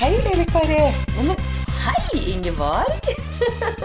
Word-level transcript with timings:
Hei, 0.00 0.10
lille 0.24 0.44
Kari. 0.48 0.78
Hei, 1.84 2.20
Ingeborg! 2.32 3.08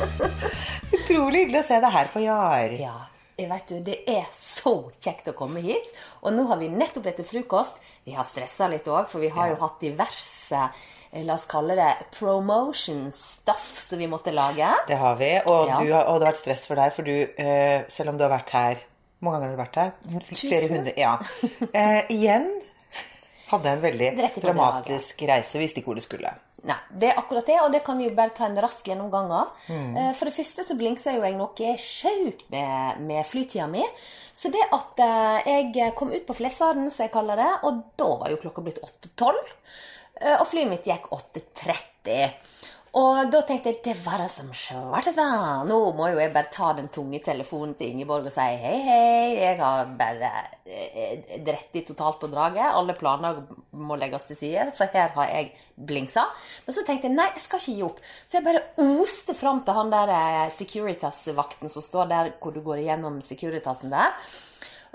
Utrolig 0.96 1.42
hyggelig 1.44 1.60
å 1.62 1.66
se 1.68 1.80
deg 1.84 1.92
her 1.96 2.10
på 2.14 2.22
Jar. 2.24 2.76
Ja, 2.80 2.96
vet 3.40 3.68
du, 3.72 3.78
det 3.84 3.98
er 4.12 4.28
så 4.36 4.74
kjekt 5.04 5.28
å 5.32 5.36
komme 5.38 5.64
hit. 5.66 5.88
Og 6.24 6.36
nå 6.36 6.46
har 6.50 6.60
vi 6.62 6.70
nettopp 6.72 7.10
etter 7.12 7.28
frokost. 7.28 7.82
Vi 8.08 8.16
har 8.16 8.28
stressa 8.28 8.70
litt 8.72 8.88
òg, 8.88 9.10
for 9.12 9.24
vi 9.24 9.32
har 9.36 9.52
jo 9.52 9.60
hatt 9.64 9.82
diverse 9.84 10.62
eh, 10.62 11.24
La 11.28 11.36
oss 11.38 11.48
kalle 11.52 11.76
det 11.80 11.92
promotion 12.16 13.10
stuff 13.16 13.68
som 13.84 14.00
vi 14.02 14.08
måtte 14.12 14.34
lage. 14.36 14.72
Det 14.90 15.00
har 15.02 15.20
vi. 15.20 15.32
Og, 15.44 15.68
Ja. 15.72 15.82
du 15.84 15.92
har, 15.94 16.08
og 16.12 16.20
det 16.22 16.30
har 16.30 16.32
vært 16.34 16.44
stress 16.44 16.64
for 16.70 16.80
deg, 16.80 16.96
for 16.96 17.08
du, 17.08 17.16
eh, 17.44 17.84
selv 17.92 18.14
om 18.14 18.20
du 18.20 18.24
har 18.28 18.32
vært 18.38 18.56
her 18.56 18.80
Hvor 19.20 19.30
mange 19.32 19.42
ganger 19.42 19.52
har 19.52 19.58
du 19.58 19.64
vært 19.66 19.82
her? 19.84 20.32
Flere 20.40 20.72
hundre. 20.72 20.96
Ja. 21.00 21.18
Eh, 21.76 22.02
igjen 22.16 22.50
hadde 23.52 23.72
en 23.72 23.82
veldig 23.84 24.12
dramatisk 24.42 25.22
reise. 25.30 25.60
Visste 25.62 25.82
ikke 25.82 25.92
hvor 25.92 26.00
du 26.00 26.04
skulle. 26.06 26.32
Nei, 26.66 26.78
det 26.90 27.12
er 27.12 27.20
akkurat 27.22 27.46
det, 27.46 27.58
og 27.62 27.74
det 27.76 27.84
kan 27.86 28.00
vi 28.00 28.08
jo 28.08 28.16
bare 28.18 28.34
ta 28.34 28.48
en 28.48 28.58
rask 28.64 28.88
gjennomgang 28.90 29.30
av. 29.38 29.52
Mm. 29.70 29.98
For 30.18 30.26
det 30.26 30.34
første 30.34 30.66
så 30.66 30.78
blingser 30.80 31.18
jo 31.20 31.26
jeg 31.26 31.38
noe 31.38 31.74
sjukt 31.82 32.48
med, 32.54 33.04
med 33.06 33.22
flytida 33.30 33.68
mi. 33.70 33.86
Så 34.34 34.50
det 34.54 34.64
at 34.74 35.04
eh, 35.06 35.52
jeg 35.76 35.94
kom 36.00 36.14
ut 36.16 36.26
på 36.26 36.38
Flesaren, 36.38 36.90
som 36.90 37.06
jeg 37.06 37.14
kaller 37.14 37.40
det, 37.40 37.52
og 37.70 37.84
da 38.00 38.10
var 38.24 38.34
jo 38.34 38.42
klokka 38.42 38.66
blitt 38.66 38.82
8.12, 38.82 39.38
eh, 40.24 40.38
og 40.40 40.48
flyet 40.50 40.72
mitt 40.72 40.90
gikk 40.90 41.12
8.30. 41.14 42.32
Og 42.96 43.28
da 43.28 43.42
tenkte 43.44 43.74
jeg 43.74 43.82
det 43.84 43.94
var 44.06 44.22
det 44.24 44.30
som 44.32 44.48
skjedde, 44.56 45.12
da. 45.18 45.26
Nå 45.68 45.78
må 45.98 46.06
jo 46.14 46.20
jeg 46.22 46.32
bare 46.32 46.48
ta 46.54 46.70
den 46.78 46.88
tunge 46.96 47.20
telefonen 47.26 47.74
til 47.76 47.90
Ingeborg 47.92 48.30
og 48.30 48.32
si 48.32 48.46
hei, 48.62 48.78
hei, 48.86 49.34
jeg 49.36 49.58
har 49.60 49.90
bare 50.00 50.30
eh, 50.64 51.26
dritt 51.44 51.76
i 51.76 51.84
totalt 51.90 52.22
på 52.22 52.30
draget. 52.32 52.64
Alle 52.70 52.96
planer 52.96 53.42
må 53.76 53.98
legges 54.00 54.30
til 54.30 54.40
side, 54.40 54.70
for 54.80 54.88
her 54.96 55.12
har 55.18 55.28
jeg 55.34 55.52
blingsa. 55.76 56.24
Men 56.64 56.78
så 56.80 56.86
tenkte 56.88 57.10
jeg 57.10 57.18
nei, 57.18 57.28
jeg 57.36 57.44
skal 57.50 57.60
ikke 57.66 57.76
gi 57.82 57.86
opp. 57.90 58.00
Så 58.24 58.40
jeg 58.40 58.48
bare 58.48 58.64
oste 58.88 59.36
fram 59.44 59.60
til 59.68 59.76
han 59.82 59.92
der 59.92 60.16
eh, 60.16 60.42
Securitas-vakten 60.56 61.76
som 61.76 61.84
står 61.84 62.12
der 62.16 62.34
hvor 62.40 62.56
du 62.56 62.64
går 62.64 62.86
igjennom 62.86 63.20
Securitasen 63.28 63.92
der. 63.92 64.16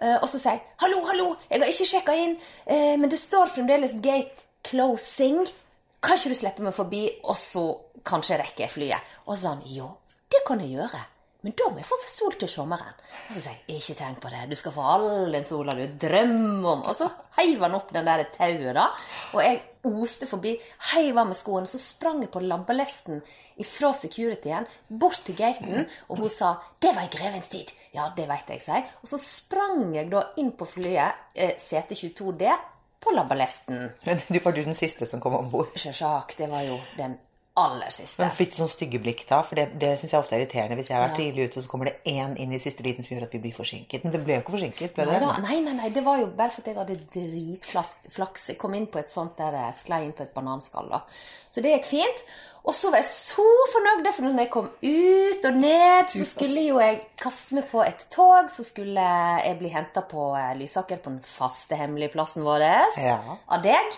Eh, 0.00 0.16
Og 0.22 0.28
så 0.32 0.38
sier 0.40 0.56
jeg 0.56 0.64
'hallo, 0.80 1.04
hallo, 1.04 1.34
jeg 1.50 1.60
har 1.60 1.68
ikke 1.68 1.92
sjekka 1.92 2.16
inn, 2.16 2.38
eh, 2.64 2.96
men 2.96 3.10
det 3.12 3.20
står 3.20 3.52
fremdeles 3.52 4.00
gate 4.00 4.40
closing'. 4.64 5.52
Kan 6.00 6.16
ikke 6.16 6.32
du 6.32 6.38
slippe 6.38 6.64
meg 6.64 6.76
forbi, 6.76 7.04
og 7.28 7.36
så 7.36 7.64
kanskje 8.06 8.40
rekker 8.40 8.66
jeg 8.66 8.74
flyet? 8.74 9.16
Og 9.26 9.34
så 9.34 9.40
sa 9.42 9.54
han 9.54 9.64
jo, 9.68 9.90
det 10.32 10.44
kan 10.48 10.62
jeg 10.62 10.78
gjøre. 10.78 11.00
Men 11.40 11.54
da 11.56 11.70
må 11.72 11.80
jeg 11.80 11.88
få 11.88 11.96
sol 12.10 12.34
til 12.36 12.50
sommeren. 12.52 12.96
Og 13.30 13.32
så 13.32 13.42
sier 13.46 13.60
jeg 13.70 13.80
ikke 13.80 13.96
tenk 13.96 14.18
på 14.20 14.30
det, 14.32 14.42
du 14.50 14.56
skal 14.60 14.74
få 14.74 14.84
all 14.92 15.32
den 15.32 15.46
sola 15.48 15.72
du 15.76 15.86
drømmer 16.02 16.68
om. 16.74 16.82
Og 16.84 16.96
så 16.96 17.08
heiv 17.38 17.62
han 17.64 17.76
opp 17.78 17.94
den 17.96 18.08
der 18.08 18.26
tauet, 18.34 18.74
da. 18.76 18.90
Og 19.32 19.40
jeg 19.40 19.62
oste 19.88 20.28
forbi, 20.28 20.52
heiv 20.90 21.20
av 21.20 21.30
med 21.30 21.38
skoene, 21.38 21.70
så 21.70 21.80
sprang 21.80 22.20
jeg 22.20 22.32
på 22.34 22.42
lampelesten 22.44 23.22
ifra 23.60 23.94
securityen 23.96 24.68
bort 25.00 25.22
til 25.24 25.38
gaten, 25.38 25.86
og 26.08 26.20
hun 26.20 26.28
sa 26.28 26.58
'det 26.80 26.94
var 26.94 27.08
i 27.08 27.16
grevens 27.16 27.48
tid'. 27.48 27.72
Ja, 27.94 28.12
det 28.16 28.28
veit 28.28 28.48
jeg, 28.48 28.60
sier. 28.60 28.84
Og 29.02 29.08
så 29.08 29.18
sprang 29.18 29.94
jeg 29.94 30.10
da 30.10 30.22
inn 30.36 30.52
på 30.52 30.66
flyet, 30.66 31.14
eh, 31.34 31.56
sete 31.58 31.94
22D, 31.94 32.52
på 33.00 33.14
labbelesten. 33.16 33.90
Men 34.04 34.20
du 34.28 34.38
var 34.44 34.52
du 34.52 34.62
den 34.64 34.76
siste 34.76 35.06
som 35.06 35.20
kom 35.20 35.34
om 35.34 35.50
bord. 35.50 35.72
Sjølsagt. 35.76 36.38
Det 36.38 36.50
var 36.50 36.62
jo 36.66 36.78
den 36.96 37.16
aller 37.64 37.90
siste. 37.94 38.18
Men 38.22 38.30
fikk 38.36 38.50
du 38.54 38.56
sånn 38.62 38.70
stygge 38.72 39.00
blikk 39.02 39.22
da? 39.28 39.42
For 39.46 39.58
det, 39.60 39.68
det 39.80 39.92
syns 40.00 40.12
jeg 40.14 40.20
ofte 40.24 40.36
er 40.36 40.42
irriterende. 40.44 40.76
Hvis 40.80 40.90
jeg 40.90 40.96
har 40.98 41.06
vært 41.08 41.18
tidlig 41.20 41.46
ute, 41.48 41.60
og 41.60 41.66
så 41.66 41.70
kommer 41.72 41.90
det 41.90 41.96
én 42.12 42.36
inn 42.40 42.52
i 42.56 42.60
siste 42.62 42.84
liten 42.86 43.04
som 43.06 43.14
gjør 43.16 43.26
at 43.28 43.34
vi 43.36 43.42
blir 43.46 43.56
forsinket. 43.56 44.04
Men 44.04 44.12
det 44.14 44.22
ble 44.26 44.36
jo 44.38 44.44
ikke 44.44 44.56
forsinket, 44.56 44.94
ble 44.96 45.06
det? 45.08 45.18
Neida, 45.20 45.32
nei, 45.44 45.58
nei, 45.66 45.74
nei, 45.80 45.90
det 45.94 46.04
var 46.06 46.20
jo 46.22 46.28
bare 46.40 46.54
fordi 46.54 46.72
jeg 46.74 46.80
hadde 46.80 46.98
dritflaks. 47.14 48.48
Jeg 48.52 48.58
kom 48.60 48.74
inn 48.78 48.86
på 48.90 49.00
et 49.02 49.10
sånt 49.12 49.36
der 49.40 49.56
jeg 49.58 49.78
sklei 49.82 50.02
inn 50.06 50.14
på 50.16 50.24
et 50.26 50.32
bananskall. 50.36 50.88
da. 50.92 51.02
Så 51.50 51.62
det 51.64 51.72
gikk 51.78 51.88
fint. 51.90 52.24
Og 52.60 52.74
så 52.76 52.90
var 52.92 53.00
jeg 53.00 53.08
så 53.08 53.44
fornøyd, 53.72 54.08
for 54.12 54.26
når 54.26 54.42
jeg 54.44 54.50
kom 54.52 54.66
ut 54.84 55.46
og 55.48 55.54
ned, 55.56 56.10
så 56.12 56.26
skulle 56.28 56.64
jo 56.66 56.80
jeg 56.82 56.98
kaste 57.20 57.56
meg 57.56 57.70
på 57.70 57.80
et 57.86 58.02
tog. 58.12 58.50
Så 58.52 58.66
skulle 58.68 59.00
jeg 59.46 59.56
bli 59.62 59.70
henta 59.72 60.02
på 60.06 60.26
eh, 60.36 60.50
Lysaker, 60.60 61.00
på 61.00 61.14
den 61.14 61.22
faste, 61.38 61.78
hemmelige 61.80 62.12
plassen 62.18 62.44
vår, 62.44 62.66
Ja. 63.00 63.16
av 63.48 63.62
deg. 63.64 63.96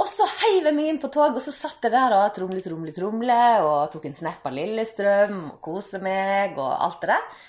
Og 0.00 0.08
så 0.08 0.24
heiv 0.40 0.68
jeg 0.68 0.76
meg 0.76 0.88
inn 0.88 1.00
på 1.02 1.10
tog, 1.12 1.36
og 1.36 1.44
så 1.44 1.52
satt 1.52 1.84
jeg 1.84 1.92
der 1.92 2.14
og 2.16 2.30
tromle, 2.36 2.62
tromle, 2.64 2.94
tromle, 2.96 3.40
og 3.66 3.90
tok 3.92 4.06
en 4.08 4.16
snap 4.16 4.46
av 4.48 4.54
Lillestrøm, 4.56 5.40
og 5.52 5.58
kose 5.64 6.00
meg, 6.02 6.56
og 6.56 6.70
alt 6.72 7.02
det 7.02 7.10
der. 7.12 7.40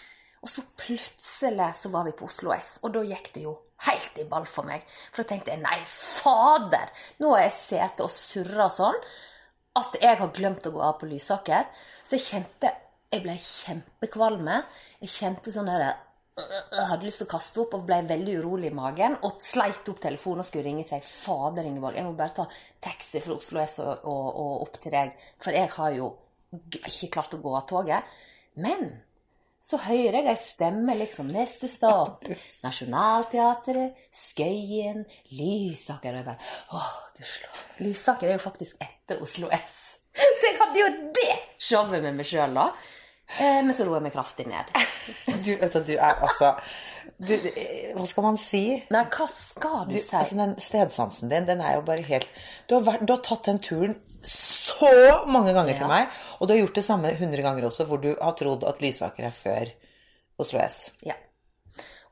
Og 0.44 0.52
så 0.52 0.66
plutselig 0.76 1.70
så 1.80 1.92
var 1.94 2.04
vi 2.08 2.16
på 2.20 2.28
Oslo 2.28 2.52
S, 2.56 2.76
og 2.84 2.92
da 2.96 3.04
gikk 3.08 3.30
det 3.36 3.46
jo 3.46 3.56
helt 3.88 4.20
i 4.20 4.28
ball 4.28 4.48
for 4.50 4.68
meg. 4.68 4.84
For 5.12 5.24
da 5.24 5.30
tenkte 5.32 5.54
jeg 5.54 5.64
nei, 5.64 5.80
fader! 5.88 6.92
Nå 7.24 7.32
har 7.36 7.46
jeg 7.46 7.56
sittet 7.58 8.04
og 8.04 8.12
surra 8.12 8.68
sånn 8.72 9.00
at 9.80 9.96
jeg 10.02 10.20
har 10.20 10.34
glemt 10.36 10.68
å 10.68 10.74
gå 10.74 10.82
av 10.84 10.98
på 11.00 11.10
Lysaker. 11.10 11.70
Så 12.06 12.20
jeg 12.20 12.28
kjente 12.30 12.80
Jeg 13.14 13.22
ble 13.22 13.36
kjempekvalme. 13.38 14.56
Jeg 15.04 15.12
kjente 15.14 15.52
sånn 15.54 15.68
der 15.70 15.84
jeg 16.34 16.88
hadde 16.90 17.06
lyst 17.06 17.22
til 17.22 17.28
å 17.28 17.34
kaste 17.34 17.62
opp 17.62 17.76
og 17.78 17.86
ble 17.86 18.00
veldig 18.10 18.36
urolig 18.42 18.72
i 18.72 18.76
magen. 18.76 19.20
Og 19.28 19.38
sleit 19.46 19.90
opp 19.92 20.02
telefonen 20.02 20.42
og 20.42 20.50
skulle 20.50 20.66
ringe 20.66 20.86
til 20.88 20.98
deg. 20.98 21.08
Fader, 21.08 21.70
Ingeborg, 21.70 21.98
jeg 22.00 22.08
må 22.08 22.14
bare 22.18 22.38
ta 22.42 22.48
taxi 22.84 23.22
fra 23.24 23.38
Oslo 23.38 23.62
S 23.62 23.80
og, 23.84 24.08
og, 24.10 24.28
og 24.44 24.68
opp 24.68 24.80
til 24.82 24.96
deg. 24.96 25.14
For 25.44 25.56
jeg 25.56 25.72
har 25.78 25.98
jo 26.00 26.12
ikke 26.80 27.12
klart 27.18 27.36
å 27.38 27.42
gå 27.44 27.54
av 27.58 27.68
toget. 27.70 28.16
Men 28.64 28.90
så 29.64 29.78
hører 29.86 30.18
jeg 30.20 30.28
ei 30.28 30.40
stemme 30.42 30.96
liksom 31.00 31.30
Neste 31.32 31.70
stopp. 31.72 32.26
Nationaltheatret, 32.66 34.02
Skøyen, 34.12 35.06
Lysaker. 35.38 36.18
Og 36.18 36.20
jeg 36.20 36.28
bare 36.28 36.80
Åh, 36.80 36.90
gudskjelov. 37.20 37.62
Lysaker 37.86 38.32
er 38.32 38.38
jo 38.40 38.44
faktisk 38.44 38.82
etter 38.84 39.22
Oslo 39.24 39.54
S. 39.54 39.78
Så 40.18 40.50
jeg 40.50 40.60
hadde 40.60 40.82
jo 40.82 40.92
det 41.16 41.32
showet 41.62 42.04
med 42.04 42.20
meg 42.20 42.28
sjøl, 42.28 42.58
da. 42.58 42.68
Eh, 43.40 43.60
men 43.66 43.74
så 43.74 43.86
roer 43.88 43.98
jeg 44.02 44.06
meg 44.08 44.14
kraftig 44.14 44.46
ned. 44.50 44.70
Du, 45.46 45.54
vet 45.58 45.74
du, 45.74 45.80
du 45.88 45.94
er 45.96 46.20
altså 46.22 46.54
du, 47.18 47.34
Hva 47.98 48.06
skal 48.08 48.26
man 48.26 48.38
si? 48.40 48.62
Nei, 48.94 49.04
hva 49.12 49.26
skal 49.32 49.88
du 49.90 49.96
Du, 49.96 50.00
si? 50.00 50.14
altså 50.16 50.38
Den 50.40 50.54
stedsansen 50.62 51.32
din, 51.32 51.48
den 51.50 51.62
er 51.64 51.78
jo 51.78 51.82
bare 51.88 52.06
helt 52.08 52.30
Du 52.70 52.78
har, 52.78 52.84
vært, 52.86 53.04
du 53.08 53.12
har 53.16 53.24
tatt 53.26 53.50
den 53.50 53.60
turen 53.64 53.96
så 54.24 54.88
mange 55.28 55.52
ganger 55.52 55.76
til 55.76 55.90
meg, 55.90 56.08
og 56.40 56.48
du 56.48 56.54
har 56.54 56.62
gjort 56.62 56.78
det 56.78 56.84
samme 56.86 57.10
100 57.12 57.42
ganger 57.44 57.66
også, 57.68 57.84
hvor 57.90 58.00
du 58.00 58.14
har 58.16 58.36
trodd 58.40 58.64
at 58.70 58.80
Lysaker 58.80 59.26
er 59.28 59.34
før 59.36 59.72
Oslo 60.40 60.62
S. 60.64 60.78
Ja. 61.04 61.18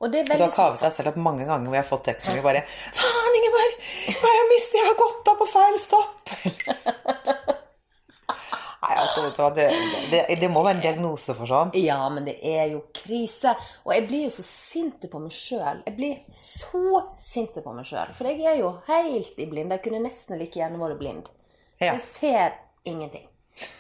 Og 0.02 0.12
det 0.12 0.26
Og 0.26 0.34
du 0.34 0.44
har 0.44 0.52
kavet 0.52 0.82
deg 0.84 0.92
selv 0.92 1.14
opp 1.14 1.20
mange 1.24 1.46
ganger 1.48 1.70
hvor 1.70 1.78
jeg 1.78 1.86
har 1.86 1.88
fått 1.94 2.04
teksten 2.10 2.42
og 2.42 2.48
bare 2.50 2.66
Faen, 2.68 3.38
Ingeborg! 3.40 3.78
Hva 4.18 4.26
har 4.28 4.36
jeg 4.42 4.50
mistet? 4.52 4.80
Jeg 4.82 4.90
har 4.90 5.00
gått 5.00 5.32
av 5.32 5.40
på 5.40 5.48
feil 5.54 5.80
stopp! 5.86 6.34
Nei, 8.92 9.00
altså, 9.00 9.22
vet 9.24 9.38
du 9.38 9.42
hva, 9.42 9.50
det, 9.56 9.66
det, 10.12 10.22
det 10.42 10.48
må 10.52 10.64
være 10.66 10.80
en 10.80 10.84
diagnose 10.84 11.36
for 11.38 11.48
sånn. 11.48 11.70
Ja, 11.80 12.02
men 12.12 12.26
det 12.28 12.34
er 12.44 12.74
jo 12.74 12.82
krise. 12.96 13.54
Og 13.86 13.94
jeg 13.96 14.04
blir 14.10 14.26
jo 14.26 14.34
så 14.36 14.44
sinte 14.44 15.08
på 15.12 15.22
meg 15.24 15.36
sjøl. 15.36 15.80
Jeg 15.86 15.96
blir 15.96 16.18
så 16.36 17.06
sinte 17.24 17.64
på 17.64 17.76
meg 17.76 17.88
sjøl. 17.88 18.12
For 18.18 18.28
jeg 18.28 18.44
er 18.52 18.60
jo 18.60 18.74
helt 18.90 19.40
i 19.40 19.48
blind. 19.48 19.72
Jeg 19.78 19.84
kunne 19.86 20.04
nesten 20.04 20.42
like 20.42 20.60
gjerne 20.60 20.82
vært 20.82 21.00
blind. 21.00 21.32
Ja. 21.80 21.94
Jeg 21.94 22.04
ser 22.10 22.60
ingenting. 22.84 23.30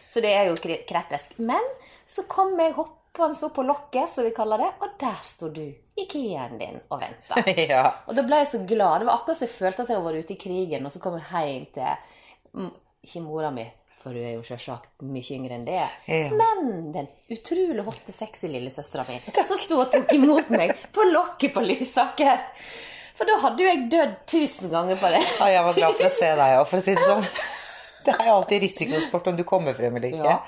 Så 0.07 0.23
det 0.23 0.31
er 0.37 0.47
jo 0.47 0.55
kritisk. 0.59 1.35
Men 1.43 1.67
så 2.07 2.23
kom 2.31 2.55
jeg 2.59 2.75
hoppende 2.77 2.97
opp 3.43 3.55
på 3.57 3.67
lokket, 3.67 4.07
som 4.09 4.23
vi 4.23 4.31
kaller 4.31 4.61
det, 4.63 4.69
og 4.79 4.93
der 4.99 5.17
sto 5.27 5.49
du, 5.51 5.65
i 5.99 6.05
kien 6.07 6.55
din, 6.55 6.79
og 6.87 7.01
venta. 7.01 7.43
Ja. 7.73 7.83
Og 8.07 8.15
da 8.15 8.23
ble 8.23 8.39
jeg 8.39 8.53
så 8.53 8.61
glad. 8.63 9.01
Det 9.01 9.09
var 9.09 9.17
akkurat 9.17 9.41
som 9.41 9.49
jeg 9.49 9.57
følte 9.57 9.83
at 9.83 9.91
jeg 9.91 10.05
var 10.05 10.15
ute 10.15 10.35
i 10.35 10.39
krigen, 10.39 10.87
og 10.87 10.95
så 10.95 11.03
kom 11.03 11.19
jeg 11.19 11.51
hjem 11.51 11.67
til 11.75 12.71
Ikke 13.03 13.23
mora 13.25 13.51
mi, 13.51 13.67
for 14.01 14.11
hun 14.17 14.23
er 14.25 14.33
jo 14.35 14.43
selvsagt 14.47 15.03
mye 15.05 15.35
yngre 15.37 15.55
enn 15.59 15.65
det. 15.67 15.81
Ja. 16.09 16.29
Men 16.33 16.91
den 16.95 17.07
utrolig 17.31 17.83
hotte, 17.85 18.13
sexy 18.15 18.49
lillesøstera 18.49 19.05
mi, 19.09 19.19
som 19.29 19.57
sto 19.61 19.81
og 19.83 19.91
tok 19.93 20.11
imot 20.17 20.49
meg 20.53 20.73
på 20.95 21.05
lokket 21.11 21.53
på 21.53 21.61
Lysaker. 21.65 22.41
For 23.17 23.29
da 23.29 23.35
hadde 23.43 23.61
jo 23.61 23.69
jeg 23.69 23.83
dødd 23.91 24.13
tusen 24.31 24.71
ganger 24.73 24.97
på 24.97 25.11
det. 25.13 25.21
Ja, 25.39 25.49
jeg 25.53 25.65
var 25.67 25.75
glad 25.77 25.97
for 25.99 26.07
å 26.09 26.13
se 26.17 26.29
deg 26.41 26.55
òg, 26.59 26.67
for 26.71 26.81
å 26.81 26.85
si 26.85 26.95
det 26.97 27.03
sånn. 27.05 27.27
Det 28.01 28.15
er 28.17 28.31
alltid 28.33 28.63
risikosport 28.63 29.27
om 29.29 29.35
du 29.37 29.43
kommer 29.45 29.75
frem 29.77 29.99
eller 29.99 30.09
ikke. 30.09 30.31
Ja. 30.31 30.39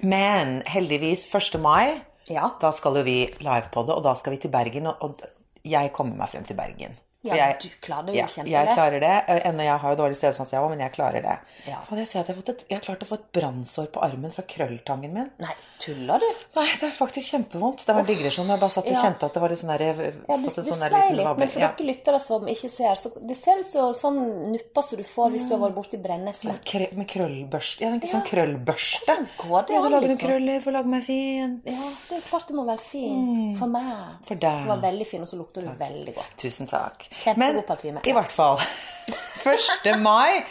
Men 0.00 0.62
heldigvis 0.66 1.26
1. 1.34 1.58
mai, 1.60 2.00
Ja. 2.32 2.50
da 2.60 2.70
skal 2.72 2.96
jo 2.96 3.02
vi 3.04 3.18
livepodde, 3.44 3.92
og 3.96 4.02
da 4.04 4.14
skal 4.16 4.32
vi 4.36 4.38
til 4.46 4.50
Bergen. 4.54 4.86
Og 4.88 5.20
jeg 5.68 5.92
kommer 5.92 6.16
meg 6.22 6.30
frem 6.32 6.44
til 6.48 6.56
Bergen. 6.56 6.96
For 7.28 7.36
Ja, 7.36 7.46
jeg, 7.48 7.58
du 7.62 7.68
klarer 7.86 8.06
det 8.08 8.14
jo 8.14 8.18
ja, 8.20 8.26
kjempelett. 8.26 8.68
Jeg 8.68 8.76
klarer 8.78 9.00
det. 9.04 9.42
Enda 9.48 9.64
jeg 9.68 9.78
har 9.82 9.94
jo 9.94 9.98
dårlig 10.02 10.16
stedsans, 10.18 10.52
jeg 10.52 10.60
òg, 10.64 10.70
men 10.70 10.80
jeg 10.84 10.92
klarer 10.96 11.22
det. 11.22 11.36
Ja. 11.68 11.78
Jeg 11.98 12.06
ser 12.08 12.20
at 12.20 12.28
jeg 12.28 12.34
har, 12.36 12.42
fått 12.42 12.48
et, 12.54 12.64
jeg 12.70 12.78
har 12.78 12.84
klart 12.88 13.02
å 13.04 13.08
få 13.10 13.18
et 13.20 13.26
brannsår 13.38 13.86
på 13.94 14.02
armen 14.04 14.30
fra 14.34 14.42
krølltangen 14.48 15.12
min. 15.14 15.30
Nei, 15.42 15.54
tuller 15.82 16.18
du? 16.22 16.28
Nei, 16.58 16.66
det 16.80 16.88
er 16.88 16.94
faktisk 16.96 17.32
kjempevondt. 17.34 17.84
Det 17.86 17.94
var 17.94 18.00
en 18.04 18.08
digresjon. 18.08 18.48
Jeg 18.48 18.60
bare 18.62 18.70
satt 18.76 18.86
og 18.88 18.96
Ja. 18.96 19.02
kjente 19.02 19.26
at 19.28 19.34
det 19.34 19.42
var 19.44 19.48
litt 19.54 19.58
sånn 19.62 19.72
der 19.76 19.84
Ja, 19.88 19.92
du, 19.94 20.48
det 20.48 20.52
sånn 20.54 20.64
svei 20.72 21.04
litt, 21.16 21.38
men 21.38 21.48
for 21.52 21.60
dere 21.60 21.86
lyttere 21.88 22.20
som 22.20 22.46
ikke 22.48 22.70
ser, 22.70 22.94
så 23.00 23.12
det 23.20 23.36
ser 23.36 23.58
ut 23.60 23.68
som 23.68 23.92
sånn 23.94 24.18
nupper 24.52 24.82
som 24.82 24.98
du 24.98 25.04
får 25.04 25.30
hvis 25.34 25.46
du 25.48 25.54
har 25.56 25.62
vært 25.68 25.74
borti 25.76 26.00
brennesle. 26.02 26.52
Med, 26.52 26.64
krø- 26.64 26.92
med 26.96 27.08
krøllbørste. 27.08 27.80
Jeg 27.84 27.92
tenker 27.94 28.12
sånn 28.14 28.26
krøllbørste. 28.28 29.16
Går 29.42 29.66
det 29.68 29.74
Jeg 29.74 29.82
får 29.82 29.90
lage 29.90 30.04
en 30.04 30.10
liksom? 30.10 30.28
krøller, 30.28 30.60
får 30.64 30.72
lage 30.78 30.86
meg 30.94 31.04
fin. 31.04 31.60
Ja, 31.66 31.88
det 32.08 32.16
er 32.18 32.24
klart 32.28 32.48
det 32.48 32.56
må 32.56 32.64
være 32.68 32.80
fin. 32.84 33.56
For 33.58 33.66
meg. 33.66 33.84
Mm. 33.88 34.24
For 34.28 34.34
deg. 34.34 34.62
Du 34.64 34.68
var 34.72 34.82
veldig 34.82 35.06
fin, 35.06 35.22
og 35.22 35.28
så 35.28 35.36
lukter 35.38 35.62
du 35.66 35.68
veldig 35.78 36.14
godt. 36.14 36.36
Tusen 36.40 36.66
takk. 36.70 37.06
Kjempegod 37.24 37.84
Men 37.84 38.02
i 38.04 38.12
hvert 38.16 38.32
fall 38.32 38.58
1. 39.48 39.94
mai, 40.02 40.42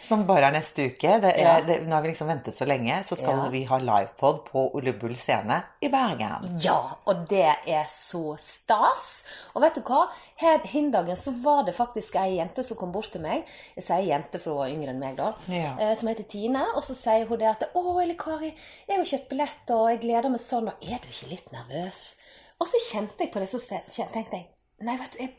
som 0.00 0.24
bare 0.26 0.48
er 0.48 0.54
neste 0.56 0.88
uke 0.90 1.10
det 1.22 1.30
er, 1.36 1.38
Ja. 1.44 1.60
det, 1.62 1.76
Nå 1.86 1.94
har 1.94 2.02
vi 2.02 2.08
liksom 2.10 2.26
ventet 2.26 2.56
så 2.56 2.66
lenge, 2.66 2.96
så 3.06 3.14
skal 3.16 3.36
Ja. 3.44 3.48
vi 3.52 3.60
ha 3.64 3.76
livepod 3.78 4.40
på 4.48 4.64
Ole 4.74 4.92
Bull 4.98 5.14
scene 5.14 5.60
i 5.80 5.88
Bergen. 5.92 6.58
Ja, 6.64 6.96
og 7.06 7.28
det 7.28 7.44
er 7.68 7.84
så 7.92 8.36
stas. 8.42 9.22
Og 9.54 9.62
vet 9.62 9.74
du 9.76 9.82
hva? 9.82 10.08
Her 10.36 10.58
hindagen 10.64 11.16
så 11.16 11.30
var 11.44 11.62
det 11.64 11.76
faktisk 11.76 12.16
ei 12.16 12.38
jente 12.40 12.64
som 12.66 12.76
kom 12.76 12.90
bort 12.92 13.12
til 13.12 13.20
meg. 13.20 13.44
Jeg 13.76 13.84
sier 13.84 14.02
jente, 14.08 14.40
for 14.40 14.50
hun 14.50 14.58
var 14.64 14.68
yngre 14.74 14.90
enn 14.90 14.98
meg 14.98 15.16
da. 15.16 15.34
Ja. 15.48 15.76
eh, 15.78 15.94
Som 15.94 16.08
heter 16.08 16.24
Tine. 16.28 16.64
Og 16.74 16.82
så 16.82 16.96
sier 16.96 17.26
hun 17.28 17.38
det 17.38 17.46
at 17.48 17.70
'Å, 17.74 18.02
Elle 18.02 18.14
Kari, 18.18 18.54
jeg 18.88 18.96
har 18.96 19.04
kjøpt 19.04 19.28
billett, 19.28 19.70
og 19.70 19.90
jeg 19.90 20.00
gleder 20.00 20.28
meg 20.30 20.40
sånn.' 20.40 20.68
Og 20.68 20.74
er 20.82 20.98
du 20.98 21.06
ikke 21.08 21.30
litt 21.30 21.52
nervøs? 21.52 22.14
Og 22.60 22.66
så 22.66 22.76
kjente 22.90 23.20
jeg 23.20 23.32
på 23.32 23.38
det, 23.38 23.48
så 23.48 23.58
tenkte 24.12 24.32
jeg 24.36 24.46
Nei, 24.82 24.96
vet 24.96 25.12
du, 25.12 25.18
jeg 25.18 25.34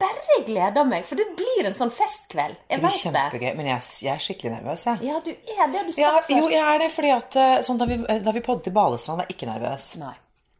bare 0.00 0.36
gleder 0.46 0.84
meg, 0.88 1.06
for 1.08 1.16
det 1.16 1.24
blir 1.38 1.66
en 1.70 1.74
sånn 1.76 1.90
festkveld. 1.94 2.58
Jeg 2.68 2.80
Det 2.80 2.84
blir 2.84 2.98
kjempegøy. 3.00 3.48
Men 3.56 3.70
jeg, 3.70 3.86
jeg 4.04 4.12
er 4.14 4.22
skikkelig 4.26 4.52
nervøs, 4.58 4.84
jeg. 4.90 5.02
Ja, 5.08 5.20
du 5.24 5.30
er 5.32 5.72
det. 5.72 5.82
Du 5.86 5.92
sagt 5.92 6.02
Ja, 6.02 6.12
før. 6.20 6.36
jo, 6.42 6.48
jeg 6.52 6.62
er 6.74 6.78
det, 6.84 6.90
fordi 6.92 7.10
at 7.16 7.36
eh, 7.40 7.56
sånn, 7.66 7.80
da 7.80 7.88
vi, 7.88 7.96
da 8.28 8.34
vi 8.36 8.42
poddet 8.44 8.68
i 8.70 8.74
Balestrand, 8.76 9.22
var 9.22 9.28
jeg 9.30 9.36
ikke 9.38 9.48
nervøs. 9.50 9.88
Nei. 10.02 10.12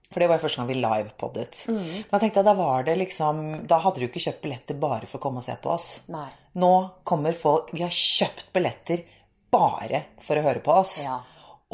For 0.07 0.23
det 0.23 0.29
var 0.31 0.39
jo 0.39 0.45
første 0.47 0.63
gang 0.63 0.69
vi 0.71 0.79
livepoddet. 0.81 1.61
Mm. 1.69 1.87
Da 2.13 2.21
tenkte 2.23 2.39
jeg, 2.41 2.47
da 2.47 2.53
var 2.57 2.85
det 2.87 2.93
liksom 3.01 3.41
Da 3.67 3.81
hadde 3.83 3.99
du 4.01 4.05
ikke 4.07 4.23
kjøpt 4.23 4.45
billetter 4.45 4.79
bare 4.81 5.09
for 5.11 5.19
å 5.19 5.23
komme 5.27 5.43
og 5.43 5.45
se 5.45 5.57
på 5.61 5.73
oss. 5.75 5.89
Nei. 6.15 6.29
Nå 6.63 6.71
kommer 7.05 7.35
folk 7.37 7.73
Vi 7.75 7.83
har 7.83 7.91
kjøpt 7.93 8.47
billetter 8.55 9.03
bare 9.53 10.05
for 10.23 10.39
å 10.39 10.45
høre 10.47 10.63
på 10.65 10.73
oss. 10.79 11.01
Ja. 11.05 11.19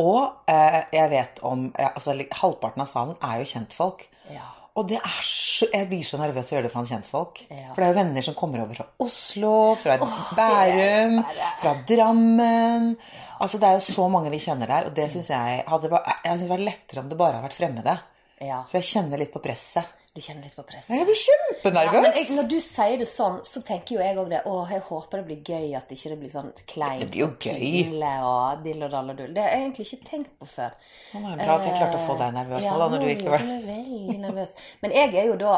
Og 0.01 0.49
eh, 0.49 0.81
jeg 0.97 1.11
vet 1.13 1.43
om 1.45 1.67
eh, 1.77 1.91
altså, 1.93 2.17
Halvparten 2.41 2.83
av 2.83 2.89
salen 2.91 3.17
er 3.21 3.43
jo 3.45 3.51
kjentfolk. 3.53 4.07
Ja. 4.33 4.49
Og 4.81 4.87
det 4.89 4.97
er 4.97 5.19
så, 5.27 5.67
jeg 5.69 5.85
blir 5.91 6.05
så 6.07 6.17
nervøs 6.17 6.47
av 6.49 6.55
å 6.55 6.57
gjøre 6.57 6.65
det 6.65 6.73
foran 6.73 6.87
kjentfolk. 6.89 7.43
Ja. 7.51 7.73
For 7.75 7.83
det 7.83 7.89
er 7.89 7.91
jo 7.93 7.99
venner 7.99 8.25
som 8.25 8.37
kommer 8.39 8.63
over 8.63 8.79
fra 8.79 8.87
Oslo, 9.05 9.51
fra 9.77 9.99
oh, 10.01 10.15
Bærum, 10.39 11.19
bare- 11.27 11.51
fra 11.61 11.75
Drammen. 11.91 12.87
Altså 13.43 13.59
Det 13.61 13.69
er 13.69 13.77
jo 13.77 13.85
så 13.93 14.07
mange 14.09 14.31
vi 14.33 14.41
kjenner 14.41 14.71
der, 14.71 14.89
og 14.89 14.95
det 14.97 15.11
syns 15.13 15.29
jeg 15.35 15.65
hadde 15.69 15.91
Jeg 15.93 16.25
synes 16.25 16.43
det 16.47 16.53
var 16.55 16.65
lettere 16.71 17.03
om 17.03 17.09
det 17.11 17.19
bare 17.21 17.37
hadde 17.37 17.49
vært 17.51 17.59
fremmede. 17.59 17.99
Ja. 18.43 18.63
Så 18.69 18.79
jeg 18.81 18.89
kjenner 18.91 19.19
litt 19.23 19.33
på 19.35 19.41
presset. 19.45 19.99
Du 20.13 20.21
kjenner 20.21 20.43
litt 20.45 20.53
på 20.59 20.61
presset. 20.69 20.91
Jeg 20.93 21.07
blir 21.09 21.17
Ja, 21.17 21.37
kjempenervøs! 21.49 22.17
jeg, 22.19 22.37
når 22.37 22.49
du 22.51 22.57
sier 22.61 22.99
det 23.01 23.07
sånn, 23.09 23.39
så 23.49 23.63
tenker 23.65 23.95
jo 23.95 24.01
jeg 24.05 24.19
òg 24.21 24.29
det. 24.29 24.41
Å, 24.45 24.57
jeg 24.69 24.83
håper 24.91 25.23
det 25.23 25.25
blir 25.31 25.39
gøy, 25.55 25.71
at 25.79 25.87
det 25.89 25.97
ikke 25.97 26.19
blir 26.21 26.33
sånn 26.35 26.51
kleint 26.69 27.01
Det 27.01 27.09
blir 27.15 27.23
jo 27.23 27.29
gøy. 27.41 28.03
og 28.27 28.61
dill 28.67 28.83
og 28.85 28.91
dall 28.93 29.09
og 29.15 29.17
dull. 29.23 29.31
Det 29.33 29.41
har 29.47 29.55
jeg 29.55 29.63
egentlig 29.63 29.87
ikke 29.89 30.09
tenkt 30.11 30.35
på 30.43 30.49
før. 30.51 30.75
Nå 31.15 31.23
er 31.33 31.39
det 31.41 31.47
bra 31.47 31.55
at 31.57 31.65
jeg 31.71 31.79
klarte 31.79 32.03
å 32.03 32.05
få 32.11 32.19
deg 32.21 32.35
nervøs 32.37 32.67
nå, 32.69 32.75
da, 32.83 32.89
når 32.93 32.99
du 33.07 33.09
ikke 33.15 33.33
var 33.33 33.47
Ja, 33.47 33.57
veldig 33.71 34.19
nervøs. 34.27 34.53
Men 34.85 34.97
jeg 34.99 35.15
er 35.23 35.31
jo 35.31 35.39
da 35.41 35.55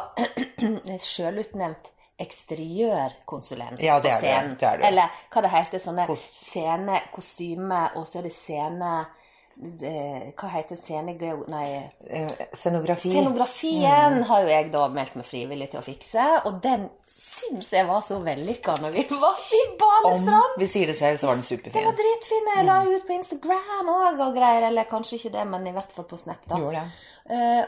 sjølutnevnt 1.11 1.91
eksteriørkonsulent 2.25 3.83
Ja, 3.83 3.99
det 4.01 4.11
på 4.11 4.17
er 4.17 4.21
du. 4.21 4.27
scenen. 4.29 4.57
Det 4.61 4.69
er 4.69 4.79
du. 4.79 4.85
Eller 4.87 5.11
hva 5.35 5.43
det 5.43 5.51
heter, 5.51 5.83
sånne 5.83 6.07
scenekostymer, 6.07 6.31
scene, 6.39 7.01
kostyme, 7.15 7.83
og 7.99 8.07
så 8.07 8.19
er 8.21 8.29
det 8.29 8.33
scene 8.39 8.93
det, 9.03 9.23
Hva 9.57 10.49
heter 10.51 10.79
scene... 10.81 11.15
Nei 11.49 11.67
Eh, 12.05 12.27
Scenografi. 12.53 13.11
Scenografien 13.11 14.23
har 14.29 14.43
jo 14.45 14.51
jeg 14.51 14.71
da 14.73 14.83
meldt 14.93 15.17
meg 15.19 15.27
frivillig 15.27 15.71
til 15.73 15.81
å 15.81 15.85
fikse, 15.85 16.25
og 16.49 16.59
den 16.65 16.89
syns 17.11 17.71
jeg 17.73 17.87
var 17.89 18.03
så 18.05 18.19
vellykka 18.25 18.77
når 18.83 18.95
vi 18.97 19.05
var 19.25 19.41
i 19.59 19.63
Balestrand! 19.81 20.57
Om 20.57 20.61
vi 20.61 20.69
sier 20.71 20.91
det 20.91 20.97
selv, 20.99 21.19
så 21.21 21.31
var 21.31 21.41
den 21.41 21.47
superfin. 21.47 21.79
Det 21.81 21.87
var 21.89 21.99
dritfin. 21.99 22.51
Jeg 22.57 22.69
la 22.69 22.79
ut 22.91 23.09
på 23.09 23.17
Instagram 23.17 23.91
òg 23.95 24.23
og 24.29 24.37
greier. 24.37 24.69
Eller 24.69 24.89
kanskje 24.91 25.19
ikke 25.21 25.35
det, 25.39 25.47
men 25.55 25.67
i 25.71 25.75
hvert 25.77 25.95
fall 25.97 26.09
på 26.11 26.21
Snap. 26.21 26.45
da. 26.51 26.61
Gjorde 26.61 26.83
det. 26.85 27.11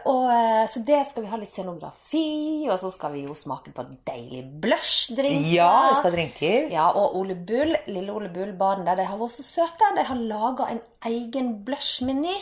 Og, 0.04 0.26
eh, 0.28 0.66
så 0.68 0.82
det 0.84 0.98
skal 1.08 1.24
vi 1.24 1.30
ha 1.30 1.38
litt 1.40 1.54
scenografi, 1.54 2.66
og 2.68 2.76
så 2.82 2.90
skal 2.92 3.14
vi 3.14 3.22
jo 3.24 3.36
smake 3.36 3.72
på 3.72 3.86
deilig 4.04 4.42
blush-drinker. 4.60 5.48
Ja, 5.54 5.88
vi 5.88 5.94
skal 5.96 6.12
drinke. 6.12 6.50
Ja, 6.72 6.90
og 6.92 7.16
Ole 7.16 7.38
Bull, 7.48 7.72
lille 7.88 8.12
Ole 8.12 8.28
Bull, 8.28 8.52
baren 8.52 8.84
der, 8.84 9.00
de 9.00 9.06
har 9.08 9.16
vært 9.20 9.38
så 9.38 9.46
søte. 9.46 9.94
De 9.96 10.04
har 10.04 10.20
laga 10.20 10.68
en 10.74 10.82
egen 11.08 11.54
blush-meny. 11.64 12.36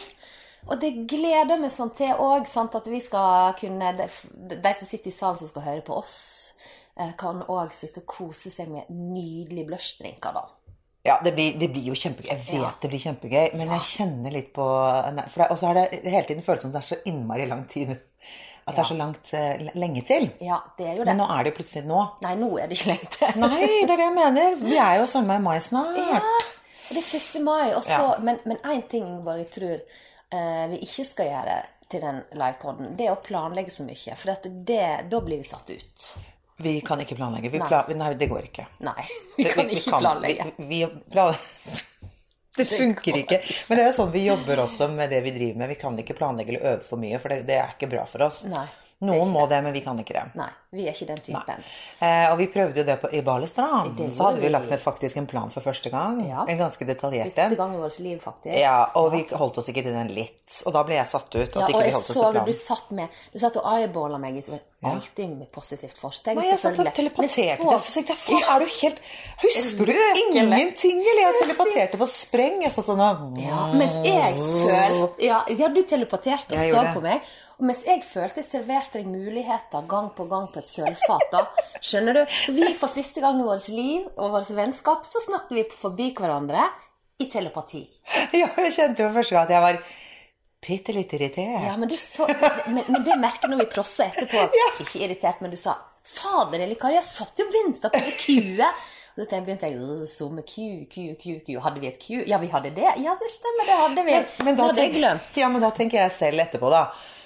Og 0.65 0.81
det 0.81 1.05
gleder 1.07 1.61
meg 1.61 1.71
sånn 1.71 1.93
til 1.95 2.19
òg, 2.25 2.49
at 2.49 2.87
vi 2.89 3.01
skal 3.05 3.53
kunne 3.61 3.93
De, 3.99 4.07
de 4.57 4.75
som 4.75 4.89
sitter 4.89 5.13
i 5.13 5.15
salen 5.15 5.39
som 5.39 5.51
skal 5.51 5.67
høre 5.69 5.85
på 5.87 5.99
oss, 6.01 6.19
eh, 6.97 7.13
kan 7.21 7.45
òg 7.47 7.71
sitte 7.77 8.03
og 8.03 8.11
kose 8.11 8.51
seg 8.51 8.73
med 8.73 8.91
nydelige 8.91 9.69
blush-drinker, 9.69 10.35
da. 10.35 10.49
Ja, 11.05 11.19
det 11.25 11.35
blir, 11.37 11.59
det 11.61 11.69
blir 11.69 11.85
jo 11.91 11.95
kjempegøy. 12.01 12.31
Jeg 12.31 12.39
vet 12.47 12.62
Ja. 12.62 12.71
det 12.81 12.89
blir 12.91 13.01
kjempegøy, 13.03 13.51
men 13.59 13.69
jeg 13.75 13.81
kjenner 13.91 14.33
litt 14.33 14.53
på 14.56 14.65
Og 14.65 15.59
så 15.59 15.67
har 15.67 15.75
det 15.75 16.01
hele 16.05 16.25
tiden 16.25 16.43
føltes 16.43 16.62
som 16.62 16.73
det 16.73 16.81
er 16.81 16.87
så 16.89 16.97
innmari 17.05 17.47
lang 17.51 17.67
tid. 17.69 17.91
At 18.67 18.77
det 18.77 18.81
er 18.81 18.89
så 18.89 18.97
langt 18.97 19.29
eh, 19.37 19.61
lenge 19.77 20.01
til. 20.09 20.31
Ja, 20.41 20.62
det 20.79 20.87
er 20.87 20.93
jo 20.97 21.05
det. 21.05 21.11
Men 21.12 21.19
nå 21.21 21.27
er 21.29 21.45
det 21.45 21.51
jo 21.53 21.56
plutselig 21.59 21.85
nå. 21.85 21.99
Nei, 22.23 22.34
nå 22.41 22.49
er 22.56 22.70
det 22.70 22.79
ikke 22.79 22.89
lenge 22.94 23.11
til. 23.13 23.34
Nei, 23.43 23.67
det 23.84 23.93
er 23.93 24.01
det 24.01 24.06
jeg 24.06 24.15
mener. 24.17 24.55
Vi 24.63 24.79
er 24.81 24.94
jo 25.03 25.06
søren 25.13 25.27
meg 25.29 25.43
i 25.43 25.44
mai 25.44 25.58
snart. 25.61 25.99
Ja, 26.01 26.20
det 26.89 27.03
er 27.03 27.11
1. 27.20 27.43
mai. 27.44 27.75
Og 27.77 27.84
så, 27.84 27.99
Ja. 28.01 28.19
Men 28.25 28.56
én 28.65 28.89
ting 28.89 29.05
Ingeborg, 29.05 29.43
jeg 29.44 29.51
tror 29.58 29.77
uh, 30.32 30.65
vi 30.73 30.81
ikke 30.89 31.05
skal 31.05 31.29
gjøre 31.29 31.58
til 31.93 32.01
den 32.01 32.23
livepoden, 32.32 32.94
det 32.96 33.06
er 33.06 33.13
å 33.13 33.20
planlegge 33.20 33.70
så 33.70 33.84
mye. 33.84 34.17
For 34.17 34.32
at 34.32 34.49
det, 34.49 35.11
da 35.13 35.20
blir 35.20 35.44
vi 35.44 35.44
satt 35.53 35.69
ut. 35.69 36.08
Vi 36.56 36.81
kan 36.87 37.01
ikke 37.03 37.17
planlegge. 37.19 37.51
Vi 37.51 37.58
Nei. 37.58 37.69
plan, 37.69 37.91
nei, 37.99 38.13
det 38.15 38.29
går 38.31 38.46
ikke. 38.51 38.67
Nei, 38.87 39.03
vi 39.37 39.44
kan 39.51 39.70
ikke 39.70 39.99
planlegge. 39.99 40.46
Vi, 40.58 40.65
vi, 40.69 41.03
plan, 41.11 41.34
det 42.56 42.69
funker 42.70 43.19
ikke. 43.25 43.41
Men 43.69 43.79
det 43.81 43.82
er 43.82 43.91
jo 43.91 43.96
sånn 43.96 44.15
vi 44.15 44.23
jobber 44.29 44.63
også 44.63 44.89
med 44.93 45.11
det 45.11 45.25
vi 45.27 45.34
driver 45.34 45.65
med. 45.65 45.73
Vi 45.75 45.81
kan 45.81 45.99
ikke 45.99 46.17
planlegge 46.19 46.55
eller 46.55 46.77
øve 46.77 46.87
for 46.87 47.03
mye, 47.03 47.19
for 47.23 47.34
det, 47.34 47.43
det 47.49 47.58
er 47.58 47.75
ikke 47.75 47.91
bra 47.96 48.06
for 48.06 48.27
oss. 48.29 48.44
Nei, 48.51 48.67
Noen 49.05 49.32
må 49.34 49.49
det, 49.51 49.58
men 49.67 49.75
vi 49.75 49.82
kan 49.84 49.99
ikke 50.01 50.15
det. 50.17 50.25
Nei, 50.39 50.51
vi 50.75 50.87
er 50.89 50.97
ikke 50.97 51.09
den 51.13 51.23
typen. 51.25 51.65
Eh, 52.01 52.27
og 52.33 52.39
vi 52.41 52.49
prøvde 52.53 52.83
jo 52.83 52.87
det 52.89 52.97
på, 53.03 53.11
i 53.15 53.23
Balestrand. 53.25 53.95
Det 53.99 54.11
Så 54.17 54.29
hadde 54.29 54.43
vi 54.43 54.51
lagt 54.53 54.71
ned 54.73 54.83
faktisk 54.83 55.21
en 55.21 55.29
plan 55.31 55.53
for 55.55 55.65
første 55.65 55.91
gang. 55.93 56.21
Ja. 56.29 56.45
En 56.49 56.61
ganske 56.61 56.87
detaljert 56.89 57.31
Første 57.31 57.47
en. 57.49 57.57
gang 57.61 57.75
i 57.77 57.81
vårt 57.83 57.99
liv, 58.05 58.21
faktisk. 58.23 58.53
Ja, 58.59 58.77
og 58.99 59.13
vi 59.15 59.25
holdt 59.33 59.63
oss 59.63 59.71
ikke 59.73 59.87
til 59.87 59.97
den 59.97 60.13
litt. 60.17 60.43
Og 60.67 60.75
da 60.77 60.85
ble 60.87 60.99
jeg 60.99 61.11
satt 61.11 61.31
ut. 61.31 61.41
At 61.41 61.55
Ja, 61.55 61.69
ikke 61.69 61.79
og 61.79 61.83
vi 61.83 61.91
jeg 61.91 62.05
så 62.05 62.31
du, 62.35 62.41
du 62.45 62.53
satt 62.53 62.91
med 62.95 63.21
Du 63.33 63.39
satt 63.43 63.57
og 63.61 63.69
eyeballa 63.75 64.21
meg 64.21 64.43
etter 64.43 64.61
alltid 64.85 65.29
med 65.29 65.49
positivt 65.53 65.99
fortegn. 65.99 66.39
Nei, 66.39 66.49
jeg 66.51 66.61
satt 66.61 66.79
og 66.83 66.91
telepaterte. 66.97 67.69
Så 67.89 68.03
jeg, 68.03 68.19
faen, 68.21 68.43
er 68.53 68.65
du 68.65 68.75
helt 68.81 69.01
Husker 69.45 69.89
du 69.89 69.95
ingenting, 69.95 71.01
eller? 71.01 71.23
Jeg 71.25 71.41
telepaterte 71.41 72.01
på 72.01 72.09
spreng. 72.11 72.61
Jeg 72.67 72.75
satt 72.75 72.89
sånn 72.91 73.03
og 73.05 73.41
Ja, 73.41 73.65
mens 73.73 73.97
jeg 74.07 74.37
følte 74.37 75.25
ja, 75.25 75.41
ja, 75.49 75.73
du 75.73 75.83
telepaterte 75.89 76.59
og 76.59 76.71
så 76.75 76.85
på 76.97 77.05
meg. 77.05 77.35
Og 77.55 77.69
mens 77.69 77.85
jeg 77.87 78.03
følte 78.07 78.43
jeg 78.43 78.49
serverte 78.49 78.99
deg 78.99 79.07
muligheter 79.11 79.85
gang 79.89 80.11
på 80.17 80.27
gang 80.31 80.49
på 80.51 80.64
et 80.65 80.71
sølvfat. 80.73 81.29
da. 81.33 81.44
Skjønner 81.85 82.17
du? 82.19 82.23
Så 82.47 82.56
vi 82.56 82.73
for 82.81 82.93
første 82.93 83.23
gang 83.23 83.41
i 83.41 83.47
vårt 83.47 83.69
liv 83.69 84.09
og 84.17 84.35
vårt 84.35 84.51
vennskap 84.56 85.05
så 85.09 85.23
snakket 85.25 85.59
vi 85.61 85.67
forbi 85.85 86.11
hverandre 86.17 86.65
i 87.21 87.29
telepati. 87.31 87.85
Ja, 88.35 88.49
jeg 88.59 88.75
kjente 88.75 89.05
jo 89.05 89.13
første 89.15 89.37
gang 89.37 89.47
at 89.47 89.55
jeg 89.55 89.65
var 89.65 89.79
bitte 90.65 90.94
litt 90.97 91.13
irritert. 91.15 91.67
Ja, 91.69 91.77
men, 91.81 91.93
så, 92.01 92.27
men, 92.73 92.83
men 92.89 93.05
det 93.06 93.19
merker 93.21 93.53
når 93.53 93.65
vi 93.65 93.71
prosser 93.75 94.11
etterpå. 94.11 94.49
Ikke 94.85 95.05
irritert, 95.05 95.44
men 95.44 95.53
du 95.53 95.61
sa 95.61 95.79
'Fader, 96.05 96.61
eller 96.61 96.77
Kari, 96.77 96.99
jeg 96.99 97.06
satt 97.09 97.41
jo 97.41 97.47
og 97.49 97.55
venta 97.55 97.89
på 97.89 97.97
det 97.97 98.67
Og 99.17 99.23
Så 99.25 99.39
begynte 99.47 99.71
jeg 99.71 100.09
zoome 100.11 100.43
Q, 100.43 100.85
Q, 100.91 101.15
Q, 101.17 101.39
Q. 101.47 101.55
Hadde 101.65 101.81
vi 101.81 101.89
et 101.89 101.99
Q? 102.03 102.25
Ja, 102.29 102.37
vi 102.43 102.51
hadde 102.53 102.75
det. 102.77 102.91
Ja, 103.01 103.15
det 103.21 103.31
stemmer, 103.33 103.65
det 103.71 103.77
hadde 103.79 104.05
vi. 104.05 104.17
Men 104.44 104.56
da, 104.59 104.67
det 104.67 104.67
hadde 104.67 104.83
jeg 104.83 104.94
glemt. 104.99 105.37
ja, 105.41 105.49
men 105.49 105.65
da 105.65 105.71
tenker 105.71 106.03
jeg 106.03 106.13
selv 106.19 106.44
etterpå, 106.44 106.73
da. 106.75 106.83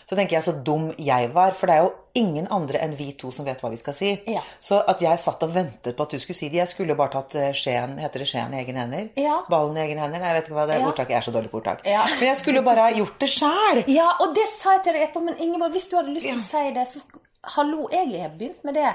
Så 0.08 0.16
tenker 0.16 0.38
jeg 0.38 0.44
så 0.46 0.54
dum 0.64 0.86
jeg 0.96 1.28
var, 1.34 1.52
for 1.52 1.68
det 1.68 1.74
er 1.76 1.82
jo 1.84 1.90
ingen 2.16 2.46
andre 2.50 2.80
enn 2.80 2.94
vi 2.96 3.10
to 3.20 3.28
som 3.34 3.44
vet 3.44 3.60
hva 3.60 3.68
vi 3.68 3.76
skal 3.76 3.92
si. 3.94 4.14
Ja. 4.32 4.40
Så 4.58 4.78
at 4.88 5.02
jeg 5.04 5.20
satt 5.20 5.44
og 5.44 5.52
ventet 5.52 5.98
på 5.98 6.06
at 6.06 6.14
du 6.16 6.22
skulle 6.22 6.38
si 6.38 6.48
det 6.48 6.62
Jeg 6.62 6.70
skulle 6.72 6.94
jo 6.94 6.98
bare 6.98 7.12
tatt 7.12 7.36
eh, 7.36 7.50
skjeen 7.52 7.98
Heter 8.00 8.24
det 8.24 8.28
skjeen 8.30 8.56
i 8.56 8.62
egne 8.62 8.80
hender? 8.86 9.10
Ja. 9.20 9.42
Ballen 9.52 9.76
i 9.76 9.84
egne 9.84 10.06
hender? 10.06 10.22
Nei, 10.22 10.32
jeg 10.32 10.38
vet 10.40 10.48
ikke 10.48 10.56
hva 10.56 10.66
det 10.70 10.78
er. 10.78 10.80
Ja. 10.80 10.88
Ordtaket 10.94 11.18
er 11.20 11.28
så 11.28 11.34
dårlig 11.36 11.52
på 11.52 11.60
ordtak. 11.60 11.84
Ja. 11.86 12.06
Men 12.16 12.26
jeg 12.30 12.40
skulle 12.40 12.62
jo 12.62 12.66
bare 12.70 12.88
ha 12.88 12.96
gjort 12.96 13.20
det 13.20 13.30
sjæl. 13.36 13.84
Ja, 13.92 14.08
og 14.24 14.32
det 14.38 14.48
sa 14.56 14.78
jeg 14.78 14.86
til 14.88 14.96
deg 14.96 15.04
etterpå, 15.10 15.24
men 15.28 15.40
Ingeborg, 15.44 15.76
hvis 15.76 15.88
du 15.92 15.96
hadde 16.00 16.16
lyst 16.16 16.26
til 16.32 16.40
å 16.40 16.46
si 16.48 16.64
det, 16.80 16.88
så 16.88 17.04
hallo, 17.58 17.84
egentlig 17.92 18.22
har 18.22 18.30
jeg 18.30 18.38
begynt 18.40 18.64
med 18.66 18.78
det. 18.80 18.94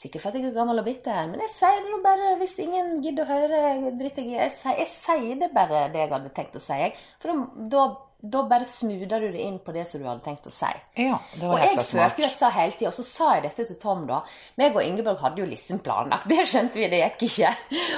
Sikkert 0.00 0.24
fordi 0.24 0.40
jeg 0.42 0.50
er 0.50 0.56
gammel 0.56 0.80
og 0.80 0.88
bitter, 0.88 1.28
men 1.30 1.44
jeg 1.44 1.52
sier 1.54 1.76
det 1.84 1.92
nå 1.92 2.00
bare 2.02 2.32
hvis 2.40 2.56
ingen 2.64 2.96
gidder 3.04 3.28
å 3.28 3.36
høre. 3.36 3.60
dritt 4.00 4.16
jeg. 4.18 4.32
Jeg 4.34 4.50
sier, 4.56 4.80
jeg 4.80 4.90
sier 4.90 5.38
det 5.44 5.52
bare 5.54 5.84
det 5.92 6.02
jeg 6.02 6.10
hadde 6.10 6.32
tenkt 6.34 6.56
å 6.58 6.64
si. 6.64 6.80
jeg. 6.80 6.96
For 7.22 7.44
da, 7.70 7.84
da, 8.24 8.40
bare 8.48 8.64
smoother 8.64 9.20
du 9.20 9.28
det 9.34 9.42
inn 9.44 9.58
på 9.60 9.72
det 9.76 9.84
som 9.88 10.00
du 10.00 10.06
hadde 10.08 10.24
tenkt 10.24 10.46
å 10.48 10.52
si. 10.52 10.70
Ja, 10.96 11.18
det 11.34 11.44
var 11.44 11.58
og 11.58 11.60
jeg 11.60 11.86
følte 11.90 12.22
jo 12.22 12.26
jeg 12.26 12.32
sa 12.32 12.48
hele 12.54 12.72
tida, 12.72 12.90
og 12.90 12.96
så 12.96 13.04
sa 13.04 13.30
jeg 13.36 13.44
dette 13.44 13.66
til 13.68 13.78
Tom, 13.82 14.06
da. 14.08 14.22
Meg 14.60 14.76
og 14.76 14.84
Ingeborg 14.84 15.20
hadde 15.20 15.42
jo 15.42 15.48
liksom 15.50 15.82
planlagt, 15.84 16.28
det 16.32 16.46
skjønte 16.48 16.80
vi, 16.80 16.88
det 16.92 17.02
gikk 17.02 17.26
ikke. 17.28 17.54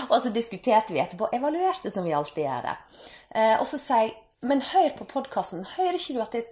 Og 0.09 0.19
så 0.25 0.33
diskuterte 0.35 0.97
vi 0.97 1.03
etterpå, 1.05 1.31
evaluerte 1.37 1.93
som 1.95 2.07
vi 2.07 2.15
alltid 2.17 2.43
gjør. 2.49 2.71
Eh, 3.37 3.55
og 3.61 3.67
så 3.71 3.79
sier 3.79 4.09
jeg, 4.09 4.17
men 4.47 4.65
hør 4.73 4.91
på 4.99 5.07
podkasten, 5.15 5.67
hører 5.77 5.99
ikke 5.99 6.17
du 6.17 6.23
at 6.25 6.35
jeg, 6.37 6.49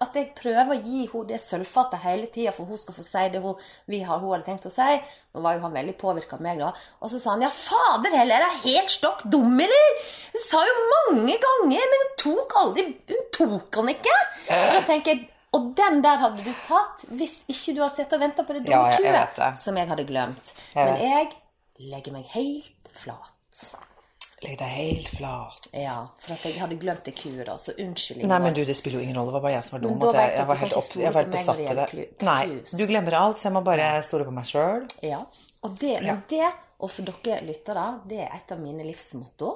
at, 0.00 0.14
jeg 0.16 0.30
prøver 0.36 0.74
å 0.74 0.78
gi 0.80 1.06
henne 1.10 1.28
det 1.28 1.40
sølvfatet 1.42 2.04
hele 2.04 2.28
tida, 2.32 2.54
for 2.56 2.68
hun 2.68 2.80
skal 2.80 2.96
få 2.96 3.04
si 3.04 3.24
det 3.34 3.42
hun, 3.44 3.58
vi 3.90 4.00
har, 4.06 4.20
hun 4.22 4.32
hadde 4.34 4.48
tenkt 4.48 4.68
å 4.70 4.72
si? 4.72 4.94
Nå 5.34 5.42
var 5.44 5.56
jo 5.56 5.64
han 5.66 5.76
veldig 5.76 5.96
påvirka 6.00 6.38
av 6.38 6.44
meg, 6.46 6.62
da. 6.62 6.70
Og 7.00 7.12
så 7.12 7.20
sa 7.22 7.34
han 7.34 7.44
ja, 7.44 7.50
fader 7.54 8.16
heller, 8.16 8.40
er 8.46 8.56
jeg 8.56 8.78
helt 8.78 8.94
stokk 8.94 9.26
dum, 9.32 9.58
eller? 9.60 10.06
Hun 10.32 10.46
sa 10.46 10.62
jo 10.64 10.78
mange 10.94 11.36
ganger, 11.44 11.90
men 11.92 12.06
hun 12.06 12.16
tok 12.24 12.56
aldri 12.62 12.86
Hun 13.10 13.28
tok 13.36 13.80
han 13.80 13.92
ikke. 13.92 14.16
Og 14.56 14.72
da 14.78 14.80
tenker 14.88 15.14
jeg 15.14 15.28
og 15.50 15.72
den 15.74 15.98
der 16.04 16.20
hadde 16.22 16.44
du 16.46 16.52
tatt 16.66 17.00
hvis 17.18 17.40
ikke 17.50 17.74
du 17.74 17.80
hadde 17.82 17.96
sett 17.96 18.12
og 18.14 18.20
venta 18.22 18.44
på 18.46 18.54
det 18.54 18.60
dumme 18.68 18.92
Ja, 18.94 19.24
kuet 19.34 19.58
som 19.58 19.78
jeg 19.80 19.90
hadde 19.90 20.06
glemt. 20.06 20.52
Jeg 20.76 20.86
Men 20.86 21.00
jeg 21.02 21.90
legger 21.90 22.14
meg 22.14 22.28
helt 22.36 22.92
flat. 23.02 23.64
Legg 24.40 24.54
deg 24.56 24.70
helt 24.72 25.08
flat. 25.12 25.66
Ja, 25.76 25.98
for 26.22 26.32
at 26.32 26.44
jeg 26.48 26.56
hadde 26.62 26.76
glemt 26.80 27.04
det 27.04 27.12
kuet, 27.18 27.42
da. 27.44 27.58
Så 27.60 27.74
unnskyld. 27.76 28.22
Nei, 28.24 28.38
men 28.40 28.54
du, 28.56 28.62
det 28.64 28.76
spiller 28.78 29.00
jo 29.00 29.04
ingen 29.04 29.18
rolle. 29.18 29.28
Det 29.28 29.36
var 29.36 29.44
bare 29.44 29.56
jeg 29.58 29.66
som 29.66 29.76
var 29.76 29.82
dum. 29.84 30.06
Jeg, 30.16 30.30
jeg 30.38 30.48
var 30.48 30.60
helt 30.62 30.76
opp, 30.80 30.88
jeg 30.96 31.12
var 31.12 31.20
helt 31.20 31.34
besatt 31.34 31.60
i 31.60 31.74
det. 31.76 32.06
Nei, 32.24 32.44
du 32.72 32.84
glemmer 32.88 33.16
alt, 33.20 33.42
så 33.42 33.50
jeg 33.50 33.56
må 33.58 33.62
bare 33.66 33.90
stole 34.06 34.24
på 34.28 34.32
meg 34.38 34.48
sjøl. 34.48 34.86
Ja. 35.04 35.20
Og 35.60 35.76
det, 35.76 35.92
men 36.06 36.22
det, 36.32 36.48
og 36.80 36.88
for 36.88 37.12
dere 37.12 37.42
lyttere, 37.44 37.84
det 38.08 38.22
er 38.24 38.32
et 38.38 38.54
av 38.56 38.62
mine 38.62 38.86
livsmotto. 38.88 39.52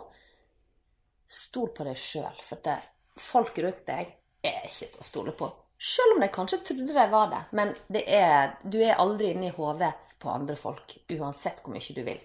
Stol 1.33 1.73
på 1.73 1.87
deg 1.89 1.97
sjøl. 1.97 2.45
For 2.45 2.61
det, 2.65 2.77
folk 3.25 3.57
rundt 3.65 3.87
deg 3.89 4.13
er 4.45 4.67
ikke 4.69 4.91
til 4.93 5.01
å 5.01 5.09
stole 5.09 5.33
på. 5.39 5.49
Sjøl 5.81 6.15
om 6.19 6.21
de 6.23 6.29
kanskje 6.33 6.61
trodde 6.69 6.93
de 6.93 7.07
var 7.17 7.33
det. 7.33 7.41
Men 7.57 7.73
det 7.89 8.05
er, 8.21 8.59
du 8.63 8.77
er 8.85 9.01
aldri 9.01 9.33
inne 9.33 9.49
i 9.49 9.57
hodet 9.57 9.95
på 10.21 10.29
andre 10.33 10.57
folk, 10.61 10.99
uansett 11.17 11.65
hvor 11.65 11.73
mye 11.73 11.97
du 11.97 12.05
vil. 12.05 12.21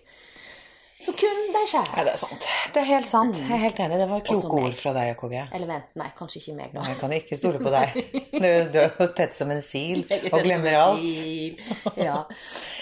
Så 1.00 1.14
kun 1.16 1.38
deg 1.54 1.68
sjæl. 1.72 1.86
Ja, 1.96 2.04
det 2.04 2.12
er 2.12 2.20
sant. 2.20 2.46
Det 2.76 2.82
er 2.82 2.88
helt 2.90 3.08
sant. 3.08 3.38
Jeg 3.40 3.56
er 3.56 3.62
helt 3.64 3.78
enig. 3.80 4.00
Det 4.02 4.08
var 4.10 4.24
kloke 4.28 4.58
ord 4.66 4.74
fra 4.76 4.92
deg, 4.98 5.14
KG. 5.22 5.36
Eller 5.56 5.70
vent, 5.70 5.86
nei, 6.02 6.08
kanskje 6.18 6.42
ikke 6.42 6.56
meg, 6.58 6.74
da. 6.76 6.84
Jeg 6.90 6.98
kan 7.00 7.14
ikke 7.16 7.38
stole 7.40 7.62
på 7.64 7.72
deg. 7.72 8.00
Du, 8.40 8.46
du 8.72 8.78
er 8.80 8.94
jo 8.96 9.06
tett 9.18 9.34
som 9.36 9.50
en 9.52 9.60
sil 9.60 10.06
og 10.30 10.38
glemmer 10.46 10.76
alt. 10.80 11.64
Ja. 12.00 12.22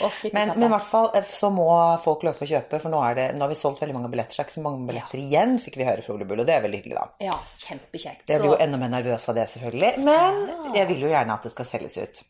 Oh, 0.05 0.17
Men, 0.35 0.51
men 0.53 0.67
i 0.67 0.69
hvert 0.69 0.85
fall 0.85 1.07
eh, 1.17 1.25
så 1.25 1.49
må 1.53 1.65
folk 2.03 2.25
løpe 2.27 2.45
og 2.45 2.51
kjøpe, 2.51 2.77
for 2.83 2.93
nå, 2.93 2.99
det, 3.17 3.25
nå 3.33 3.41
har 3.45 3.49
vi 3.49 3.57
solgt 3.57 3.81
veldig 3.81 3.95
mange 3.97 4.11
billetter. 4.13 4.37
Så 4.37 4.43
er 4.43 4.49
ikke 4.49 4.57
så 4.59 4.65
mange 4.67 4.85
billetter 4.89 5.21
igjen, 5.23 5.55
fikk 5.63 5.79
vi 5.81 5.87
høre 5.87 6.05
fra 6.05 6.13
Ole 6.13 6.27
Bull, 6.29 6.43
og 6.43 6.49
det 6.49 6.57
er 6.57 6.61
veldig 6.67 6.81
hyggelig, 6.83 6.97
da. 6.99 7.07
Ja, 7.31 7.37
kjempekjekt. 7.63 8.27
Jeg 8.29 8.43
blir 8.43 8.53
jo 8.53 8.59
enda 8.67 8.81
mer 8.83 8.93
nervøs 8.99 9.25
av 9.33 9.39
det, 9.39 9.47
selvfølgelig. 9.55 9.93
Men 10.05 10.43
jeg 10.77 10.89
vil 10.91 11.05
jo 11.07 11.13
gjerne 11.13 11.37
at 11.39 11.47
det 11.49 11.53
skal 11.55 11.69
selges 11.71 11.97
ut. 12.03 12.21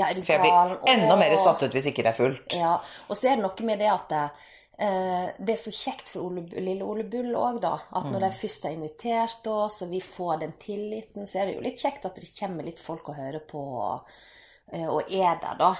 ja, 0.00 0.08
For 0.16 0.32
jeg 0.32 0.40
blir 0.46 0.88
enda 0.94 1.18
mer 1.20 1.36
satt 1.42 1.66
ut 1.66 1.76
hvis 1.76 1.90
ikke 1.92 2.06
det 2.06 2.14
er 2.14 2.18
fullt. 2.22 2.56
Ja, 2.56 2.78
og 3.08 3.18
så 3.18 3.34
er 3.34 3.36
det 3.36 3.44
noe 3.44 3.68
med 3.68 3.84
det 3.84 3.92
at 3.92 4.16
eh, 4.16 4.48
det 4.82 5.52
er 5.54 5.60
så 5.60 5.70
kjekt 5.70 6.08
for 6.10 6.24
Ole, 6.26 6.42
lille 6.58 6.82
Ole 6.82 7.04
Bull 7.04 7.34
òg, 7.38 7.60
da. 7.62 7.74
At 7.92 8.04
når 8.08 8.18
Mm. 8.18 8.24
de 8.24 8.30
først 8.40 8.62
har 8.64 8.72
invitert 8.72 9.46
oss, 9.46 9.82
og 9.82 9.90
vi 9.90 10.00
får 10.00 10.40
den 10.40 10.52
tilliten, 10.58 11.26
så 11.26 11.40
er 11.42 11.46
det 11.46 11.54
jo 11.56 11.60
litt 11.62 11.78
kjekt 11.78 12.04
at 12.08 12.14
det 12.16 12.30
kommer 12.38 12.64
litt 12.64 12.80
folk 12.80 13.08
og 13.08 13.14
hører 13.16 13.40
på, 13.46 13.62
eh, 14.72 14.86
og 14.88 15.02
er 15.10 15.38
der, 15.40 15.54
da. 15.58 15.74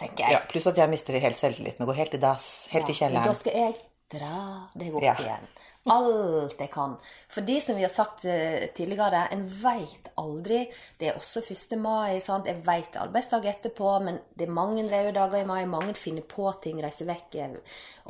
Tenker 0.00 0.24
jeg. 0.24 0.32
Ja, 0.32 0.40
pluss 0.48 0.66
at 0.66 0.76
jeg 0.76 0.88
mister 0.88 1.12
helt 1.20 1.36
selvtilliten 1.36 1.82
og 1.82 1.88
går 1.88 1.96
helt 1.96 2.14
i 2.14 2.18
dass. 2.18 2.66
Helt 2.72 2.88
i 2.88 2.92
Ja, 2.98 3.08
men 3.10 3.22
da 3.22 3.34
skal 3.34 3.52
jeg 3.52 3.74
dra 4.08 4.68
deg 4.74 4.94
opp 4.94 5.02
Ja. 5.02 5.14
igjen. 5.14 5.46
Alt 5.88 6.60
jeg 6.60 6.68
kan. 6.74 6.98
For 7.32 7.46
de 7.46 7.56
som 7.64 7.78
vi 7.78 7.86
har 7.86 7.92
sagt 7.92 8.26
eh, 8.28 8.66
tidligere, 8.76 9.22
en 9.32 9.46
veit 9.62 10.10
aldri. 10.20 10.66
Det 10.98 11.08
er 11.08 11.16
også 11.16 11.40
1. 11.40 11.78
mai. 11.80 12.20
sant? 12.20 12.48
Jeg 12.50 12.60
veit 12.66 12.98
arbeidsdag 13.00 13.48
etterpå, 13.48 13.94
men 14.04 14.20
det 14.36 14.44
er 14.44 14.52
mange 14.52 14.84
røde 14.84 15.14
dager 15.16 15.40
i 15.40 15.48
mai. 15.48 15.64
Mange 15.64 15.96
finner 15.96 16.26
på 16.28 16.50
ting, 16.60 16.82
reiser 16.84 17.08
vekk 17.08 17.38
eh, 17.40 17.54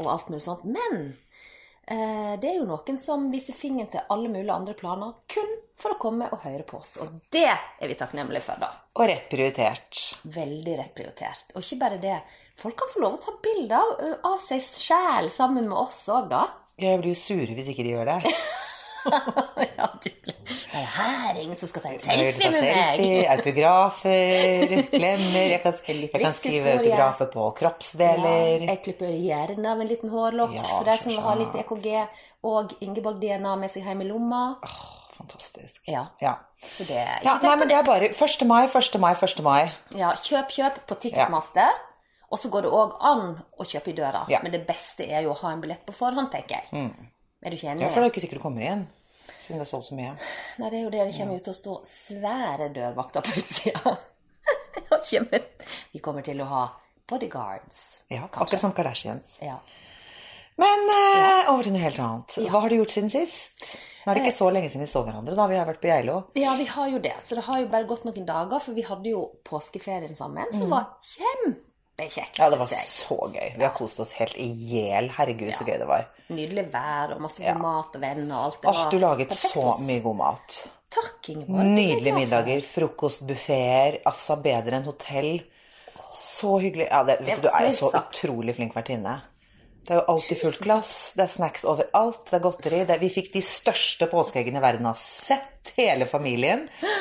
og 0.02 0.10
alt 0.10 0.32
mulig 0.32 0.42
sånt. 0.42 0.64
Men 0.66 1.12
eh, 1.86 2.34
det 2.42 2.50
er 2.50 2.58
jo 2.58 2.66
noen 2.66 2.98
som 2.98 3.30
viser 3.30 3.54
fingeren 3.54 3.92
til 3.92 4.02
alle 4.02 4.32
mulige 4.32 4.56
andre 4.56 4.74
planer 4.74 5.20
kun 5.30 5.54
for 5.78 5.94
å 5.94 6.00
komme 6.02 6.26
og 6.34 6.42
høre 6.42 6.66
på 6.66 6.80
oss. 6.82 6.96
Og 7.04 7.20
det 7.30 7.46
er 7.54 7.86
vi 7.86 7.94
takknemlige 7.94 8.48
for, 8.48 8.58
da. 8.58 8.72
Og 8.98 9.06
rett 9.06 9.30
prioritert. 9.30 10.00
Veldig 10.26 10.74
rett 10.80 10.96
prioritert. 10.96 11.54
Og 11.54 11.62
ikke 11.62 11.78
bare 11.84 12.02
det. 12.02 12.18
Folk 12.58 12.82
kan 12.82 12.90
få 12.90 13.04
lov 13.06 13.14
å 13.20 13.22
ta 13.22 13.36
bilder 13.46 13.78
av, 13.78 13.94
av 14.34 14.42
seg 14.42 14.58
sjæl 14.58 15.30
sammen 15.30 15.70
med 15.70 15.78
oss 15.78 16.02
òg, 16.10 16.26
da. 16.34 16.48
Jeg 16.80 17.00
blir 17.02 17.12
jo 17.14 17.18
sure 17.20 17.54
hvis 17.56 17.68
ikke 17.72 17.84
de 17.86 17.94
gjør 17.94 18.10
det. 18.14 18.34
ja, 19.78 19.86
du 20.02 20.08
Det 20.10 20.76
er 20.76 20.86
her 20.94 21.38
ingen 21.40 21.56
som 21.56 21.68
skal 21.70 21.82
ta 21.82 21.88
en 21.94 21.98
selfie 22.02 22.50
med 22.52 22.66
meg. 22.66 23.00
autografer, 23.32 24.74
klemmer. 24.92 25.46
Jeg 25.54 25.62
kan, 25.64 25.72
jeg 25.88 26.10
kan 26.12 26.32
skrive 26.36 26.74
autografer 26.78 27.30
på 27.32 27.46
Ja, 27.46 27.54
kroppsdeler. 27.62 28.66
jeg 28.68 28.82
klipper 28.84 29.10
hjernen 29.16 29.66
av 29.66 29.80
en 29.80 29.88
liten 29.90 30.12
hårlokk 30.12 30.54
Ja, 30.54 30.62
for 30.68 30.84
de 30.88 30.96
som 31.02 31.12
vil 31.14 31.20
ha 31.24 31.34
litt. 31.40 31.56
EKG. 31.64 31.88
Og 32.44 32.72
Ingeborg 32.84 33.20
DNA 33.20 33.56
med 33.60 33.72
seg 33.72 33.84
hjem 33.88 34.04
i 34.04 34.08
lomma. 34.08 34.42
Fantastisk. 35.18 35.82
Ja. 35.88 36.06
Ja. 36.22 36.36
Så 36.60 36.84
det 36.88 36.96
er 37.00 37.20
ja 37.24 37.38
nei, 37.42 37.56
men 37.56 37.68
det 37.68 37.76
er 37.76 37.84
bare 37.86 38.08
1. 38.12 38.42
mai, 38.48 38.66
1. 38.68 38.98
mai, 39.00 39.12
1. 39.16 39.42
mai. 39.44 39.70
Ja, 39.96 40.12
kjøp, 40.16 40.52
kjøp 40.52 40.82
på 40.88 40.96
Ticketmaster. 41.00 41.72
Og 42.30 42.38
så 42.38 42.50
går 42.52 42.62
det 42.66 42.70
òg 42.70 42.92
an 43.10 43.24
å 43.58 43.66
kjøpe 43.66 43.90
i 43.90 43.96
døra. 43.98 44.22
Ja. 44.30 44.38
Men 44.44 44.54
det 44.54 44.62
beste 44.68 45.06
er 45.08 45.24
jo 45.26 45.32
å 45.32 45.38
ha 45.40 45.50
en 45.50 45.62
billett 45.62 45.82
på 45.86 45.94
forhånd, 45.96 46.30
tenker 46.30 46.60
jeg. 46.60 46.90
Er 47.42 47.50
du 47.50 47.56
ikke 47.56 47.72
enig? 47.72 47.82
Ja, 47.82 47.88
for 47.90 48.00
det 48.02 48.06
er 48.06 48.12
ikke 48.12 48.22
sikkert 48.22 48.38
du 48.38 48.44
kommer 48.44 48.62
igjen. 48.62 48.84
Siden 49.40 49.58
det 49.58 49.66
er 49.66 49.70
solgt 49.70 49.88
så 49.88 49.96
mye. 49.98 50.12
Nei, 50.60 50.68
det 50.70 50.78
er 50.78 50.84
jo 50.84 50.92
det. 50.94 51.02
Det 51.08 51.16
kommer 51.18 51.38
jo 51.38 51.44
til 51.46 51.52
å 51.54 51.58
stå 51.58 51.74
svære 51.90 52.70
dørvakter 52.76 53.26
på 53.26 53.34
utsida. 53.40 53.96
Vi 55.92 56.00
kommer 56.04 56.22
til 56.26 56.40
å 56.44 56.48
ha 56.50 56.62
bodyguards. 57.10 57.78
Ja, 58.08 58.26
kanskje. 58.28 58.42
akkurat 58.44 58.62
som 58.62 58.74
Kardashians. 58.76 59.36
Ja. 59.42 59.58
Men 60.60 60.90
eh, 60.92 61.48
over 61.50 61.64
til 61.64 61.72
noe 61.72 61.80
helt 61.82 61.98
annet. 62.04 62.34
Hva 62.52 62.60
har 62.62 62.70
du 62.70 62.76
gjort 62.76 62.92
siden 62.92 63.10
sist? 63.12 63.64
Nå 64.04 64.12
er 64.12 64.18
det 64.18 64.26
ikke 64.26 64.36
så 64.36 64.50
lenge 64.52 64.68
siden 64.68 64.84
vi 64.84 64.90
så 64.92 65.02
hverandre. 65.06 65.34
da 65.38 65.46
Vi 65.48 65.56
har 65.56 65.68
vært 65.68 65.80
på 65.80 65.88
Geilo. 65.88 66.18
ja, 66.36 66.52
vi 66.58 66.66
har 66.68 66.90
jo 66.92 67.00
det. 67.00 67.14
Så 67.24 67.38
det 67.38 67.46
har 67.48 67.62
jo 67.62 67.70
bare 67.72 67.88
gått 67.88 68.04
noen 68.04 68.28
dager, 68.28 68.60
for 68.60 68.76
vi 68.76 68.84
hadde 68.84 69.14
jo 69.14 69.24
påskeferien 69.46 70.14
sammen, 70.18 70.52
som 70.52 70.68
var 70.70 70.92
kjempekjekt. 72.08 72.38
Ja, 72.38 72.48
det 72.50 72.58
var 72.58 72.66
så 72.66 73.16
gøy. 73.34 73.48
Vi 73.56 73.62
har 73.64 73.72
kost 73.76 74.00
oss 74.00 74.12
helt 74.18 74.36
i 74.40 74.46
hjel. 74.70 75.10
Herregud, 75.16 75.52
så 75.54 75.64
gøy 75.66 75.78
det 75.78 75.86
var. 75.88 76.06
Nydelig 76.30 76.64
vær 76.72 77.14
og 77.16 77.20
masse 77.20 77.42
Ja. 77.44 77.54
mat 77.54 77.94
og 77.96 78.00
venner 78.00 78.36
og 78.36 78.44
alt. 78.44 78.60
Det 78.62 78.68
Åh, 78.70 78.90
du 78.90 78.98
laget 78.98 79.28
perfekt 79.28 79.52
så 79.52 79.78
mye 79.86 80.00
god 80.02 80.16
mat. 80.16 80.60
Takk, 80.90 81.28
Ingeborg. 81.28 81.58
Det 81.58 81.66
Nydelige 81.66 82.14
middager, 82.14 82.60
frokostbuffeer, 82.66 84.00
altså 84.06 84.36
bedre 84.42 84.76
enn 84.80 84.84
hotell. 84.84 85.42
Så 86.12 86.58
hyggelig. 86.60 86.88
Ja, 86.90 87.02
det, 87.04 87.18
vet 87.20 87.36
du, 87.42 87.42
du 87.42 87.48
er 87.54 87.66
jo 87.68 87.70
så 87.76 87.90
utrolig 87.94 88.54
flink 88.56 88.74
vertinne. 88.74 89.20
Det 89.90 89.96
er 89.96 90.04
jo 90.04 90.12
alltid 90.12 90.38
fullt 90.38 90.58
glass, 90.62 90.90
det 91.18 91.24
er 91.24 91.30
snacks 91.32 91.64
overalt, 91.66 92.20
det 92.28 92.36
er 92.36 92.42
godteri. 92.44 92.76
Det, 92.86 92.96
vi 93.00 93.08
fikk 93.10 93.32
de 93.34 93.40
største 93.42 94.06
påskeeggene 94.06 94.60
verden 94.62 94.86
har 94.86 94.94
sett, 94.94 95.72
hele 95.74 96.06
familien. 96.06 96.60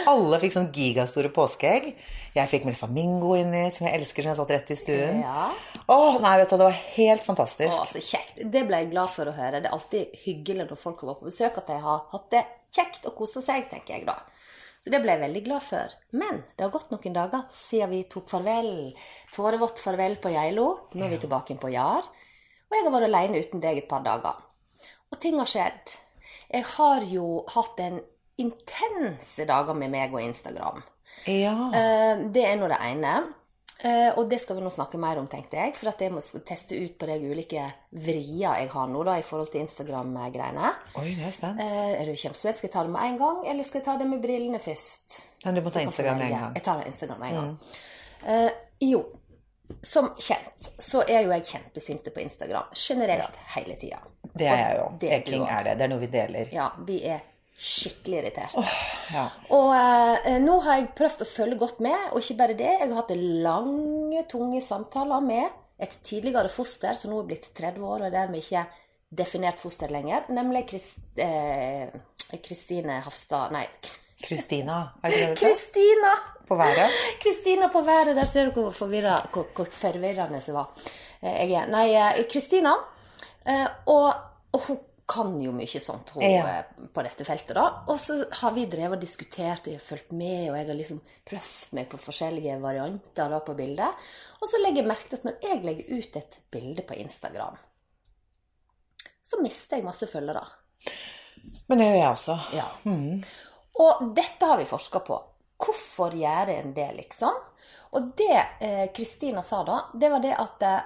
Alle 0.10 0.40
fikk 0.42 0.56
sånn 0.56 0.72
gigastore 0.74 1.30
påskeegg. 1.30 1.92
Jeg 2.34 2.50
fikk 2.50 2.64
med 2.66 2.80
flamingo 2.80 3.36
inni, 3.38 3.68
som 3.76 3.86
jeg 3.86 4.00
elsker, 4.00 4.26
som 4.26 4.32
jeg 4.34 4.40
satt 4.40 4.54
rett 4.56 4.72
i 4.74 4.78
stuen. 4.80 5.20
Ja. 5.22 5.52
Åh, 5.86 6.18
nei, 6.24 6.32
vet 6.42 6.50
du, 6.50 6.56
det 6.58 6.66
var 6.66 6.80
helt 6.96 7.28
fantastisk. 7.28 7.76
Å, 7.78 7.86
så 7.92 8.02
kjekt. 8.02 8.42
Det 8.58 8.64
ble 8.66 8.80
jeg 8.82 8.90
glad 8.96 9.14
for 9.14 9.30
å 9.30 9.38
høre. 9.38 9.60
Det 9.62 9.70
er 9.70 9.76
alltid 9.78 10.16
hyggelig 10.24 10.66
når 10.72 10.80
folk 10.82 10.98
kommer 11.04 11.20
på 11.20 11.30
besøk, 11.30 11.60
at 11.62 11.70
de 11.70 11.78
har 11.84 12.00
hatt 12.16 12.26
det 12.34 12.42
kjekt 12.74 13.06
og 13.06 13.14
kosa 13.20 13.44
seg, 13.46 13.68
tenker 13.70 14.00
jeg 14.00 14.08
da. 14.10 14.18
Så 14.82 14.90
det 14.90 15.04
ble 15.04 15.14
jeg 15.14 15.28
veldig 15.28 15.44
glad 15.46 15.68
for. 15.68 15.94
Men 16.18 16.42
det 16.56 16.66
har 16.66 16.74
gått 16.74 16.90
noen 16.90 17.22
dager 17.22 17.46
siden 17.54 17.94
vi 17.94 18.02
tok 18.10 18.34
farvel. 18.34 18.72
Tårevått 19.36 19.86
farvel 19.86 20.18
på 20.18 20.34
Geilo. 20.34 20.72
Nå 20.98 21.06
er 21.06 21.14
vi 21.14 21.22
tilbake 21.22 21.60
på 21.62 21.70
Jar. 21.76 22.10
Og 22.70 22.78
jeg 22.78 22.86
har 22.86 22.94
vært 22.94 23.10
alene 23.10 23.42
uten 23.42 23.62
deg 23.64 23.78
et 23.82 23.90
par 23.90 24.04
dager. 24.06 24.38
Og 25.12 25.20
ting 25.20 25.40
har 25.42 25.50
skjedd. 25.50 25.96
Jeg 26.54 26.64
har 26.76 27.02
jo 27.10 27.44
hatt 27.50 27.80
en 27.82 28.00
intense 28.40 29.46
dager 29.50 29.76
med 29.78 29.92
meg 29.92 30.14
og 30.14 30.22
Instagram. 30.22 30.84
Ja. 31.28 31.56
Eh, 31.74 32.24
Det 32.32 32.46
er 32.46 32.56
nå 32.62 32.70
det 32.72 32.78
ene. 32.92 33.18
Eh, 33.82 34.10
og 34.20 34.28
det 34.30 34.42
skal 34.42 34.58
vi 34.58 34.62
nå 34.66 34.70
snakke 34.70 35.00
mer 35.00 35.18
om, 35.22 35.28
tenkte 35.32 35.56
jeg. 35.56 35.74
For 35.80 35.88
at 35.90 36.02
jeg 36.04 36.12
må 36.12 36.20
teste 36.46 36.76
ut 36.76 36.98
på 37.00 37.08
de 37.08 37.16
ulike 37.32 37.64
vrier 37.96 38.58
jeg 38.60 38.70
har 38.74 38.88
nå 38.92 39.04
da, 39.08 39.16
i 39.18 39.24
forhold 39.24 39.52
til 39.54 39.62
Instagram-greiene. 39.64 40.72
Oi, 41.00 41.14
det 41.16 41.26
er 41.30 41.32
spent. 41.36 41.62
Eh, 41.64 41.94
er 42.02 42.06
du 42.06 42.12
kjempespent? 42.12 42.58
Skal 42.60 42.68
jeg 42.68 42.74
ta 42.74 42.84
det 42.84 42.92
med 42.92 43.06
en 43.08 43.18
gang, 43.22 43.40
eller 43.48 43.64
skal 43.64 43.80
jeg 43.80 43.86
ta 43.86 43.96
det 44.02 44.08
med 44.12 44.22
brillene 44.22 44.60
først? 44.60 45.22
Men 45.46 45.56
du 45.56 45.62
må 45.64 45.72
ta 45.72 45.80
Instagram 45.86 46.18
med 46.20 46.26
en 46.28 46.36
gang. 46.38 46.50
Mm. 46.52 46.60
Jeg 46.60 46.64
tar 46.68 46.84
Instagram 46.92 47.20
med 47.24 47.30
en 47.30 47.40
gang. 47.40 47.56
Eh, 48.28 48.52
jo, 48.92 49.04
som 49.82 50.10
kjent 50.18 50.70
så 50.82 51.04
er 51.06 51.26
jo 51.26 51.34
jeg 51.34 51.48
kjempesinte 51.52 52.14
på 52.14 52.24
Instagram. 52.24 52.72
Generelt 52.76 53.38
hele 53.56 53.76
tida. 53.80 54.00
Det 54.34 54.48
er 54.48 54.62
jeg 54.64 54.80
jo. 54.80 54.88
det 55.02 55.12
er 55.12 55.20
er 55.40 55.68
det. 55.68 55.76
Det 55.80 55.86
er 55.86 55.92
noe 55.94 56.04
vi 56.04 56.12
deler. 56.14 56.52
Ja, 56.56 56.70
vi 56.88 57.00
er 57.08 57.22
skikkelig 57.60 58.22
irriterte. 58.22 58.64
Ja. 59.10 59.26
Og 59.56 59.72
eh, 59.76 60.36
nå 60.40 60.60
har 60.64 60.80
jeg 60.80 60.92
prøvd 60.98 61.24
å 61.26 61.28
følge 61.28 61.58
godt 61.60 61.80
med, 61.84 62.12
og 62.14 62.22
ikke 62.22 62.38
bare 62.40 62.58
det. 62.60 62.70
Jeg 62.76 62.92
har 62.92 63.00
hatt 63.02 63.16
lange, 63.18 64.22
tunge 64.32 64.62
samtaler 64.64 65.24
med 65.26 65.48
et 65.80 65.96
tidligere 66.06 66.52
foster 66.52 66.96
som 67.00 67.14
nå 67.14 67.24
er 67.24 67.32
blitt 67.32 67.50
30 67.58 67.84
år, 67.84 68.04
og 68.04 68.08
er 68.10 68.16
dermed 68.16 68.44
ikke 68.44 68.66
definert 69.10 69.60
foster 69.60 69.92
lenger, 69.92 70.28
nemlig 70.30 70.68
eh, 71.18 71.90
Kristine 72.46 73.00
Hafstad 73.02 73.56
Nei, 73.56 73.66
Kristina? 74.24 74.80
Kristina! 75.36 76.12
På 76.48 76.56
været? 76.58 76.92
Kristina 77.24 77.68
på 77.68 77.82
været, 77.86 78.16
der 78.16 78.26
ser 78.26 78.46
du 78.50 78.52
hvor, 78.62 78.72
forvirra, 78.72 79.20
hvor, 79.34 79.48
hvor 79.56 79.66
forvirrende 79.72 80.42
jeg 80.48 80.54
var. 80.56 80.72
Eh, 81.24 81.50
Jeg 81.50 81.52
er, 81.52 81.68
nei, 81.68 81.94
eh, 81.94 82.26
Kristina. 82.32 82.74
eh, 83.48 83.68
Og, 83.86 84.14
og 84.54 84.60
hun 84.68 84.80
kan 85.10 85.42
jo 85.42 85.52
mye 85.52 85.80
sånt 85.82 86.10
hun, 86.14 86.24
Ja. 86.24 86.62
på 86.94 87.02
dette 87.02 87.26
feltet, 87.26 87.56
da. 87.56 87.64
Og 87.88 88.00
så 88.00 88.26
har 88.42 88.52
vi 88.54 88.66
drevet 88.66 88.98
og 88.98 89.02
diskutert, 89.02 89.60
og 89.66 89.68
jeg 89.74 89.80
har 89.80 89.86
fulgt 89.88 90.12
med, 90.12 90.50
og 90.52 90.58
jeg 90.58 90.68
har 90.68 90.74
liksom 90.78 91.02
prøvd 91.30 91.74
meg 91.74 91.88
på 91.90 91.98
forskjellige 91.98 92.60
varianter 92.62 93.30
da 93.30 93.40
på 93.40 93.54
bildet. 93.58 93.90
Og 94.42 94.48
så 94.50 94.58
legger 94.62 94.82
jeg 94.84 94.88
merke 94.88 95.10
til 95.10 95.18
at 95.18 95.26
når 95.26 95.34
jeg 95.44 95.64
legger 95.66 95.98
ut 95.98 96.16
et 96.16 96.40
bilde 96.52 96.82
på 96.88 96.94
Instagram, 96.94 97.58
så 99.24 99.42
mister 99.42 99.78
jeg 99.78 99.86
masse 99.86 100.08
følgere. 100.08 100.46
Men 101.68 101.78
det 101.80 101.86
gjør 101.88 102.00
jeg 102.02 102.10
også. 102.10 102.38
Ja. 102.54 102.66
Og 103.80 104.10
dette 104.16 104.46
har 104.46 104.58
vi 104.60 104.68
forska 104.68 105.00
på. 105.08 105.18
Hvorfor 105.60 106.16
gjør 106.16 106.52
en 106.54 106.74
det, 106.76 106.88
liksom? 106.98 107.36
Og 107.96 108.12
det 108.20 108.36
eh, 108.62 108.88
Kristina 108.96 109.42
sa 109.44 109.64
da, 109.68 109.80
det 109.94 110.10
var 110.12 110.24
det 110.24 110.36
at 110.38 110.66
eh, 110.68 110.82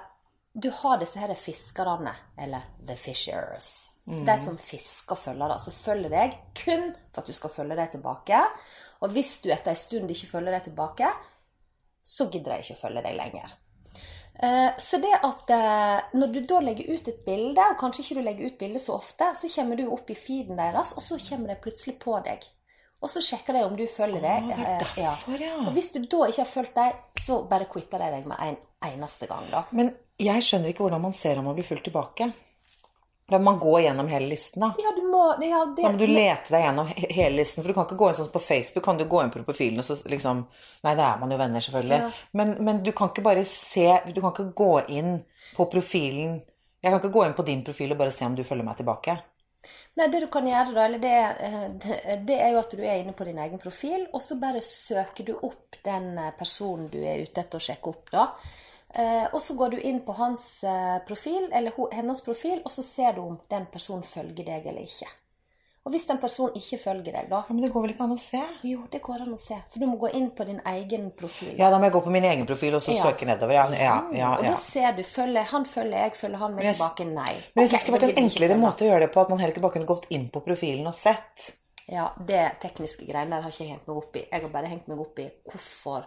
du 0.54 0.70
har 0.82 1.00
disse 1.00 1.18
her 1.18 1.34
fiskerne, 1.34 2.12
eller 2.38 2.70
the 2.86 2.96
fishers. 2.96 3.90
De 4.04 4.34
som 4.38 4.58
fisker 4.60 5.16
følgere, 5.16 5.56
som 5.64 5.72
følger 5.72 6.12
deg 6.12 6.34
kun 6.60 6.90
for 7.10 7.22
at 7.22 7.26
du 7.30 7.32
skal 7.32 7.50
følge 7.50 7.76
deg 7.78 7.90
tilbake. 7.94 8.40
Og 9.00 9.14
hvis 9.16 9.38
du 9.42 9.48
etter 9.50 9.72
en 9.72 9.78
stund 9.80 10.10
ikke 10.12 10.28
følger 10.30 10.52
deg 10.58 10.66
tilbake, 10.68 11.08
så 12.04 12.26
gidder 12.28 12.52
jeg 12.58 12.66
ikke 12.66 12.76
å 12.76 12.82
følge 12.82 13.04
deg 13.06 13.16
lenger. 13.16 13.54
Eh, 14.42 14.70
Så 14.78 15.00
det 15.00 15.14
at 15.16 15.50
eh, 15.56 16.18
når 16.18 16.34
du 16.34 16.40
da 16.44 16.60
legger 16.60 16.92
ut 16.94 17.08
et 17.08 17.24
bilde, 17.26 17.64
og 17.70 17.78
kanskje 17.80 18.04
ikke 18.04 18.18
du 18.20 18.26
legger 18.26 18.46
ut 18.52 18.58
bilde 18.60 18.82
så 18.82 18.98
ofte, 18.98 19.30
så 19.40 19.50
kommer 19.56 19.80
du 19.80 19.86
opp 19.88 20.10
i 20.10 20.18
feeden 20.18 20.60
deres, 20.60 20.92
og 20.98 21.02
så 21.02 21.18
kommer 21.28 21.54
de 21.54 21.60
plutselig 21.64 21.96
på 22.02 22.18
deg. 22.26 22.44
Og 23.02 23.10
så 23.10 23.20
sjekker 23.20 23.52
de 23.58 23.64
om 23.66 23.74
du 23.76 23.84
følger 23.90 24.22
deg. 24.22 24.46
det 24.48 24.54
er 24.56 24.70
Eh, 24.74 24.78
derfor, 24.80 25.40
ja. 25.40 25.56
Og 25.66 25.72
hvis 25.76 25.92
du 25.92 26.00
da 26.00 26.26
ikke 26.28 26.42
har 26.42 26.50
fulgt 26.50 26.74
deg, 26.74 26.94
så 27.26 27.42
bare 27.48 27.66
quitter 27.70 27.98
de 27.98 28.10
deg 28.14 28.26
med 28.26 28.36
en 28.40 28.56
eneste 28.92 29.26
gang, 29.28 29.44
da. 29.50 29.64
Men 29.72 29.92
jeg 30.18 30.42
skjønner 30.42 30.72
ikke 30.72 30.86
hvordan 30.86 31.02
man 31.02 31.12
ser 31.12 31.38
om 31.38 31.44
man 31.44 31.54
blir 31.58 31.66
fulgt 31.68 31.84
tilbake. 31.84 32.30
Da 33.28 33.38
må 33.38 33.44
man 33.50 33.58
gå 33.60 33.78
gjennom 33.80 34.08
hele 34.08 34.26
listen, 34.28 34.60
da. 34.60 34.74
Ja, 34.78 34.90
du 34.92 35.02
må 35.08 35.22
ja, 35.40 35.62
det, 35.64 35.82
Da 35.82 35.90
må 35.94 35.98
du 35.98 36.06
lete 36.06 36.52
deg 36.52 36.64
gjennom 36.66 36.88
hele 36.92 37.36
listen, 37.38 37.62
for 37.62 37.72
du 37.72 37.76
kan 37.76 37.86
ikke 37.86 37.96
gå 37.96 38.08
inn 38.10 38.18
sånn 38.18 38.32
på 38.34 38.42
Facebook, 38.44 38.84
kan 38.84 38.98
du 39.00 39.04
gå 39.08 39.22
inn 39.24 39.30
på 39.32 39.40
profilen 39.46 39.80
og 39.80 39.86
så 39.88 39.96
liksom 40.12 40.42
Nei, 40.84 40.92
da 40.94 41.06
er 41.14 41.22
man 41.22 41.32
jo 41.32 41.38
venner, 41.40 41.64
selvfølgelig. 41.64 42.00
Ja. 42.04 42.10
Men, 42.36 42.56
men 42.60 42.82
du 42.84 42.92
kan 42.92 43.08
ikke 43.08 43.24
bare 43.24 43.44
se 43.48 43.86
Du 44.12 44.20
kan 44.20 44.34
ikke 44.34 44.50
gå 44.52 44.72
inn 44.92 45.14
på 45.56 45.66
profilen 45.72 46.42
Jeg 46.84 46.90
kan 46.92 47.00
ikke 47.00 47.14
gå 47.16 47.24
inn 47.24 47.36
på 47.38 47.46
din 47.48 47.64
profil 47.64 47.92
og 47.96 48.02
bare 48.02 48.12
se 48.12 48.28
om 48.28 48.36
du 48.36 48.44
følger 48.44 48.64
meg 48.68 48.76
tilbake. 48.76 49.16
Nei, 49.96 50.08
det 50.12 50.20
du 50.24 50.26
kan 50.32 50.46
gjøre 50.46 50.74
da, 50.74 51.10
eh, 51.46 51.68
det- 51.84 52.26
det 52.26 52.38
er 52.40 52.52
jo 52.52 52.58
at 52.58 52.70
du 52.70 52.82
er 52.82 53.00
inne 53.02 53.12
på 53.12 53.24
din 53.24 53.38
egen 53.38 53.58
profil, 53.58 54.06
og 54.12 54.20
så 54.22 54.38
bare 54.40 54.60
søker 54.62 55.24
du 55.24 55.34
opp 55.42 55.76
den 55.84 56.18
eh, 56.18 56.30
personen 56.38 56.88
du 56.88 56.98
er 57.02 57.22
ute 57.22 57.40
etter 57.40 57.58
å 57.58 57.66
sjekke 57.68 57.88
opp, 57.88 58.10
da. 58.10 58.28
Eh, 58.94 59.26
og 59.32 59.40
så 59.42 59.56
går 59.56 59.70
du 59.70 59.80
inn 59.80 60.00
på 60.06 60.14
hans 60.14 60.64
profil, 61.06 61.48
eller 61.52 61.72
hennes 61.92 62.20
profil, 62.22 62.60
og 62.64 62.70
så 62.70 62.82
ser 62.84 63.12
du 63.12 63.20
om 63.22 63.40
den 63.50 63.66
personen 63.66 64.02
følger 64.02 64.44
deg 64.44 64.66
eller 64.66 64.82
ikke. 64.82 65.08
Og 65.84 65.92
hvis 65.92 66.06
den 66.08 66.16
personen 66.16 66.54
ikke 66.56 66.78
følger 66.80 67.12
deg, 67.12 67.26
da 67.28 67.42
Ja, 67.44 67.52
Men 67.52 67.60
det 67.62 67.72
går 67.74 67.82
vel 67.84 67.90
ikke 67.92 68.04
an 68.06 68.12
å 68.14 68.18
se? 68.18 68.40
Jo, 68.64 68.86
det 68.90 69.02
går 69.02 69.20
an 69.20 69.34
å 69.34 69.38
se, 69.38 69.58
for 69.70 69.78
du 69.78 69.86
må 69.86 69.98
gå 70.00 70.08
inn 70.16 70.30
på 70.30 70.46
din 70.48 70.60
egen 70.64 71.10
profil. 71.18 71.50
Ja, 71.58 71.68
da 71.70 71.76
må 71.78 71.84
jeg 71.90 71.92
gå 71.92 72.00
på 72.06 72.10
min 72.14 72.24
egen 72.24 72.46
profil 72.46 72.74
og 72.74 72.80
så 72.82 72.94
Ja. 72.94 73.02
søke 73.02 73.26
nedover. 73.26 73.52
Ja, 73.52 73.66
ja, 73.72 73.98
ja. 74.16 74.30
Og 74.38 74.44
da 74.44 74.54
ser 74.56 74.92
du 74.96 75.02
følger, 75.02 75.42
han 75.44 75.66
følger 75.66 75.98
jeg, 75.98 76.12
følger 76.16 76.38
han 76.38 76.54
meg 76.54 76.64
jeg- 76.64 76.74
tilbake? 76.76 77.04
Nei. 77.04 77.34
Men 77.54 77.66
jeg 77.66 77.68
okay, 77.68 77.68
synes 77.68 77.84
det 77.84 77.92
vært 77.92 78.08
en 78.18 78.24
enklere 78.24 78.56
måte 78.58 78.80
å 78.84 78.88
gjøre 78.90 79.00
det 79.00 79.12
på, 79.12 79.20
at 79.20 79.28
man 79.28 79.38
heller 79.38 79.52
ikke 79.54 79.60
bare 79.60 79.72
kunne 79.72 79.86
gått 79.86 80.06
inn 80.10 80.30
på 80.30 80.40
profilen 80.44 80.86
og 80.86 80.94
sett. 80.94 81.52
Ja, 81.86 82.08
det 82.18 82.60
tekniske 82.62 83.04
greiene 83.06 83.30
der 83.36 83.42
har 83.42 83.50
ikke 83.50 83.58
jeg 83.64 83.68
hengt 83.76 83.86
meg 83.86 83.96
opp 83.98 84.16
i. 84.16 84.26
Jeg 84.32 84.40
har 84.40 84.48
bare 84.48 84.66
hengt 84.72 84.88
meg 84.88 84.98
opp 84.98 85.18
i 85.18 85.30
hvorfor 85.52 86.04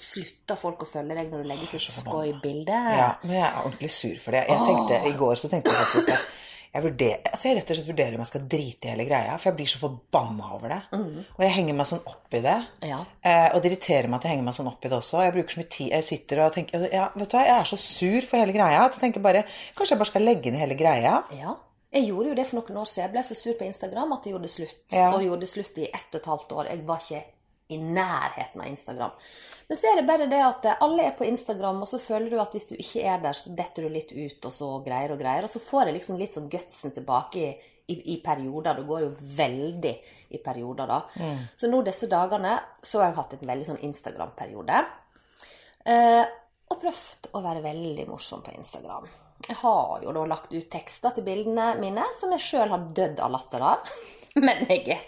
slutter 0.00 0.56
folk 0.56 0.78
å 0.84 0.86
følge 0.86 1.16
deg 1.18 1.30
når 1.32 1.42
du 1.42 1.48
legger 1.50 1.64
ut 1.64 1.74
et 1.74 1.80
skøy-bilde. 1.80 2.78
Ja, 2.96 3.08
men 3.24 3.32
jeg 3.36 3.42
er 3.42 3.58
ordentlig 3.64 3.90
sur 3.90 4.14
for 4.22 4.30
det. 4.30 4.46
Jeg 4.48 4.56
tenkte, 4.56 5.00
I 5.10 5.12
går 5.18 5.34
så 5.34 5.50
tenkte 5.50 5.72
jeg 5.74 5.80
faktisk 5.82 6.08
at 6.14 6.28
jeg, 6.70 6.82
vurderer, 6.84 7.22
altså 7.32 7.48
jeg 7.48 7.56
rett 7.58 7.70
og 7.72 7.78
slett 7.78 7.88
vurderer 7.90 8.14
om 8.14 8.22
jeg 8.22 8.30
skal 8.30 8.44
drite 8.54 8.86
i 8.86 8.92
hele 8.92 9.06
greia, 9.08 9.36
for 9.36 9.50
jeg 9.50 9.56
blir 9.58 9.70
så 9.72 9.80
forbanna 9.82 10.50
over 10.54 10.74
det. 10.74 10.80
Og 11.34 11.42
jeg 11.42 11.54
henger 11.56 11.78
meg 11.80 11.88
sånn 11.90 12.04
opp 12.06 12.36
i 12.36 12.42
det. 12.44 12.58
Ja. 12.86 13.00
Eh, 13.26 13.48
og 13.54 13.62
det 13.62 13.72
irriterer 13.72 14.10
meg 14.10 14.20
at 14.20 14.28
jeg 14.28 14.36
henger 14.36 14.46
meg 14.46 14.58
sånn 14.60 14.70
opp 14.70 14.84
i 14.84 14.92
det 14.92 14.98
også. 15.00 15.24
Jeg 15.26 15.34
bruker 15.34 15.56
så 15.56 15.62
mye 15.62 15.72
tid 15.74 15.96
Jeg 15.96 16.06
sitter 16.06 16.44
og 16.44 16.54
tenker 16.54 16.86
ja, 16.92 17.08
vet 17.16 17.32
du 17.32 17.34
hva, 17.36 17.42
Jeg 17.48 17.56
er 17.56 17.68
så 17.72 17.80
sur 17.80 18.28
for 18.28 18.42
hele 18.42 18.54
greia 18.54 18.84
at 18.84 18.94
jeg 18.94 19.02
tenker 19.02 19.24
bare 19.24 19.42
Kanskje 19.48 19.94
jeg 19.94 20.00
bare 20.00 20.10
skal 20.12 20.26
legge 20.28 20.52
ned 20.54 20.62
hele 20.62 20.78
greia? 20.78 21.16
Ja. 21.34 21.56
Jeg 21.90 22.06
gjorde 22.06 22.30
jo 22.30 22.38
det 22.38 22.46
for 22.46 22.60
noen 22.60 22.80
år 22.84 22.86
siden. 22.86 23.08
Jeg 23.08 23.14
ble 23.16 23.22
så 23.26 23.34
sur 23.34 23.58
på 23.58 23.66
Instagram 23.66 24.12
at 24.14 24.26
jeg 24.26 24.36
gjorde 24.36 24.46
det 24.46 24.54
slutt. 24.54 24.80
Ja. 24.94 25.08
Og 25.10 25.24
gjorde 25.26 25.42
det 25.42 25.50
slutt 25.50 25.80
i 25.82 25.88
ett 25.90 26.12
og 26.14 26.20
et 26.20 26.28
halvt 26.30 26.52
år. 26.54 26.70
Jeg 26.70 26.84
var 26.86 27.02
ikke 27.02 27.22
i 27.70 27.78
nærheten 27.80 28.62
av 28.62 28.68
Instagram. 28.68 29.16
Men 29.68 29.78
så 29.78 29.90
er 29.90 30.00
det 30.00 30.06
bare 30.08 30.28
det 30.30 30.40
at 30.42 30.68
alle 30.82 31.06
er 31.06 31.16
på 31.18 31.26
Instagram, 31.28 31.82
og 31.84 31.90
så 31.90 32.00
føler 32.02 32.32
du 32.32 32.40
at 32.42 32.54
hvis 32.56 32.70
du 32.72 32.74
ikke 32.76 33.04
er 33.06 33.20
der, 33.22 33.36
så 33.38 33.52
detter 33.54 33.86
du 33.86 33.94
litt 33.94 34.10
ut, 34.12 34.48
og 34.48 34.54
så 34.54 34.70
greier 34.86 35.14
og 35.14 35.20
greier. 35.20 35.46
Og 35.46 35.52
så 35.52 35.62
får 35.62 35.88
jeg 35.88 36.00
liksom 36.00 36.18
litt 36.18 36.34
sånn 36.34 36.50
gutsen 36.50 36.94
tilbake 36.96 37.44
i, 37.44 37.52
i, 37.94 37.96
i 38.14 38.18
perioder. 38.24 38.80
Det 38.80 38.88
går 38.88 39.04
jo 39.04 39.12
veldig 39.38 39.94
i 40.34 40.42
perioder, 40.42 40.90
da. 40.90 41.00
Så 41.54 41.70
nå 41.70 41.84
disse 41.86 42.10
dagene 42.10 42.56
så 42.82 43.00
har 43.00 43.10
jeg 43.10 43.18
hatt 43.20 43.38
en 43.38 43.52
veldig 43.52 43.70
sånn 43.70 43.82
Instagram-periode. 43.90 44.82
Eh, 45.90 46.22
og 46.70 46.78
prøvd 46.82 47.30
å 47.34 47.42
være 47.42 47.64
veldig 47.64 48.06
morsom 48.10 48.42
på 48.46 48.54
Instagram. 48.54 49.08
Jeg 49.46 49.56
har 49.62 50.02
jo 50.04 50.12
da 50.14 50.26
lagt 50.28 50.52
ut 50.52 50.68
tekster 50.70 51.14
til 51.16 51.24
bildene 51.26 51.72
mine 51.80 52.04
som 52.14 52.34
jeg 52.34 52.44
sjøl 52.44 52.74
har 52.74 52.90
dødd 52.94 53.22
av 53.24 53.32
latter 53.34 53.64
av. 53.70 53.94
Men 54.44 54.66
jeg 54.68 54.84
er 54.94 55.06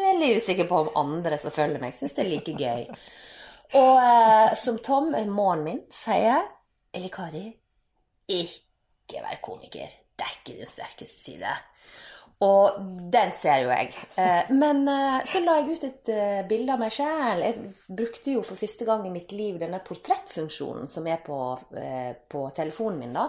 veldig 0.00 0.30
usikker 0.38 0.68
på 0.70 0.80
om 0.84 0.92
andre 1.02 1.38
som 1.40 1.54
følger 1.54 1.82
meg, 1.82 1.96
syns 1.96 2.16
det 2.16 2.24
er 2.24 2.30
like 2.30 2.54
gøy. 2.58 2.86
Og 3.80 3.98
eh, 4.02 4.54
som 4.60 4.78
Tom, 4.84 5.12
mannen 5.12 5.64
min, 5.64 5.82
sier 5.92 6.44
Eli 6.92 7.08
Kari, 7.12 7.46
ikke 8.28 9.22
vær 9.24 9.40
komiker. 9.44 9.92
Det 10.12 10.26
er 10.26 10.34
ikke 10.38 10.58
din 10.58 10.68
sterkeste 10.70 11.22
side. 11.24 11.52
Og 12.42 12.78
den 13.14 13.30
ser 13.38 13.62
jo 13.62 13.70
jeg. 13.70 13.92
Eh, 14.18 14.50
Men 14.50 14.82
eh, 14.90 15.18
så 15.30 15.40
la 15.44 15.60
jeg 15.60 15.76
ut 15.76 15.84
et 15.86 16.12
eh, 16.12 16.40
bilde 16.48 16.74
av 16.74 16.80
meg 16.82 16.94
sjæl. 16.94 17.44
Jeg 17.46 17.74
brukte 17.88 18.34
jo 18.34 18.42
for 18.46 18.58
første 18.58 18.86
gang 18.88 19.06
i 19.06 19.12
mitt 19.14 19.32
liv 19.36 19.60
denne 19.62 19.78
portrettfunksjonen 19.86 20.90
som 20.90 21.06
er 21.06 21.22
på, 21.24 21.38
eh, 21.78 22.12
på 22.28 22.48
telefonen 22.56 22.98
min. 23.04 23.14
da. 23.14 23.28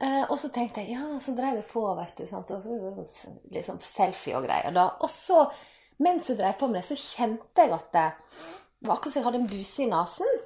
Eh, 0.00 0.24
Og 0.28 0.36
så 0.38 0.50
tenkte 0.52 0.82
jeg, 0.84 0.96
ja, 0.96 1.06
så 1.22 1.32
drev 1.36 1.60
jeg 1.60 1.68
på, 1.70 1.84
vet 2.00 2.18
du. 2.18 2.26
Sant? 2.28 2.50
Og 2.52 2.62
så, 2.62 3.30
liksom 3.54 3.80
selfie 3.84 4.36
og 4.36 4.44
greier. 4.44 4.72
da. 4.74 4.90
Og 5.00 5.10
så, 5.12 5.46
mens 6.04 6.28
jeg 6.28 6.38
drev 6.40 6.58
på 6.60 6.68
med 6.68 6.82
det, 6.82 6.88
så 6.90 6.98
kjente 7.00 7.64
jeg 7.64 7.72
at 7.72 7.88
det 7.96 8.10
var 8.86 8.96
akkurat 8.98 9.12
som 9.14 9.20
jeg 9.22 9.26
hadde 9.30 9.42
en 9.44 9.50
buse 9.50 9.82
i 9.82 9.88
nesen. 9.90 10.38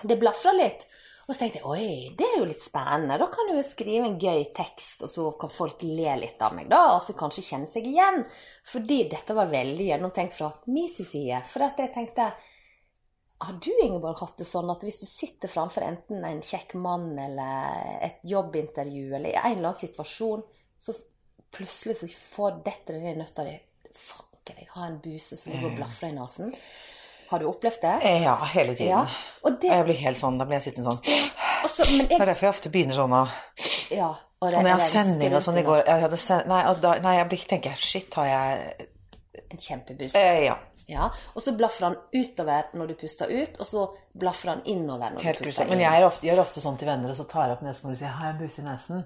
Det 0.00 0.16
blafra 0.20 0.54
litt. 0.56 0.86
Og 1.28 1.34
så 1.36 1.44
tenkte 1.44 1.60
jeg 1.60 1.68
oi, 1.70 2.14
det 2.18 2.26
er 2.26 2.38
jo 2.40 2.46
litt 2.48 2.64
spennende. 2.64 3.18
Da 3.20 3.28
kan 3.30 3.50
jeg 3.52 3.60
jo 3.60 3.66
skrive 3.68 4.08
en 4.08 4.16
gøy 4.18 4.40
tekst, 4.56 5.04
og 5.06 5.10
så 5.12 5.26
kan 5.38 5.52
folk 5.52 5.84
le 5.86 6.16
litt 6.18 6.40
av 6.42 6.56
meg, 6.56 6.66
da. 6.72 6.80
Og 6.96 7.04
så 7.04 7.14
kanskje 7.14 7.44
kjenne 7.46 7.68
seg 7.70 7.86
igjen. 7.86 8.24
Fordi 8.66 9.02
dette 9.12 9.36
var 9.36 9.52
veldig 9.52 9.86
gjennomtenkt 9.92 10.34
fra 10.40 10.48
min 10.72 10.88
side. 10.90 11.38
For 11.52 11.62
at 11.68 11.78
jeg 11.78 11.92
tenkte 11.94 12.32
Har 13.40 13.56
du, 13.64 13.70
Ingeborg, 13.82 14.18
hatt 14.20 14.36
det 14.36 14.44
sånn 14.44 14.68
at 14.70 14.82
hvis 14.84 14.98
du 15.00 15.06
sitter 15.08 15.48
framfor 15.48 15.82
enten 15.86 16.24
en 16.28 16.42
kjekk 16.44 16.74
mann 16.76 17.14
eller 17.18 18.02
et 18.04 18.18
jobbintervju 18.28 19.14
eller 19.16 19.30
i 19.30 19.36
en 19.38 19.54
eller 19.56 19.70
annen 19.70 19.78
situasjon, 19.80 20.42
så 20.78 20.92
plutselig 21.56 21.96
så 22.02 22.08
får 22.34 22.58
detter 22.66 22.98
det 22.98 23.00
ned 23.06 23.16
i 23.16 23.20
nøtta 23.22 23.46
di 23.48 23.54
Fanken, 23.96 24.56
jeg 24.60 24.68
har 24.74 24.86
en 24.90 24.98
buse 25.02 25.36
som 25.40 25.52
ligger 25.52 25.70
og 25.72 25.76
blafrer 25.80 26.12
i 26.12 26.16
nesen. 26.18 26.52
Har 27.30 27.38
du 27.42 27.46
opplevd 27.48 27.80
det? 27.82 27.94
Eh, 28.10 28.22
Ja, 28.22 28.36
hele 28.52 28.74
tiden. 28.74 28.88
Ja, 29.42 29.50
det- 29.50 29.72
jeg 29.72 29.84
blir 29.84 29.94
helt 30.04 30.18
sånn, 30.18 30.38
Da 30.38 30.44
blir 30.44 30.60
jeg 30.60 30.72
sittende 30.74 30.90
sånn. 30.90 31.00
Ja. 31.04 31.26
Også, 31.64 31.84
men 31.96 32.06
Det 32.08 32.20
er 32.20 32.26
derfor 32.26 32.40
jeg 32.46 32.54
ofte 32.54 32.70
begynner 32.70 32.94
sånn 32.96 33.12
å 33.12 33.28
ja, 33.90 34.08
og 34.08 34.48
Og 34.48 34.52
når 34.52 34.62
jeg 34.68 34.72
har 34.72 34.88
sending 34.88 35.34
og 35.34 35.42
sånn 35.42 35.58
i 35.58 35.62
går 35.62 35.84
jeg 35.86 36.00
hadde 36.02 36.16
sen, 36.16 36.48
nei, 36.48 36.74
da, 36.80 36.94
nei, 37.00 37.16
jeg 37.16 37.28
blir, 37.28 37.38
tenker 37.48 37.70
jeg 37.70 37.76
shit, 37.78 38.14
har 38.14 38.26
jeg 38.26 38.88
en 39.50 39.58
kjempebus. 39.58 40.14
Eh, 40.14 40.44
ja. 40.46 40.58
Ja, 40.90 41.10
Og 41.34 41.42
så 41.42 41.52
blaffer 41.56 41.86
han 41.90 41.96
utover 42.14 42.72
når 42.74 42.86
du 42.88 42.94
puster 42.94 43.30
ut, 43.30 43.60
og 43.60 43.66
så 43.66 43.86
blaffer 44.18 44.48
han 44.54 44.62
innover 44.64 45.12
når 45.14 45.22
Helt 45.22 45.38
du 45.38 45.44
puster 45.44 45.64
inn. 45.64 45.70
Men 45.76 45.80
jeg 45.86 46.04
ofte, 46.04 46.26
gjør 46.26 46.40
ofte 46.46 46.60
sånn 46.64 46.78
til 46.80 46.88
venner, 46.90 47.10
og 47.10 47.16
så 47.16 47.28
tar 47.30 47.46
jeg 47.48 47.58
opp 47.58 47.62
nesen 47.62 47.90
og 47.90 47.96
sier 47.96 48.08
'har 48.08 48.26
jeg 48.32 48.34
en 48.40 48.44
buse 48.46 48.58
i 48.62 48.64
nesen'? 48.64 49.04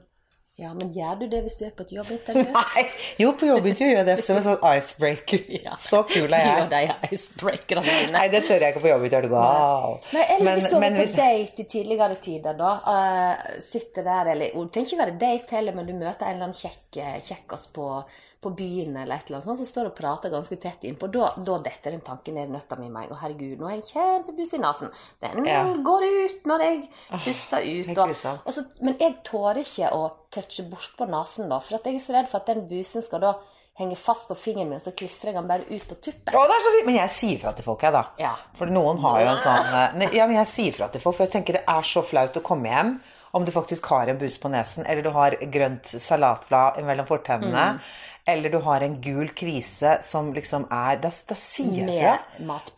Ja, 0.56 0.68
men 0.72 0.92
gjør 0.94 1.18
du 1.18 1.26
det 1.26 1.42
hvis 1.42 1.56
du 1.58 1.64
er 1.66 1.70
på 1.74 1.82
et 1.82 1.90
jobbintervju? 1.96 2.52
Nei! 2.54 2.82
Jo, 3.18 3.32
på 3.32 3.46
jobbintervju 3.48 3.90
gjør 3.90 4.06
jeg 4.06 4.06
det 4.06 4.24
som 4.24 4.36
en 4.36 4.42
sånn 4.44 4.62
icebreaker. 4.78 5.40
Så 5.90 6.02
kul 6.06 6.30
er 6.32 6.44
Gjør 6.46 6.70
jeg. 6.70 6.94
de 7.02 7.08
icebreakerne 7.16 7.82
dine. 7.82 8.12
Nei, 8.12 8.28
det 8.28 8.44
tør 8.46 8.60
jeg 8.62 8.70
ikke 8.74 8.80
på 8.84 8.88
jobbintervju. 8.92 9.30
Wow. 9.34 9.98
Nei, 10.12 10.22
eller 10.30 10.44
Men- 10.44 10.60
hvis 10.60 10.70
du 10.70 10.76
er 10.76 10.90
på 10.90 11.02
hvis- 11.02 11.16
date 11.16 11.58
i 11.58 11.64
tidligere 11.64 12.14
tider, 12.22 12.52
da. 12.56 12.70
Uh, 12.86 13.60
sitter 13.66 14.02
der, 14.04 14.30
eller 14.30 14.46
Det 14.54 14.72
trenger 14.72 14.86
ikke 14.92 14.98
være 15.04 15.18
date 15.18 15.50
heller, 15.56 15.74
men 15.74 15.86
du 15.86 15.92
møter 15.92 16.22
en 16.22 16.32
eller 16.36 16.46
annen 16.46 16.54
kjekk, 16.54 17.02
kjekkas 17.26 17.66
på, 17.74 18.04
på 18.44 18.52
byen 18.58 18.96
eller 19.00 19.16
et 19.16 19.30
eller 19.30 19.40
annet 19.40 19.48
sånt, 19.48 19.60
så 19.62 19.66
står 19.70 19.88
og 19.90 19.96
prater 19.96 20.32
ganske 20.34 20.58
tett 20.62 20.84
innpå. 20.86 21.08
Da, 21.14 21.30
da 21.48 21.56
detter 21.64 21.94
den 21.96 22.04
tanken 22.04 22.36
ned 22.38 22.52
nøtta 22.52 22.76
mi 22.78 22.90
meg. 22.92 23.08
Å, 23.10 23.18
herregud, 23.22 23.56
nå 23.58 23.66
har 23.70 23.74
jeg 23.78 23.82
en 23.82 23.90
kjempebuss 23.94 24.54
i 24.54 24.62
nesen. 24.62 24.92
Den 25.24 25.48
Ja. 25.48 25.64
går 25.88 26.06
ut 26.28 26.46
når 26.52 26.66
jeg 26.68 26.84
puster 27.24 27.64
ut. 27.64 27.98
Og, 27.98 28.14
og 28.44 28.52
så, 28.58 28.66
men 28.84 28.96
jeg 29.00 29.16
tåler 29.26 29.64
ikke 29.64 29.90
å 29.96 30.04
touche 30.34 30.68
bortpå 30.70 31.08
nesen, 31.10 31.48
da. 31.50 31.58
For 31.64 31.78
jeg 31.80 31.96
er 31.96 32.04
så 32.04 32.14
redd 32.20 32.28
for 32.30 32.42
at 32.44 32.52
den 32.52 32.66
busen 32.70 33.02
skal 33.06 33.24
da 33.24 33.34
henge 33.80 33.96
fast 33.98 34.28
på 34.30 34.36
fingeren 34.38 34.68
min, 34.70 34.78
og 34.78 34.84
så 34.84 34.92
klistrer 34.94 35.32
jeg 35.32 35.40
den 35.40 35.48
bare 35.50 35.64
ut 35.66 35.86
på 35.90 35.96
tuppen. 35.98 36.30
Å, 36.38 36.42
det 36.46 36.54
er 36.54 36.62
så 36.62 36.72
fint! 36.76 36.86
Men 36.86 36.98
jeg 37.00 37.10
sier 37.16 37.40
fra 37.42 37.50
til 37.58 37.66
folk, 37.66 37.82
jeg, 37.82 37.90
da. 37.96 38.04
Ja. 38.22 38.34
For 38.54 38.70
noen 38.70 39.00
har 39.02 39.16
jo 39.24 39.32
en 39.32 39.40
sånn 39.42 39.72
eh, 39.80 39.96
ne- 39.98 40.12
Ja, 40.14 40.28
men 40.30 40.36
jeg 40.38 40.46
sier 40.52 40.76
fra 40.76 40.86
til 40.94 41.02
folk, 41.02 41.16
for 41.18 41.26
jeg 41.26 41.32
tenker 41.34 41.58
det 41.58 41.64
er 41.66 41.82
så 41.90 42.04
flaut 42.06 42.38
å 42.38 42.42
komme 42.46 42.70
hjem 42.70 42.92
om 43.34 43.42
du 43.42 43.50
faktisk 43.50 43.88
har 43.90 44.06
en 44.12 44.18
bus 44.20 44.36
på 44.38 44.46
nesen, 44.52 44.86
eller 44.86 45.02
du 45.02 45.10
har 45.10 45.34
grønt 45.50 45.90
salatblad 45.90 46.78
mellom 46.86 47.08
fortennene, 47.08 47.80
eller 48.26 48.50
du 48.50 48.56
har 48.64 48.80
en 48.80 48.94
gul 49.04 49.28
kvise 49.36 49.98
som 50.02 50.30
liksom 50.32 50.64
er 50.72 50.96
Da, 51.02 51.10
da 51.28 51.36
sier 51.36 51.84
jeg 51.84 52.00
fra. 52.00 52.14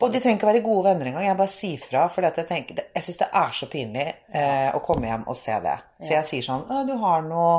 Og 0.03 0.11
de 0.11 0.19
trenger 0.19 0.37
ikke 0.41 0.49
være 0.49 0.63
gode 0.65 0.83
venner 0.89 1.09
engang. 1.11 1.25
Jeg 1.27 1.37
bare 1.39 1.53
sier 1.53 1.79
fra, 1.79 2.07
for 2.11 2.27
jeg, 2.27 2.47
tenker, 2.49 2.81
jeg 2.95 3.05
syns 3.05 3.21
det 3.21 3.29
er 3.41 3.55
så 3.55 3.69
pinlig 3.71 4.07
eh, 4.35 4.69
å 4.75 4.81
komme 4.83 5.07
hjem 5.07 5.23
og 5.27 5.37
se 5.39 5.55
det. 5.63 5.77
Så 6.03 6.13
jeg 6.17 6.27
sier 6.31 6.47
sånn 6.49 6.65
Å, 6.67 6.83
du 6.87 6.95
har 6.99 7.23
noe 7.27 7.57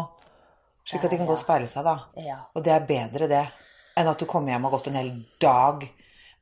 Slik 0.88 1.02
at 1.04 1.12
de 1.12 1.18
kan 1.20 1.26
gå 1.28 1.34
og 1.34 1.40
speile 1.40 1.66
seg, 1.68 1.84
da. 1.84 1.98
Og 2.56 2.62
det 2.64 2.72
er 2.72 2.84
bedre, 2.88 3.26
det, 3.28 3.42
enn 4.00 4.08
at 4.08 4.22
du 4.22 4.24
kommer 4.24 4.54
hjem 4.54 4.64
og 4.64 4.70
har 4.70 4.78
gått 4.78 4.86
en 4.88 4.96
hel 4.96 5.10
dag 5.44 5.82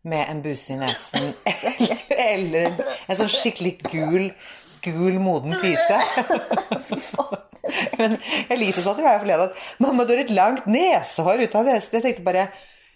med 0.06 0.30
en 0.30 0.42
buse 0.44 0.70
i 0.70 0.76
nesen 0.78 1.32
eller 2.30 2.70
en 3.08 3.18
sånn 3.18 3.32
skikkelig 3.32 3.72
gul, 3.88 4.28
gul 4.86 5.18
moden 5.18 5.56
kvise. 5.58 5.98
Men 7.98 8.16
Elise 8.52 8.82
sa 8.84 8.94
til 8.94 9.04
meg 9.06 9.20
forleden 9.22 9.50
at 9.50 9.66
'mamma, 9.82 10.04
du 10.06 10.14
har 10.14 10.22
et 10.24 10.30
langt 10.34 10.66
nesehår 10.70 11.42
ut 11.46 11.54
av 11.58 11.66
nesen'. 11.66 11.92
Jeg 11.98 12.02
tenkte 12.06 12.24
bare 12.26 12.48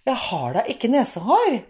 'jeg 0.06 0.16
har 0.30 0.52
da 0.54 0.62
ikke 0.68 0.88
nesehår'. 0.92 1.60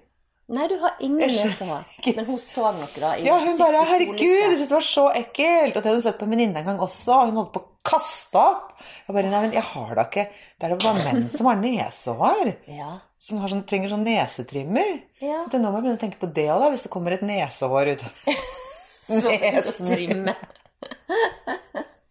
Nei, 0.51 0.65
du 0.67 0.77
har 0.83 0.97
ingen 0.99 1.29
nesehår. 1.31 1.85
Men 2.17 2.25
hun 2.27 2.39
så 2.43 2.73
noe, 2.75 2.89
da. 2.99 3.13
Ja, 3.23 3.37
hun 3.39 3.59
bare 3.59 3.85
'herregud, 3.87 4.19
jeg 4.19 4.57
syntes 4.57 4.69
det 4.69 4.79
var 4.79 4.87
så 4.89 5.05
ekkelt'. 5.15 5.77
Og 5.77 5.83
det 5.83 5.87
hadde 5.87 5.99
hun 6.01 6.03
sett 6.09 6.19
på 6.19 6.27
en 6.27 6.31
venninne 6.35 6.59
en 6.59 6.65
gang 6.73 6.81
også. 6.81 7.13
og 7.21 7.27
Hun 7.31 7.37
holdt 7.39 7.53
på 7.55 7.61
å 7.63 7.69
kaste 7.87 8.35
opp. 8.41 8.73
Jeg 9.07 9.15
bare 9.15 9.31
'nei, 9.31 9.41
men 9.47 9.53
jeg 9.55 9.63
har 9.63 9.95
da 9.95 10.05
ikke 10.09 10.27
Det 10.59 10.67
er 10.67 10.75
da 10.75 10.77
bare 10.83 11.05
menn 11.07 11.29
som 11.31 11.47
har 11.47 11.57
nesehår'. 11.57 12.57
Ja. 12.81 12.99
Som 13.21 13.39
har 13.39 13.49
sånn, 13.53 13.67
trenger 13.69 13.91
sånn 13.93 14.05
nesetrimmer. 14.05 15.03
Ja. 15.21 15.45
Det, 15.53 15.61
nå 15.61 15.69
må 15.71 15.77
jeg 15.77 15.83
begynne 15.85 15.99
å 15.99 16.01
tenke 16.01 16.19
på 16.23 16.33
det 16.35 16.47
òg, 16.49 16.61
da. 16.63 16.71
Hvis 16.73 16.83
det 16.87 16.91
kommer 16.91 17.13
et 17.13 17.21
nesehår 17.23 17.93
ut 17.93 18.05
av 18.05 18.13
Nesen. 19.11 20.35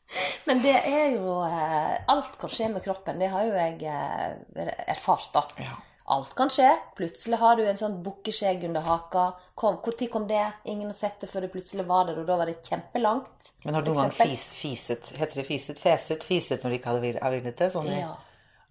Men 0.48 0.64
det 0.64 0.76
er 0.78 1.12
jo 1.14 1.36
eh, 1.46 2.00
Alt 2.10 2.40
kan 2.42 2.52
skje 2.52 2.72
med 2.74 2.84
kroppen. 2.86 3.20
Det 3.22 3.30
har 3.30 3.46
jo 3.46 3.54
jeg 3.54 3.84
eh, 3.86 4.74
erfart, 4.90 5.30
da. 5.36 5.46
Ja. 5.62 5.78
Alt 6.10 6.32
kan 6.38 6.50
skje. 6.50 6.70
Plutselig 6.98 7.38
har 7.38 7.60
du 7.60 7.68
en 7.70 7.78
sånn 7.78 8.00
bukkeskjegg 8.02 8.64
under 8.66 8.82
haka. 8.82 9.26
Kom, 9.54 9.78
Når 9.86 10.08
kom 10.10 10.26
det? 10.30 10.46
Ingen 10.66 10.90
har 10.90 10.98
sett 10.98 11.20
det 11.22 11.30
før 11.30 11.46
det 11.46 11.52
plutselig 11.54 11.86
var 11.86 12.08
der, 12.08 12.18
og 12.18 12.26
da 12.26 12.38
var 12.40 12.50
det 12.50 12.64
kjempelangt. 12.66 13.52
Men 13.66 13.78
har 13.78 13.86
du 13.86 13.92
noen 13.92 14.08
gang 14.08 14.16
fis, 14.18 14.48
fiset 14.58 15.12
Heter 15.20 15.44
det 15.44 15.46
fiset? 15.46 15.78
Feset? 15.78 16.26
Fiset 16.26 16.66
når 16.66 16.74
du 16.74 16.80
ikke 16.80 16.96
hadde 16.96 17.04
villet 17.06 17.62
det? 17.62 17.70
Sånn 17.76 17.92
Ja. 17.94 18.16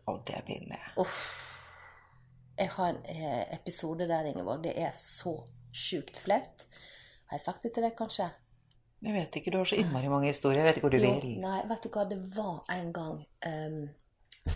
Å, 0.09 0.16
det 0.27 0.40
er 0.40 0.98
Uff. 0.98 1.20
Jeg 2.59 2.72
har 2.74 2.90
en 2.90 3.01
eh, 3.07 3.55
episode 3.55 4.09
der, 4.11 4.27
Ingeborg. 4.27 4.64
Det 4.64 4.74
er 4.74 4.90
så 4.98 5.37
sjukt 5.70 6.18
flaut. 6.18 6.64
Har 7.29 7.38
jeg 7.38 7.44
sagt 7.44 7.62
det 7.62 7.74
til 7.77 7.85
deg, 7.87 7.94
kanskje? 7.94 8.27
Jeg 8.99 9.15
vet 9.15 9.37
ikke, 9.39 9.53
du 9.55 9.61
har 9.61 9.69
så 9.71 9.79
innmari 9.79 10.11
mange 10.11 10.31
historier. 10.33 10.65
Jeg 10.65 10.69
vet 10.69 10.79
ikke 10.81 10.89
hvor 10.89 10.95
du 10.97 11.03
Jo, 11.03 11.15
vil. 11.23 11.35
nei, 11.43 11.59
vet 11.71 11.85
du 11.85 11.91
hva, 11.95 12.05
det 12.11 12.19
var 12.35 12.71
en 12.75 12.93
gang 12.93 13.19
um, 13.47 13.83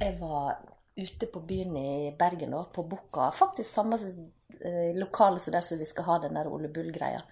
Jeg 0.00 0.16
var 0.18 0.56
ute 0.98 1.28
på 1.30 1.42
byen 1.46 1.76
i 1.78 1.90
Bergen, 2.18 2.56
da, 2.56 2.64
på 2.74 2.82
Bukka. 2.90 3.30
Faktisk 3.36 3.70
samme 3.70 3.98
uh, 4.02 4.90
lokale 4.98 5.38
som 5.40 5.54
der 5.54 5.62
som 5.66 5.78
vi 5.78 5.86
skal 5.86 6.08
ha 6.08 6.18
den 6.24 6.34
der 6.34 6.50
Ole 6.50 6.72
Bull-greia. 6.74 7.22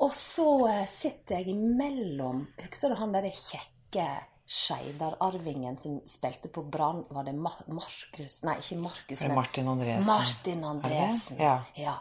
Og 0.00 0.16
så 0.16 0.48
uh, 0.64 0.86
sitter 0.88 1.40
jeg 1.40 1.52
imellom 1.52 2.46
Husker 2.64 2.92
du 2.92 2.98
han 3.00 3.12
derre 3.14 3.32
kjekke 3.36 4.08
Skeidar-arvingen 4.46 5.76
som 5.80 6.00
spilte 6.06 6.48
på 6.48 6.62
Brann? 6.70 7.04
Var 7.10 7.24
det 7.28 7.36
Mar 7.36 7.60
Markus 7.66 8.40
Nei, 8.46 8.56
ikke 8.62 8.80
Markus. 8.80 9.20
Er 9.20 9.34
Martin 9.34 9.68
Andresen. 9.68 10.06
Martin 10.06 10.64
Andresen. 10.64 11.40
Ja. 11.42 11.56
Ja. 11.76 11.96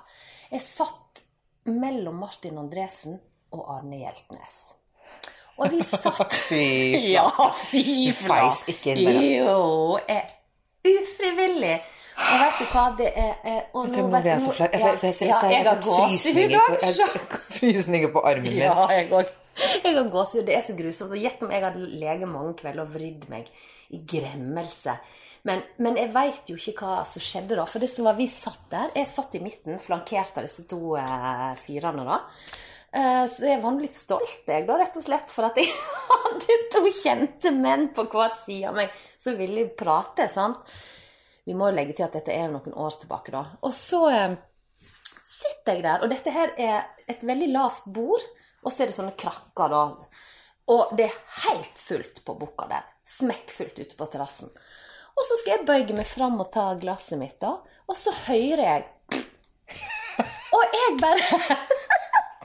Jeg 0.52 0.62
satt 0.62 1.24
mellom 1.66 2.20
Martin 2.22 2.60
Andresen 2.62 3.18
og 3.56 3.70
Arne 3.78 4.04
Hjeltnes. 4.04 4.56
Og 5.56 5.72
vi 5.72 5.84
satt 5.88 6.34
Fy. 6.50 6.64
Ja, 7.14 7.30
fy 7.56 7.84
Du 8.10 8.18
feis 8.26 8.66
ikke 8.72 8.96
inn 8.96 9.06
med 9.08 9.22
det. 9.22 9.30
Jo, 9.40 10.00
jeg 10.08 10.26
ufrivillig. 10.86 11.76
Og 12.16 12.38
vet 12.40 12.60
du 12.62 12.68
hva, 12.72 12.84
det 12.96 13.08
er 13.20 13.34
eh, 13.44 13.74
og 13.76 13.90
nå 13.92 14.06
vet-. 14.14 14.30
Jeg, 14.30 14.70
ja, 14.80 14.94
ja, 15.28 15.40
jeg 15.52 15.66
har 15.68 15.82
gåsehud 15.84 16.54
også. 16.62 17.08
Frysninger 17.58 18.14
på 18.14 18.24
armen 18.24 18.48
min. 18.48 18.62
Ja, 18.64 18.86
jeg 18.94 19.10
òg. 19.12 19.34
Jeg 19.84 19.98
har 19.98 20.08
gåsehud. 20.12 20.46
Det 20.48 20.56
er 20.56 20.64
så 20.64 20.76
grusomt. 20.78 21.18
Gjett 21.20 21.44
om 21.44 21.52
jeg 21.52 21.64
hadde 21.66 21.90
lege 22.00 22.30
mange 22.30 22.56
kvelder 22.62 22.86
og 22.86 22.94
vridd 22.96 23.28
meg 23.32 23.50
i 23.96 24.00
gremmelse. 24.08 24.96
Men, 25.46 25.62
men 25.84 26.00
jeg 26.00 26.10
veit 26.16 26.48
jo 26.50 26.56
ikke 26.58 26.88
hva 26.88 27.04
som 27.06 27.22
skjedde 27.22 27.60
da. 27.60 27.68
For 27.70 27.84
det 27.84 27.92
som 27.92 28.08
var, 28.08 28.16
vi 28.18 28.26
satt 28.32 28.64
der 28.72 28.96
Jeg 28.96 29.12
satt 29.12 29.36
i 29.38 29.44
midten, 29.44 29.76
flankert 29.84 30.40
av 30.40 30.48
disse 30.48 30.64
to 30.70 30.96
eh, 31.00 31.52
fyrene, 31.66 32.08
da. 32.08 32.22
Eh, 32.96 33.26
så 33.28 33.44
jeg 33.50 33.60
var 33.60 33.76
litt 33.82 33.98
stolt, 33.98 34.44
jeg, 34.48 34.64
da, 34.68 34.78
rett 34.80 34.96
og 34.96 35.04
slett, 35.04 35.32
for 35.34 35.50
at 35.50 35.58
jeg 35.60 35.68
hadde 36.12 36.60
to 36.72 36.84
kjente 37.02 37.52
menn 37.52 37.90
på 37.96 38.06
hver 38.12 38.32
side 38.32 38.70
av 38.72 38.78
meg 38.78 38.94
som 39.20 39.36
ville 39.40 39.68
prate. 39.76 40.30
sant? 40.32 40.62
Vi 41.46 41.54
må 41.58 41.70
legge 41.76 41.98
til 41.98 42.08
at 42.08 42.16
dette 42.16 42.34
er 42.34 42.48
noen 42.50 42.74
år 42.74 42.96
tilbake, 43.02 43.34
da. 43.36 43.44
Og 43.68 43.76
så 43.76 44.00
eh, 44.14 44.38
sitter 45.20 45.76
jeg 45.76 45.84
der, 45.86 46.06
og 46.06 46.14
dette 46.14 46.32
her 46.34 46.56
er 46.56 46.88
et 47.12 47.22
veldig 47.26 47.52
lavt 47.52 47.86
bord, 47.86 48.24
og 48.64 48.72
så 48.72 48.86
er 48.86 48.90
det 48.90 48.98
sånne 48.98 49.20
krakker, 49.20 49.76
da. 49.76 49.84
Og 50.72 50.96
det 50.98 51.10
er 51.10 51.20
helt 51.44 51.78
fullt 51.78 52.24
på 52.26 52.38
bukka 52.40 52.70
der. 52.72 52.88
Smekkfullt 53.06 53.78
ute 53.78 54.00
på 54.00 54.08
terrassen. 54.10 54.50
Og 55.16 55.28
så 55.28 55.38
skal 55.42 55.60
jeg 55.60 55.68
bøye 55.68 55.98
meg 56.00 56.08
fram 56.10 56.40
og 56.42 56.50
ta 56.56 56.72
glasset 56.80 57.20
mitt, 57.20 57.38
da. 57.44 57.58
Og 57.86 58.00
så 58.00 58.16
hører 58.26 58.64
jeg 58.64 58.86
Og 60.56 60.74
jeg 60.74 60.98
bare 61.04 61.60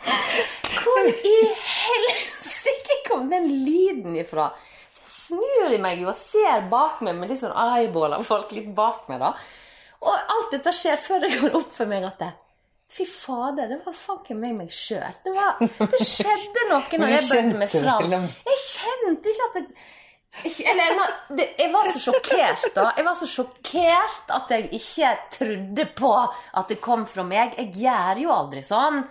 Hvor 0.05 1.09
i 1.11 1.37
helsike 1.67 3.01
kom 3.09 3.29
den 3.31 3.49
lyden 3.65 4.17
ifra? 4.21 4.51
Så 4.91 5.01
jeg 5.03 5.15
snur 5.15 5.75
i 5.77 5.81
meg 5.83 6.05
og 6.07 6.15
ser 6.19 6.69
bak 6.71 7.03
meg 7.07 7.19
med 7.19 7.31
litt 7.33 7.43
sånn 7.43 7.55
eyeball 7.57 8.17
av 8.19 8.25
folk 8.27 8.53
litt 8.57 8.71
bak 8.77 9.09
meg, 9.11 9.23
da. 9.23 9.35
Og 10.01 10.15
alt 10.37 10.55
dette 10.55 10.73
skjer 10.75 10.97
før 11.01 11.27
det 11.27 11.35
går 11.37 11.59
opp 11.61 11.75
for 11.77 11.91
meg 11.91 12.07
at 12.09 12.23
det, 12.23 12.33
Fy 12.91 13.05
fader, 13.07 13.69
det 13.71 13.77
var 13.85 13.95
fanken 13.95 14.41
meg 14.43 14.57
meg 14.59 14.71
sjøl. 14.75 15.13
Det, 15.23 15.31
det 15.93 15.99
skjedde 16.03 16.65
noe 16.73 16.99
når 16.99 17.13
jeg 17.15 17.27
bøtte 17.29 17.59
meg 17.61 17.71
fram. 17.71 18.15
Jeg 18.49 18.63
kjente 18.65 19.31
ikke 19.31 19.47
at 19.47 19.59
det 19.61 19.67
Eller 20.73 20.91
jeg 21.39 21.71
var 21.71 21.91
så 21.93 22.01
sjokkert, 22.03 22.67
da. 22.75 22.89
Jeg 22.99 23.07
var 23.07 23.17
så 23.21 23.29
sjokkert 23.31 24.35
at 24.35 24.51
jeg 24.57 24.73
ikke 24.81 25.13
trodde 25.37 25.87
på 26.01 26.11
at 26.19 26.71
det 26.71 26.81
kom 26.83 27.07
fra 27.07 27.23
meg. 27.27 27.55
Jeg 27.63 27.71
gjør 27.85 28.25
jo 28.25 28.35
aldri 28.35 28.65
sånn. 28.67 29.05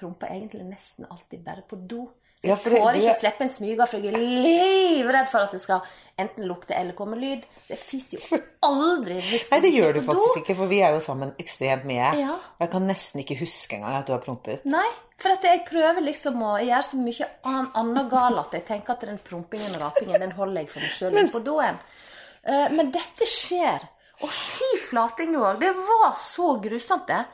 Promper 0.00 0.32
egentlig 0.32 0.64
nesten 0.64 1.06
alltid 1.10 1.44
bare 1.44 1.62
på 1.68 1.76
do. 1.76 2.06
Jeg 2.40 2.48
ja, 2.48 2.56
det- 2.56 2.72
tåler 2.72 2.96
ikke 2.96 3.12
å 3.12 3.20
slippe 3.20 3.44
en 3.44 3.50
smyger, 3.52 3.86
for 3.86 3.98
jeg 4.00 4.14
er 4.14 4.18
livredd 4.18 5.28
for 5.28 5.44
at 5.44 5.52
det 5.52 5.60
skal 5.60 5.82
enten 6.16 6.46
lukte 6.48 6.72
eller 6.72 6.96
komme 6.96 7.18
lyd. 7.20 7.42
Så 7.66 7.74
jeg 7.74 7.78
fiser 7.84 8.18
jo 8.18 8.38
aldri 8.64 9.18
hvis 9.20 9.50
Nei, 9.50 9.60
det 9.60 9.72
gjør 9.74 9.92
du 9.98 10.00
faktisk 10.06 10.38
do. 10.38 10.40
ikke, 10.40 10.56
for 10.56 10.66
vi 10.72 10.80
er 10.80 10.94
jo 10.96 11.02
sammen 11.04 11.34
ekstremt 11.38 11.84
mye. 11.84 12.08
Ja. 12.16 12.38
Og 12.56 12.64
jeg 12.64 12.70
kan 12.72 12.88
nesten 12.88 13.20
ikke 13.20 13.36
huske 13.42 13.76
engang 13.76 13.98
at 13.98 14.06
du 14.08 14.14
har 14.16 14.24
prompet. 14.24 14.64
Nei, 14.64 14.88
for 15.20 15.36
at 15.36 15.44
jeg 15.44 15.66
prøver 15.68 16.00
liksom 16.00 16.40
å 16.40 16.56
gjøre 16.64 16.82
så 16.88 16.96
mye 16.96 17.28
annet 17.44 18.10
galt 18.10 18.46
at 18.46 18.52
jeg 18.56 18.66
tenker 18.72 18.96
at 18.96 19.00
den 19.04 19.18
prompingen 19.18 19.76
og 19.76 19.82
rapingen 19.82 20.24
den 20.24 20.32
holder 20.32 20.62
jeg 20.64 20.70
for 20.72 20.80
meg 20.80 20.96
sjøl 20.96 21.32
på 21.36 21.44
doen. 21.44 21.78
Eh, 22.48 22.68
men 22.72 22.90
dette 22.90 23.28
skjer. 23.28 23.84
Og 24.22 24.32
fy 24.32 24.70
vår 24.92 25.60
det 25.60 25.74
var 25.76 26.16
så 26.20 26.54
grusomt, 26.60 27.06
det. 27.06 27.24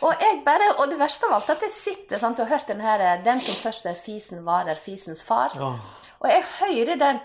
Og 0.00 0.22
jeg 0.22 0.40
bare, 0.44 0.68
og 0.80 0.88
det 0.88 0.98
verste 1.00 1.28
av 1.28 1.36
alt 1.36 1.50
at 1.52 1.64
jeg 1.66 1.74
sitter 1.74 2.20
sant, 2.20 2.38
og 2.40 2.48
har 2.48 2.58
hørt 2.58 2.70
den 2.70 2.80
her 2.80 3.02
eh, 3.04 3.24
'Den 3.24 3.40
som 3.40 3.54
først 3.54 3.86
er 3.86 3.94
fisen, 3.94 4.44
varer 4.46 4.74
fisens 4.74 5.22
far'. 5.22 5.58
Og 6.20 6.28
jeg 6.28 6.44
hører 6.60 6.96
den, 6.96 7.20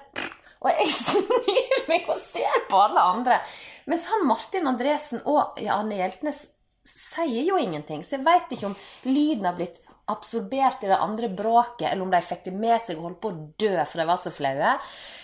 og 0.62 0.72
jeg 0.72 0.90
snur 1.06 1.88
meg 1.88 2.10
og 2.10 2.20
ser 2.20 2.68
på 2.70 2.82
alle 2.82 3.02
andre. 3.02 3.40
Mens 3.86 4.06
han 4.12 4.28
Martin 4.28 4.68
Andresen 4.68 5.22
og 5.26 5.60
Arne 5.70 5.96
Hjeltnes 5.96 6.48
sier 6.86 7.44
jo 7.48 7.58
ingenting. 7.58 8.04
Så 8.04 8.18
jeg 8.18 8.26
veit 8.26 8.52
ikke 8.52 8.72
om 8.72 8.78
lyden 9.06 9.46
har 9.46 9.56
blitt 9.56 9.80
absorbert 10.08 10.84
i 10.84 10.90
det 10.92 11.00
andre 11.02 11.30
bråket, 11.30 11.90
eller 11.92 12.06
om 12.06 12.12
de 12.12 12.22
fikk 12.22 12.44
det 12.46 12.54
med 12.54 12.82
seg 12.82 13.00
og 13.00 13.08
holdt 13.10 13.22
på 13.22 13.32
å 13.32 13.40
dø 13.58 13.86
for 13.86 14.02
de 14.02 14.06
var 14.06 14.20
så 14.22 14.34
flaue, 14.34 14.76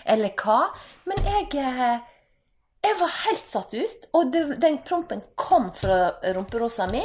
eller 0.05 0.33
hva. 0.41 0.61
Men 1.05 1.21
jeg 1.27 1.51
eh, 1.61 1.99
jeg 2.81 2.97
var 2.97 3.11
helt 3.27 3.49
satt 3.49 3.73
ut. 3.77 4.07
Og 4.17 4.31
det, 4.33 4.41
den 4.61 4.79
prompen 4.85 5.21
kom 5.39 5.69
fra 5.77 6.15
rumperosa 6.35 6.87
mi. 6.91 7.03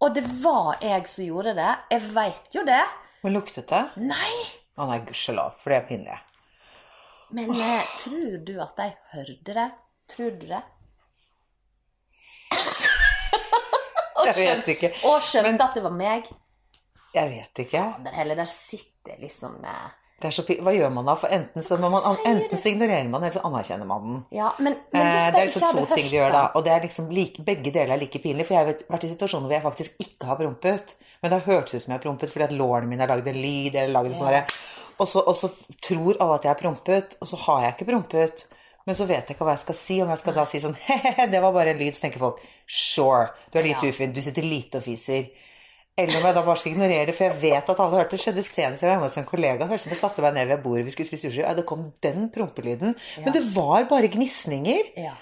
Og 0.00 0.14
det 0.16 0.22
var 0.42 0.78
jeg 0.80 1.06
som 1.10 1.24
gjorde 1.26 1.52
det. 1.58 1.70
Jeg 1.92 2.02
veit 2.14 2.54
jo 2.56 2.62
det. 2.64 2.80
Men 3.22 3.34
luktet 3.36 3.68
det? 3.68 3.82
Nei! 4.00 4.32
Å 4.80 4.86
nei, 4.88 5.00
gudskjelov, 5.04 5.58
for 5.60 5.72
det 5.74 5.76
er 5.82 5.88
pinlig. 5.90 6.18
Men 7.36 7.50
eh, 7.60 7.90
tror 8.00 8.38
du 8.48 8.54
at 8.64 8.76
de 8.80 8.86
hørte 9.12 9.56
det? 9.58 9.66
Tror 10.10 10.30
du 10.40 10.46
det? 10.50 10.62
Jeg 14.26 14.34
vet 14.36 14.68
ikke. 14.74 14.90
Og 15.08 15.20
skjønte 15.24 15.52
Men- 15.52 15.62
at 15.64 15.76
det 15.78 15.82
var 15.84 15.94
meg. 15.96 16.26
Jeg 17.14 17.30
vet 17.32 17.60
ikke. 17.64 17.80
Fader 17.96 18.12
heller 18.14 18.36
der 18.38 18.46
sitter 18.50 19.16
liksom 19.20 19.64
eh, 19.64 19.86
så 20.28 20.44
Hva 20.44 20.72
gjør 20.76 20.90
man 20.92 21.06
da? 21.08 21.14
For 21.16 21.32
enten 21.32 21.64
så, 21.64 21.78
man, 21.80 21.96
enten 22.28 22.58
så 22.60 22.68
ignorerer 22.68 23.08
man, 23.08 23.22
eller 23.22 23.32
så 23.38 23.40
anerkjenner 23.48 23.88
man 23.88 24.02
den. 24.04 24.18
Ja, 24.36 24.50
men, 24.58 24.76
men 24.92 25.00
Eh, 25.06 25.26
det 25.30 25.32
de 25.32 25.40
er 25.40 25.48
liksom 25.48 25.78
to 25.78 25.94
ting 25.94 26.10
du 26.10 26.16
gjør 26.18 26.30
da. 26.36 26.42
Og 26.54 26.64
det 26.64 26.72
er 26.74 26.84
liksom 26.84 27.08
like, 27.10 27.42
begge 27.46 27.72
deler 27.72 27.94
er 27.96 28.02
like 28.02 28.20
pinlig. 28.20 28.44
For 28.46 28.54
jeg 28.58 28.66
har 28.66 28.84
vært 28.92 29.08
i 29.08 29.12
situasjoner 29.14 29.48
hvor 29.48 29.56
jeg 29.56 29.64
faktisk 29.64 30.04
ikke 30.04 30.28
har 30.28 30.36
prompet. 30.42 30.94
Men 31.22 31.30
det 31.32 31.40
har 31.40 31.54
hørtes 31.54 31.74
ut 31.74 31.82
som 31.86 31.92
jeg 31.94 31.98
har 31.98 32.04
prompet 32.04 32.30
fordi 32.30 32.44
at 32.50 32.56
lårene 32.60 32.92
mine 32.92 33.00
har 33.06 33.08
lagd 33.14 33.32
en 33.32 33.40
lyd. 33.40 33.74
eller 33.74 33.96
laget 33.96 34.12
en 34.12 34.20
sånn 34.20 34.54
og, 35.00 35.08
så, 35.08 35.22
og 35.24 35.32
så 35.32 35.48
tror 35.80 36.18
alle 36.20 36.34
at 36.36 36.44
jeg 36.44 36.50
har 36.52 36.58
prompet, 36.60 37.14
og 37.24 37.28
så 37.30 37.38
har 37.46 37.62
jeg 37.64 37.72
ikke 37.78 37.86
prompet. 37.88 38.42
Men 38.84 38.96
så 38.98 39.06
vet 39.08 39.28
jeg 39.28 39.36
ikke 39.36 39.46
hva 39.48 39.54
jeg 39.56 39.62
skal 39.62 39.76
si. 39.78 39.96
Om 40.04 40.10
jeg 40.12 40.20
skal 40.20 40.34
da 40.36 40.44
si 40.48 40.60
sånn 40.60 40.76
he-he, 40.86 41.26
det 41.32 41.40
var 41.40 41.54
bare 41.56 41.72
en 41.72 41.80
lyd, 41.80 41.96
så 41.96 42.04
tenker 42.04 42.20
folk 42.20 42.42
sure, 42.68 43.30
du 43.52 43.58
er 43.60 43.70
litt 43.70 43.80
Ja. 43.84 43.88
ufin, 43.92 44.12
du 44.12 44.20
sitter 44.24 44.44
lite 44.44 44.80
og 44.80 44.84
fiser. 44.84 45.30
Eller 46.00 46.16
om 46.18 46.26
jeg 46.28 46.36
da 46.36 46.42
bare 46.46 46.60
skal 46.60 46.72
ignorere 46.72 47.06
det, 47.10 47.14
for 47.16 47.28
jeg 47.28 47.38
vet 47.42 47.72
at 47.72 47.82
alle 47.84 48.00
hørte 48.00 48.16
det. 48.16 48.22
skjedde 48.22 48.44
senest 48.46 48.84
jeg 48.84 48.88
var 48.88 48.96
hjemme 48.96 49.08
hos 49.08 49.18
en 49.20 49.28
kollega. 49.28 49.68
Hørte 49.70 49.92
jeg 49.92 50.00
satte 50.00 50.24
meg 50.24 50.36
ned 50.36 50.50
ved 50.50 50.62
bordet, 50.64 50.84
vi 50.88 50.94
skulle 50.94 51.10
spise 51.10 51.28
sushi, 51.28 51.42
og 51.46 51.58
det 51.58 51.66
kom 51.68 51.86
den 52.04 52.28
prompelyden. 52.34 52.94
Men 53.20 53.36
det 53.36 53.42
var 53.54 53.88
bare 53.90 54.10
gnisninger. 54.12 54.92
Ja. 55.00 55.16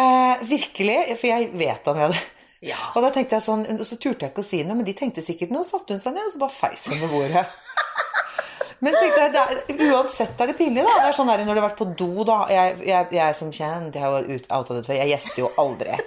Eh, 0.00 0.44
virkelig, 0.48 1.00
for 1.18 1.32
jeg 1.32 1.50
vet 1.58 1.90
han 1.90 2.04
hadde 2.06 2.20
Ja. 2.60 2.76
Og 2.94 3.00
da 3.02 3.08
tenkte 3.08 3.38
jeg 3.38 3.44
sånn, 3.46 3.62
så 3.88 3.96
turte 3.96 4.26
jeg 4.26 4.34
ikke 4.34 4.42
å 4.44 4.46
si 4.46 4.58
noe, 4.62 4.76
men 4.76 4.84
de 4.84 4.92
tenkte 4.92 5.24
sikkert 5.24 5.52
noe, 5.54 5.64
satte 5.64 5.96
hun 5.96 6.02
seg 6.02 6.12
ned, 6.12 6.26
og 6.28 6.34
så 6.34 6.40
bare 6.42 6.52
feis 6.52 6.84
hun 6.90 7.00
med 7.00 7.08
bordet. 7.08 7.46
Men 8.80 8.96
jeg, 8.96 9.12
det 9.12 9.40
er, 9.40 9.58
uansett 9.90 10.38
er 10.40 10.48
det 10.48 10.54
pinlig, 10.56 10.80
da. 10.86 10.92
Det 11.02 11.08
er 11.10 11.16
sånn 11.18 11.28
der 11.28 11.42
når 11.44 11.58
du 11.58 11.60
har 11.60 11.66
vært 11.66 11.80
på 11.82 11.86
do, 12.00 12.24
da. 12.24 12.38
Jeg, 12.48 12.78
jeg, 12.88 13.08
jeg 13.12 13.36
som 13.36 13.50
kjent, 13.52 13.98
jeg 14.00 14.38
det 14.48 14.96
jeg 14.96 15.10
gjester 15.10 15.42
jo 15.42 15.50
aldri. 15.60 15.98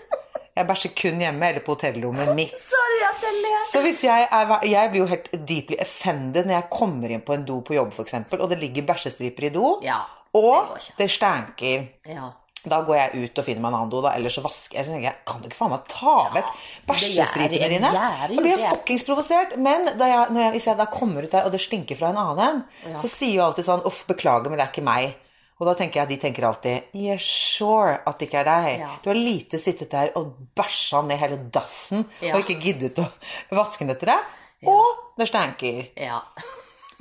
Jeg 0.54 0.68
bæsjer 0.70 0.92
kun 1.00 1.22
hjemme 1.24 1.48
eller 1.50 1.64
på 1.66 1.74
hotellrommet 1.74 2.36
mitt. 2.38 2.54
Sorry 2.70 3.00
at 3.08 3.24
jeg 3.26 3.40
ler. 3.42 3.64
Så 3.72 3.82
hvis 3.82 4.04
jeg 4.06 4.28
er 4.30 4.54
Jeg 4.70 4.92
blir 4.92 5.02
jo 5.02 5.10
helt 5.10 5.32
deeply 5.48 5.80
offended 5.82 6.46
når 6.46 6.60
jeg 6.60 6.70
kommer 6.70 7.10
inn 7.16 7.24
på 7.26 7.34
en 7.34 7.46
do 7.48 7.62
på 7.66 7.74
jobb, 7.74 7.94
f.eks., 7.96 8.14
og 8.38 8.50
det 8.52 8.60
ligger 8.62 8.86
bæsjestriper 8.94 9.50
i 9.50 9.52
do, 9.56 9.80
Ja, 9.86 10.04
og 10.34 10.76
det, 10.78 10.94
det 10.98 11.10
stanker. 11.12 11.88
Ja. 12.10 12.30
Da 12.64 12.78
går 12.88 12.96
jeg 12.96 13.26
ut 13.26 13.40
og 13.42 13.44
finner 13.44 13.60
meg 13.60 13.74
en 13.74 13.76
annen 13.82 13.90
do, 13.92 14.00
da, 14.06 14.14
eller 14.16 14.32
så 14.32 14.40
vasker 14.46 14.78
jeg. 14.78 14.86
Så 14.88 14.94
tenker 14.94 15.10
jeg, 15.10 15.18
kan 15.28 15.42
du 15.42 15.50
ikke 15.50 15.58
faen 15.58 15.74
meg 15.74 15.90
ta 15.92 16.14
vekk 16.32 16.54
bæsjestripene 16.88 17.70
dine? 17.74 17.90
Da 17.92 18.30
blir 18.30 18.54
jeg 18.54 18.62
fuckings 18.70 19.04
provosert. 19.10 19.58
Men 19.60 19.90
jeg, 19.90 20.22
jeg, 20.38 20.54
hvis 20.56 20.70
jeg 20.70 20.80
da 20.80 20.86
kommer 20.94 21.26
ut 21.28 21.34
der, 21.34 21.50
og 21.50 21.52
det 21.52 21.60
stinker 21.66 22.00
fra 22.00 22.14
en 22.14 22.22
annen 22.22 22.46
en, 22.46 22.96
så 22.96 23.10
sier 23.12 23.42
jo 23.42 23.44
alltid 23.50 23.68
sånn 23.68 23.84
uff, 23.90 24.06
beklager, 24.08 24.48
men 24.54 24.62
det 24.62 24.68
er 24.70 24.72
ikke 24.72 24.86
meg. 24.88 25.18
Og 25.60 25.68
da 25.70 25.76
tenker 25.78 26.02
jeg, 26.02 26.10
de 26.10 26.18
tenker 26.22 26.48
alltid 26.48 26.96
yeah, 26.98 27.20
sure 27.22 28.00
at 28.06 28.18
det 28.20 28.28
ikke 28.28 28.42
er 28.42 28.50
deg. 28.50 28.70
Ja. 28.82 28.90
Du 29.04 29.12
har 29.12 29.20
lite 29.20 29.60
sittet 29.62 29.92
der 29.94 30.12
og 30.20 30.34
bæsja 30.58 31.04
ned 31.06 31.22
hele 31.22 31.38
dassen 31.54 32.08
Ja. 32.24 32.34
og 32.36 32.44
ikke 32.44 32.60
giddet 32.62 33.00
å 33.00 33.06
vaske 33.54 33.86
den 33.86 33.94
etter 33.96 34.14
deg. 34.16 34.32
Og 34.74 35.20
det 35.20 35.28
stanker. 35.30 35.92
Ja. 36.00 36.22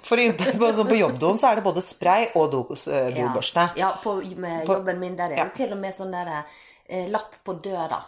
For 0.03 0.19
på, 0.39 0.73
sånn 0.77 0.93
jobbdoen 0.99 1.39
så 1.41 1.53
er 1.53 1.61
det 1.61 1.67
både 1.67 1.85
spray 1.85 2.29
og 2.35 2.51
do, 2.53 2.65
eh, 2.75 3.09
Ja, 3.15 3.29
dobørste. 3.29 3.69
ja 3.79 3.93
på, 4.03 4.19
med 4.37 4.69
jobben 4.69 5.01
min 5.01 5.17
der 5.17 5.33
er 5.33 5.43
ja. 5.45 5.49
det 5.49 5.57
til 5.63 5.73
og 5.73 5.81
med 5.81 5.97
sånn 5.97 6.13
der 6.13 6.35
eh, 6.37 7.09
lapp 7.11 7.39
på 7.45 7.57
døra 7.63 8.03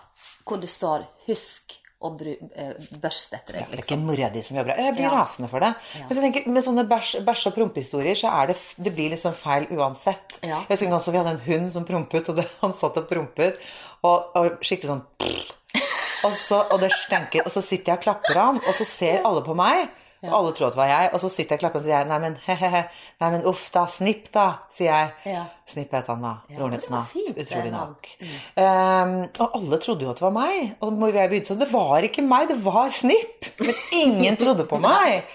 hvor 0.44 0.60
det 0.60 0.68
står 0.68 1.06
'husk 1.26 1.78
bru, 2.10 2.34
eh, 2.56 2.72
børste 3.00 3.34
etter 3.38 3.52
deg'. 3.54 3.68
Det 3.70 3.72
er 3.72 3.76
Liksom. 3.76 3.84
ikke 3.84 3.98
mora 4.06 4.28
di 4.30 4.42
som 4.42 4.56
jobber 4.56 4.74
her. 4.76 4.82
Jeg 4.84 4.94
blir 4.94 5.02
Ja. 5.10 5.10
rasende 5.24 5.48
for 5.50 5.60
det. 5.60 5.74
Men 6.00 6.08
så 6.10 6.20
tenker, 6.20 6.46
med 6.48 6.62
sånne 6.64 6.88
bæsj, 6.88 7.46
og 7.46 7.54
prompehistorier 7.54 8.14
så 8.14 8.42
er 8.42 8.46
det, 8.48 8.56
det 8.82 8.94
blir 8.94 9.10
liksom 9.10 9.32
feil 9.34 9.66
uansett. 9.70 10.38
Ja. 10.42 10.60
Jeg 10.68 10.78
husker 10.78 10.88
også 10.92 11.10
vi 11.12 11.18
hadde 11.18 11.30
en 11.30 11.40
hund 11.60 11.70
som 11.72 11.84
prompet, 11.84 12.28
og 12.28 12.36
det, 12.36 12.46
han 12.62 12.72
satt 12.72 12.96
og 12.96 13.08
prompet, 13.08 13.56
og, 14.02 14.26
og 14.34 14.58
skikkelig 14.60 14.88
sånn 14.90 15.02
og, 16.24 16.32
så, 16.32 16.66
og 16.70 16.80
det 16.80 16.90
stenker, 16.92 17.42
og 17.44 17.52
så 17.52 17.62
sitter 17.62 17.92
jeg 17.92 17.98
og 17.98 18.02
klapper 18.02 18.34
han, 18.40 18.56
og 18.56 18.74
så 18.74 18.84
ser 18.84 19.22
alle 19.24 19.42
på 19.42 19.54
meg. 19.54 19.88
Og 20.30 20.36
alle 20.38 20.52
tror 20.56 20.68
at 20.68 20.76
det 20.76 20.80
var 20.80 20.90
jeg, 20.90 21.10
og 21.12 21.20
så 21.22 21.30
sitter 21.32 21.54
jeg 21.54 21.58
og 21.58 21.64
klapper 21.64 21.80
og 21.80 21.84
sier 21.86 22.08
nei, 22.08 22.18
men 22.22 22.38
he-he-he, 22.46 22.80
nei, 23.22 23.28
men 23.34 23.44
uff 23.50 23.66
da, 23.74 23.84
snipp 23.90 24.30
da, 24.34 24.46
sier 24.72 24.90
jeg. 24.90 25.34
Ja. 25.34 25.42
Snipp 25.68 25.94
het 25.96 26.08
han 26.12 26.24
da, 26.24 26.32
broren 26.50 26.76
var 26.76 26.90
navn, 26.92 27.28
utrolig 27.40 27.72
nok. 27.72 28.08
nok. 28.20 28.32
Um, 28.60 29.14
og 29.40 29.58
alle 29.58 29.80
trodde 29.80 30.04
jo 30.04 30.12
at 30.12 30.20
det 30.20 30.26
var 30.26 30.34
meg, 30.36 30.74
og 30.84 31.04
jeg 31.08 31.32
begynne 31.32 31.50
sånn, 31.50 31.60
det 31.62 31.70
var 31.72 32.08
ikke 32.08 32.24
meg, 32.28 32.48
det 32.52 32.58
var 32.64 32.90
snipp. 32.92 33.50
Men 33.60 33.82
ingen 34.00 34.40
trodde 34.40 34.68
på 34.68 34.80
meg. 34.84 35.30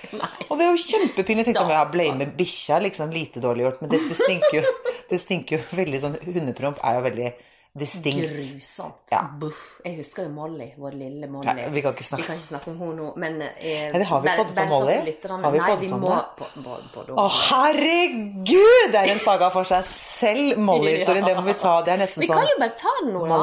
Og 0.48 0.56
det 0.56 0.68
er 0.68 0.74
jo 0.74 0.84
kjempepinlig. 0.86 1.44
Jeg 1.44 1.50
tenkte 1.50 1.66
om 1.66 1.74
jeg 1.74 1.94
blamer 1.94 2.34
bikkja, 2.40 2.82
liksom 2.86 3.14
lite 3.16 3.44
dårlig 3.44 3.68
gjort, 3.68 3.84
men 3.84 3.94
det, 3.94 4.04
det 4.10 4.20
stinker 4.20 4.60
jo, 4.60 4.76
det 5.12 5.22
stinker 5.22 5.58
jo 5.58 5.80
veldig 5.82 6.04
sånn, 6.06 6.20
hundepromp 6.30 6.84
er 6.86 7.00
jo 7.00 7.08
veldig 7.10 7.32
distinkt. 7.78 8.32
Grusomt. 8.34 9.04
Ja. 9.12 9.22
Buff. 9.40 9.80
Jeg 9.86 9.98
husker 10.00 10.24
jo 10.26 10.30
Molly, 10.34 10.72
vår 10.78 10.96
lille 10.98 11.28
Molly. 11.30 11.46
Ja, 11.62 11.70
vi 11.70 11.82
kan 11.86 11.94
ikke 11.94 12.04
snakke- 12.04 12.24
Vi 12.24 12.28
kan 12.28 12.36
ikke 12.40 12.48
snakke 12.48 12.72
om 12.72 12.80
henne 12.80 12.96
nå, 12.98 13.14
men 13.16 13.42
eh, 13.42 13.92
Nei, 13.92 14.00
det 14.00 14.08
har 14.10 14.22
vi 14.22 14.30
poddet 14.40 14.60
om 14.60 14.70
Molly. 14.74 14.96
Har 14.96 15.52
vi 15.52 15.58
Nei, 15.60 15.68
poddet 15.70 15.82
vi 15.86 15.92
om 15.94 16.02
må 16.02 16.10
det? 16.10 16.26
på, 16.40 16.46
på, 16.64 16.78
på, 16.94 17.06
Å, 17.14 17.28
herregud! 17.50 18.92
Det 18.92 19.00
er 19.04 19.12
en 19.14 19.20
saga 19.24 19.50
for 19.54 19.64
seg 19.70 19.84
selv, 19.86 20.58
Molly-historien. 20.58 21.26
Det 21.26 21.36
må 21.38 21.46
vi 21.48 21.54
ta. 21.62 21.76
Det 21.86 21.94
er 21.94 22.02
nesten 22.04 22.24
Vi 22.26 22.30
sånn 22.30 22.42
kan 22.42 22.48
jo 22.52 22.58
bare 22.64 22.76
ta 22.82 22.96
den 23.02 23.14
nå, 23.14 23.26
da. 23.30 23.42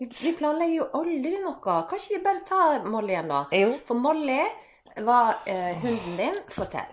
Vi, 0.00 0.08
vi 0.10 0.32
planlegger 0.38 0.74
jo 0.76 0.88
aldri 1.00 1.38
noe. 1.42 1.56
Kan 1.62 1.98
ikke 1.98 2.16
vi 2.18 2.22
bare 2.26 2.44
ta 2.48 2.62
Molly 2.84 3.16
igjen, 3.16 3.28
da? 3.32 3.44
Jo. 3.56 3.72
For 3.88 3.94
Molly 3.98 4.40
var 5.06 5.38
eh, 5.46 5.72
hunden 5.82 6.16
din. 6.20 6.36
Fortell. 6.52 6.92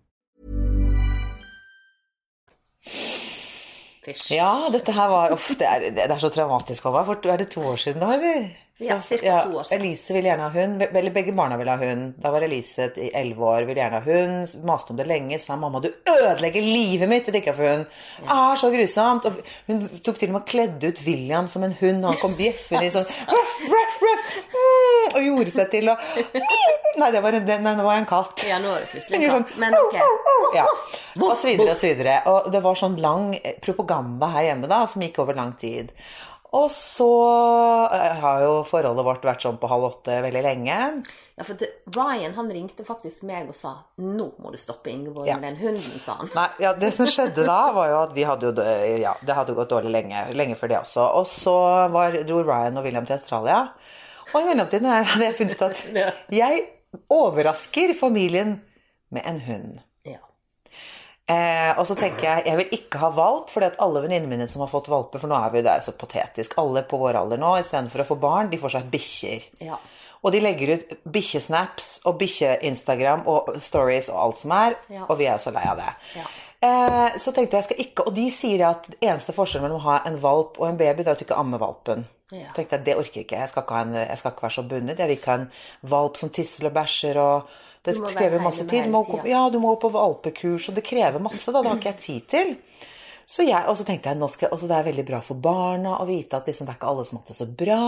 Fysj. 4.01 4.31
Ja, 4.33 4.69
dette 4.73 4.95
her 4.97 5.09
var 5.11 5.33
Uff, 5.35 5.51
det 5.59 5.67
er, 5.67 5.87
det 5.93 6.07
er 6.07 6.21
så 6.21 6.31
traumatisk 6.33 6.87
for 6.87 6.95
meg. 6.95 7.05
For 7.05 7.29
er 7.29 7.43
det 7.43 7.51
to 7.53 7.61
år 7.69 7.77
siden, 7.81 8.01
da, 8.01 8.15
eller? 8.15 8.49
Ja, 8.81 8.95
ca. 8.95 9.01
cirka 9.01 9.41
to 9.41 9.57
år 9.57 9.63
siden. 9.63 9.81
Elise 9.81 10.13
ville 10.13 10.29
gjerne 10.31 10.47
ha 10.47 10.49
hund. 10.49 10.81
Eller 10.81 11.13
begge 11.13 11.33
barna 11.37 11.57
ville 11.57 11.75
ha 11.77 11.77
hund. 11.77 12.15
Da 12.17 12.31
var 12.33 12.41
Elise 12.41 12.87
i 12.97 13.11
elleve 13.13 13.45
år, 13.45 13.67
ville 13.69 13.77
gjerne 13.83 13.99
ha 14.01 14.07
hund. 14.07 14.55
Maste 14.65 14.93
om 14.93 14.97
det 14.97 15.05
lenge. 15.05 15.37
Sa 15.39 15.55
mamma, 15.55 15.79
du 15.83 15.91
ødelegger 15.91 16.65
livet 16.65 17.09
mitt 17.11 17.29
til 17.29 17.37
ikke 17.37 17.53
å 17.53 17.59
få 17.59 17.67
hund. 17.69 17.85
Ja. 18.23 18.29
Ah, 18.33 18.55
så 18.57 18.71
grusomt. 18.73 19.27
Og 19.29 19.37
hun 19.69 19.85
tok 20.01 20.17
til 20.17 20.31
og 20.31 20.39
med 20.39 20.41
og 20.41 20.49
kledde 20.49 20.89
ut 20.89 21.03
William 21.05 21.51
som 21.51 21.67
en 21.67 21.77
hund. 21.83 22.07
Han 22.09 22.17
kom 22.23 22.33
bjeffende 22.39 22.87
i 22.89 22.93
sånn 22.95 23.05
ruff, 23.35 23.55
ruff, 23.69 24.01
ruff, 24.07 24.33
Og 25.15 25.27
gjorde 25.27 25.51
seg 25.53 25.69
til 25.73 25.91
å 25.91 25.97
Nei, 26.99 27.07
det 27.13 27.21
var 27.23 27.37
en, 27.37 27.45
nei, 27.47 27.75
nå 27.77 27.83
var 27.85 28.01
en 28.01 28.07
katt. 28.09 28.41
Ja, 28.47 28.57
nå 28.59 28.73
var 28.73 28.81
det 28.83 28.89
plutselig 28.91 29.21
en 29.23 29.31
katt. 29.37 29.53
Men 29.61 29.77
ok. 29.79 29.95
Ja. 30.57 30.65
Og 31.21 31.37
så 31.39 31.47
videre 31.47 31.71
og 31.71 31.79
så 31.79 31.87
videre. 31.87 32.17
Og 32.27 32.49
det 32.51 32.59
var 32.65 32.75
sånn 32.75 32.97
lang 32.99 33.29
propaganda 33.63 34.27
her 34.33 34.49
hjemme 34.49 34.67
da, 34.67 34.81
som 34.91 35.05
gikk 35.05 35.21
over 35.23 35.39
lang 35.39 35.53
tid. 35.61 35.93
Og 36.51 36.67
så 36.75 37.07
eh, 37.95 38.17
har 38.19 38.41
jo 38.43 38.55
forholdet 38.67 39.05
vårt 39.07 39.23
vært 39.23 39.45
sånn 39.45 39.55
på 39.61 39.69
halv 39.71 39.85
åtte 39.87 40.17
veldig 40.25 40.41
lenge. 40.43 40.79
Ja, 41.39 41.45
for 41.47 41.55
det, 41.55 41.69
Ryan 41.95 42.35
han 42.35 42.51
ringte 42.51 42.83
faktisk 42.83 43.23
meg 43.23 43.47
og 43.47 43.55
sa 43.55 43.71
'Nå 44.03 44.25
må 44.43 44.51
du 44.51 44.57
stoppe 44.59 44.91
Ingeborg 44.91 45.29
Ja. 45.29 45.37
med 45.39 45.53
den 45.53 45.61
hunden', 45.63 46.01
sa 46.03 46.17
han. 46.19 46.27
Nei, 46.35 46.49
ja, 46.59 46.73
Det 46.73 46.91
som 46.93 47.07
skjedde 47.07 47.45
da, 47.47 47.71
var 47.71 47.87
jo 47.87 48.01
at 48.03 48.13
vi 48.13 48.23
hadde 48.27 48.51
jo 48.51 48.99
Ja, 48.99 49.15
det 49.23 49.33
hadde 49.33 49.55
gått 49.55 49.69
dårlig 49.71 49.91
lenge. 49.95 50.33
Lenge 50.35 50.57
før 50.59 50.67
det 50.67 50.79
også. 50.83 51.07
Og 51.21 51.25
så 51.25 51.55
var, 51.89 52.11
dro 52.27 52.43
Ryan 52.43 52.77
og 52.77 52.83
William 52.83 53.05
til 53.05 53.15
Australia. 53.15 53.69
Og 54.33 54.41
i 54.41 54.47
mellomtiden 54.47 54.87
hadde 54.91 55.25
jeg 55.27 55.37
funnet 55.37 55.55
ut 55.59 55.63
at 55.67 55.81
jeg 56.41 56.65
overrasker 57.11 57.93
familien 57.99 58.57
med 59.11 59.25
en 59.27 59.39
hund. 59.45 59.79
Ja. 60.07 60.19
Eh, 61.31 61.71
og 61.79 61.85
så 61.87 61.95
tenker 61.99 62.25
jeg 62.25 62.45
jeg 62.49 62.59
vil 62.59 62.75
ikke 62.79 62.99
ha 63.03 63.09
valp, 63.15 63.49
fordi 63.53 63.69
at 63.71 63.79
alle 63.83 64.01
venninnene 64.03 64.31
mine 64.31 64.47
som 64.51 64.63
har 64.65 64.71
fått 64.71 64.89
valper 64.91 65.21
For 65.21 65.31
nå 65.31 65.37
er 65.37 65.51
vi 65.53 65.61
jo 65.61 65.67
der 65.67 65.83
så 65.83 65.93
patetisk. 65.95 66.55
Alle 66.61 66.83
på 66.87 66.99
vår 67.01 67.19
alder 67.21 67.39
nå, 67.41 67.53
istedenfor 67.61 68.03
å 68.03 68.07
få 68.13 68.19
barn, 68.23 68.51
de 68.51 68.59
får 68.61 68.75
seg 68.77 68.89
bikkjer. 68.93 69.47
Ja. 69.67 69.79
Og 70.21 70.35
de 70.35 70.41
legger 70.43 70.75
ut 70.77 70.91
bikkjesnaps 71.15 71.87
og 72.05 72.19
bikkje-Instagram 72.21 73.23
og 73.31 73.55
stories 73.63 74.11
og 74.13 74.19
alt 74.21 74.41
som 74.43 74.51
er, 74.53 74.75
Ja. 74.93 75.07
og 75.09 75.17
vi 75.17 75.25
er 75.31 75.39
så 75.41 75.49
lei 75.55 75.63
av 75.65 75.79
det. 75.81 75.93
Ja. 76.19 76.25
Eh, 76.61 77.17
så 77.17 77.31
tenkte 77.33 77.57
jeg 77.57 77.63
jeg 77.63 77.65
skal 77.71 77.79
ikke 77.81 78.03
Og 78.05 78.13
de 78.13 78.27
sier 78.29 78.61
at 78.67 78.85
eneste 79.01 79.33
forskjellen 79.33 79.63
mellom 79.65 79.79
å 79.81 79.87
ha 79.87 79.95
en 80.05 80.19
valp 80.21 80.59
og 80.61 80.67
en 80.67 80.77
baby, 80.77 81.01
det 81.01 81.07
er 81.09 81.15
at 81.15 81.23
du 81.23 81.25
ikke 81.25 81.39
ammer 81.41 81.57
valpen. 81.57 82.03
Ja. 82.31 82.51
tenkte 82.55 82.77
jeg, 82.77 82.85
Det 82.85 82.95
orker 82.97 83.19
jeg 83.21 83.25
ikke. 83.27 83.41
Jeg 83.43 83.49
skal 83.51 83.65
ikke, 83.65 83.81
en, 83.81 83.93
jeg 84.01 84.17
skal 84.21 84.31
ikke 84.31 84.47
være 84.47 84.57
så 84.57 84.63
bundet. 84.63 84.99
Jeg 84.99 85.07
vil 85.07 85.17
ikke 85.17 85.31
ha 85.31 85.39
en 85.41 85.51
valp 85.95 86.17
som 86.17 86.29
tisser 86.29 86.69
og 86.69 86.73
bæsjer 86.77 87.19
og 87.21 87.51
Det 87.83 87.95
krever 87.97 88.41
masse 88.41 88.67
tid. 88.69 88.85
Du 88.85 88.93
må, 88.93 89.21
ja, 89.25 89.49
du 89.49 89.57
må 89.59 89.73
på 89.81 89.89
valpekurs, 89.89 90.69
og 90.69 90.75
det 90.77 90.83
krever 90.85 91.19
masse. 91.19 91.51
da, 91.51 91.61
Det 91.61 91.71
har 91.71 91.79
ikke 91.79 91.93
jeg 91.95 91.97
tid 91.97 92.21
til. 92.29 92.57
Så 93.31 93.45
jeg, 93.47 93.63
og 93.69 93.77
så 93.79 93.85
tenkte 93.87 94.09
jeg, 94.11 94.19
nå 94.19 94.27
skal, 94.27 94.49
også 94.51 94.67
det 94.67 94.75
er 94.75 94.87
veldig 94.89 95.03
bra 95.07 95.19
for 95.23 95.39
barna 95.39 95.93
å 96.01 96.05
vite 96.09 96.35
at 96.35 96.47
liksom, 96.49 96.67
det 96.67 96.73
er 96.73 96.79
ikke 96.79 96.89
alle 96.91 97.05
som 97.07 97.19
har 97.19 97.29
det 97.29 97.35
så 97.37 97.47
bra. 97.61 97.83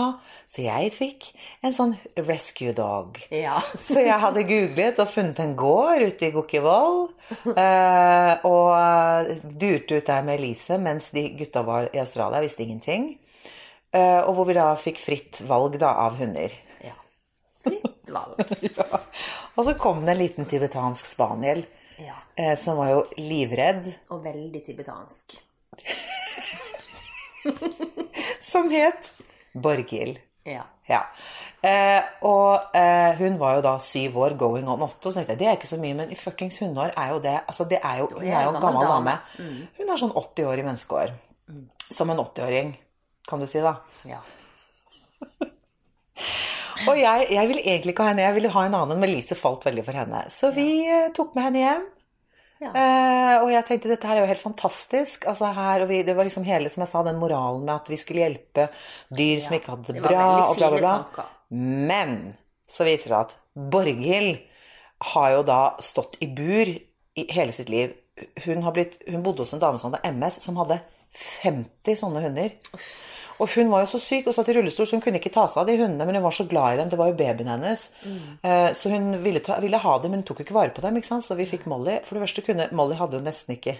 Så 0.48 0.62
jeg 0.64 0.92
fikk 0.94 1.26
en 1.66 1.74
sånn 1.76 1.92
rescue 2.16 2.72
dog. 2.76 3.18
Ja. 3.34 3.58
Så 3.86 4.00
jeg 4.00 4.16
hadde 4.22 4.46
googlet 4.48 5.02
og 5.04 5.10
funnet 5.12 5.42
en 5.44 5.52
gård 5.58 6.06
ute 6.06 6.30
i 6.30 6.32
Gokkivoll. 6.34 7.02
Eh, 7.50 8.46
og 8.48 9.34
durte 9.60 9.98
ut 9.98 10.08
der 10.08 10.24
med 10.24 10.38
Elise 10.40 10.78
mens 10.80 11.10
de 11.14 11.28
gutta 11.38 11.64
var 11.66 11.90
i 11.92 12.00
Australia, 12.00 12.42
visste 12.44 12.64
ingenting. 12.64 13.12
Eh, 13.94 14.20
og 14.26 14.34
hvor 14.34 14.48
vi 14.48 14.56
da 14.58 14.72
fikk 14.80 14.98
fritt 14.98 15.40
valg 15.46 15.76
da, 15.78 15.92
av 16.06 16.16
hunder. 16.18 16.50
ja. 16.82 16.96
Fritt 17.64 18.10
valg. 18.10 18.40
Ja. 18.74 19.00
Og 19.54 19.68
så 19.68 19.74
kom 19.78 20.00
det 20.04 20.16
en 20.16 20.18
liten 20.18 20.46
tibetansk 20.50 21.06
spaniel 21.06 21.60
Ja. 22.02 22.16
eh, 22.36 22.56
som 22.58 22.76
var 22.80 22.88
jo 22.90 23.04
livredd, 23.22 23.86
Og 24.10 24.24
veldig 24.24 24.64
tibetansk. 24.66 25.36
som 28.40 28.70
het 28.70 29.12
Borghild. 29.54 30.18
Ja. 30.44 30.64
Ja. 30.90 31.00
Eh, 31.64 32.02
og 32.26 32.74
eh, 32.76 33.14
hun 33.20 33.38
var 33.40 33.54
jo 33.56 33.62
da 33.64 33.76
syv 33.80 34.18
år, 34.20 34.34
going 34.36 34.66
on 34.68 34.82
åtte. 34.84 35.06
Og 35.08 35.12
så 35.14 35.20
tenkte 35.22 35.32
jeg 35.36 35.40
det 35.40 35.46
er 35.48 35.56
ikke 35.58 35.70
så 35.70 35.78
mye, 35.80 35.94
men 35.96 36.10
i 36.12 36.18
fuckings 36.18 36.58
hundeår 36.60 36.92
er 37.00 37.12
jo 37.14 37.20
det 37.24 37.36
altså 37.46 37.64
det 37.70 37.78
er 37.80 38.02
jo, 38.02 38.10
Hun 38.18 38.26
er 38.26 38.42
jo 38.48 38.50
en 38.52 38.60
gammel 38.60 38.88
dame. 38.90 39.14
Hun 39.78 39.88
er 39.94 40.00
sånn 40.02 40.12
80 40.18 40.50
år 40.50 40.60
i 40.60 40.66
menneskeår. 40.66 41.14
Som 41.94 42.10
en 42.10 42.20
80-åring, 42.20 42.74
kan 43.28 43.42
du 43.42 43.48
si, 43.50 43.62
da. 43.64 43.78
ja. 44.08 44.22
Og 46.84 46.98
jeg, 46.98 47.26
jeg 47.32 47.48
ville 47.48 47.62
egentlig 47.64 47.94
ikke 47.94 48.04
ha 48.04 48.12
henne, 48.12 48.24
jeg 48.26 48.36
ville 48.36 48.52
ha 48.52 48.64
en 48.66 48.74
annen, 48.76 48.98
men 49.00 49.08
Lise 49.08 49.36
falt 49.38 49.62
veldig 49.64 49.84
for 49.86 49.96
henne. 49.96 50.24
Så 50.32 50.50
vi 50.52 50.66
ja. 50.84 51.06
tok 51.16 51.32
med 51.36 51.46
henne 51.46 51.62
hjem. 51.62 51.84
Ja. 52.64 52.70
Eh, 52.70 53.34
og 53.42 53.50
jeg 53.50 53.66
tenkte 53.68 53.90
dette 53.90 54.08
her 54.08 54.18
er 54.18 54.24
jo 54.24 54.30
helt 54.30 54.42
fantastisk. 54.42 55.26
Altså 55.30 55.50
her, 55.56 55.84
og 55.84 55.90
vi, 55.90 56.02
det 56.06 56.16
var 56.16 56.28
liksom 56.28 56.46
hele 56.48 56.70
som 56.72 56.84
jeg 56.84 56.92
sa, 56.92 57.02
den 57.06 57.20
moralen 57.20 57.64
med 57.66 57.74
at 57.76 57.90
vi 57.92 57.98
skulle 58.00 58.24
hjelpe 58.24 58.68
dyr 59.14 59.42
som 59.44 59.56
ikke 59.56 59.74
hadde 59.74 59.88
det, 59.90 60.00
det 60.00 60.06
bra. 60.06 60.24
og 60.48 60.58
bla, 60.60 60.70
bla, 60.74 60.96
bla. 61.14 61.28
Men 61.50 62.34
så 62.70 62.86
viser 62.86 63.10
det 63.10 63.14
seg 63.14 63.20
at 63.20 63.36
Borghild 63.74 64.38
har 65.14 65.30
jo 65.34 65.44
da 65.46 65.60
stått 65.84 66.16
i 66.24 66.30
bur 66.32 66.70
i 66.74 67.26
hele 67.34 67.54
sitt 67.54 67.70
liv. 67.72 67.94
Hun, 68.44 68.62
har 68.64 68.74
blitt, 68.74 68.98
hun 69.10 69.22
bodde 69.26 69.44
hos 69.44 69.54
en 69.54 69.62
dame 69.62 69.80
som 69.80 69.92
hadde 69.92 70.14
MS, 70.14 70.40
som 70.42 70.58
hadde 70.62 70.80
50 71.14 72.00
sånne 72.00 72.22
hunder. 72.24 72.54
Og 73.42 73.50
hun 73.56 73.70
var 73.72 73.82
jo 73.82 73.90
så 73.90 73.98
syk 73.98 74.28
og 74.30 74.36
satt 74.36 74.52
i 74.52 74.54
rullestol, 74.54 74.86
så 74.86 74.94
hun 74.94 75.02
kunne 75.02 75.18
ikke 75.18 75.32
ta 75.34 75.48
seg 75.50 75.64
av 75.64 75.70
de 75.70 75.74
hundene. 75.80 76.06
Men 76.06 76.20
hun 76.20 76.26
var 76.26 76.36
så 76.36 76.46
glad 76.50 76.76
i 76.76 76.78
dem. 76.82 76.92
Det 76.92 76.98
var 77.00 77.10
jo 77.10 77.16
babyen 77.18 77.50
hennes. 77.50 77.88
Mm. 78.06 78.28
Så 78.78 78.92
hun 78.92 79.08
ville, 79.24 79.42
ta, 79.42 79.56
ville 79.62 79.80
ha 79.82 79.96
dem, 79.98 80.14
men 80.14 80.22
hun 80.22 80.28
tok 80.28 80.42
jo 80.42 80.46
ikke 80.46 80.54
vare 80.54 80.74
på 80.76 80.84
dem. 80.84 81.00
ikke 81.00 81.10
sant? 81.10 81.26
Så 81.26 81.34
vi 81.34 81.48
fikk 81.48 81.66
Molly. 81.70 81.98
For 82.06 82.14
det 82.14 82.22
verste 82.28 82.46
kunne 82.46 82.68
Molly 82.70 82.94
hadde 83.00 83.18
hun 83.18 83.26
nesten 83.26 83.56
ikke 83.56 83.74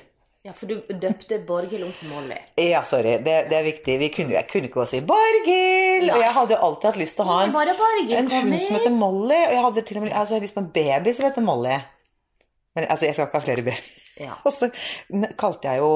ja, 0.45 0.53
for 0.53 0.69
du 0.69 0.75
døpte 1.01 1.39
Borghild 1.49 1.87
om 1.87 1.93
til 1.97 2.11
Molly. 2.13 2.37
Ja, 2.61 2.83
sorry. 2.85 3.15
Det, 3.25 3.37
det 3.49 3.57
er 3.57 3.63
viktig. 3.65 3.95
Vi 4.03 4.09
kunne, 4.13 4.35
jeg 4.37 4.45
kunne 4.51 4.69
ikke 4.69 4.77
gå 4.77 4.83
og 4.83 4.91
si 4.91 4.99
'Borghild'! 5.01 6.11
Og 6.13 6.21
jeg 6.21 6.33
hadde 6.37 6.53
jo 6.53 6.59
alltid 6.67 6.89
hatt 6.91 6.99
lyst 7.01 7.17
til 7.17 7.25
å 7.25 7.29
ha 7.31 7.39
en, 7.47 7.55
en 7.55 8.29
hund 8.29 8.59
som 8.61 8.77
heter 8.77 8.93
Molly. 8.93 9.39
Og 9.47 9.55
jeg 9.55 9.63
hadde 9.67 9.85
til 9.89 10.01
og 10.01 10.05
med 10.05 10.13
altså, 10.13 10.41
lyst 10.45 10.57
på 10.59 10.61
en 10.61 10.69
baby 10.75 11.15
som 11.17 11.25
heter 11.25 11.47
Molly. 11.47 11.79
Men 12.77 12.89
altså, 12.91 13.07
jeg 13.09 13.17
skal 13.17 13.31
ikke 13.31 13.41
ha 13.41 13.47
flere 13.47 13.65
babyer. 13.65 13.81
Ja. 14.21 14.37
Og 14.45 14.53
så 14.53 14.69
kalte 15.41 15.73
jeg 15.73 15.81
jo 15.81 15.89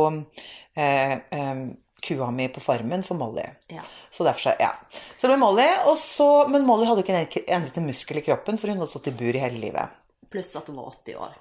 eh, 0.79 1.15
eh, 1.35 1.63
kua 2.05 2.31
mi 2.31 2.47
på 2.55 2.63
farmen 2.63 3.03
for 3.07 3.19
Molly. 3.19 3.45
Ja. 3.75 3.83
Så 4.11 4.27
derfor 4.27 4.49
så, 4.49 4.55
ja. 4.63 4.73
Så 5.17 5.27
det 5.27 5.33
ble 5.33 5.41
Molly. 5.43 5.67
Og 5.91 5.99
så, 6.01 6.31
men 6.51 6.67
Molly 6.69 6.87
hadde 6.89 7.05
ikke 7.05 7.19
en 7.19 7.51
eneste 7.59 7.83
muskel 7.85 8.23
i 8.23 8.25
kroppen, 8.29 8.61
for 8.61 8.71
hun 8.71 8.81
hadde 8.81 8.93
stått 8.93 9.11
i 9.11 9.17
bur 9.19 9.35
i 9.35 9.43
hele 9.43 9.61
livet. 9.63 9.99
Pluss 10.31 10.55
at 10.61 10.69
hun 10.71 10.79
var 10.79 10.93
80 10.95 11.23
år. 11.27 11.37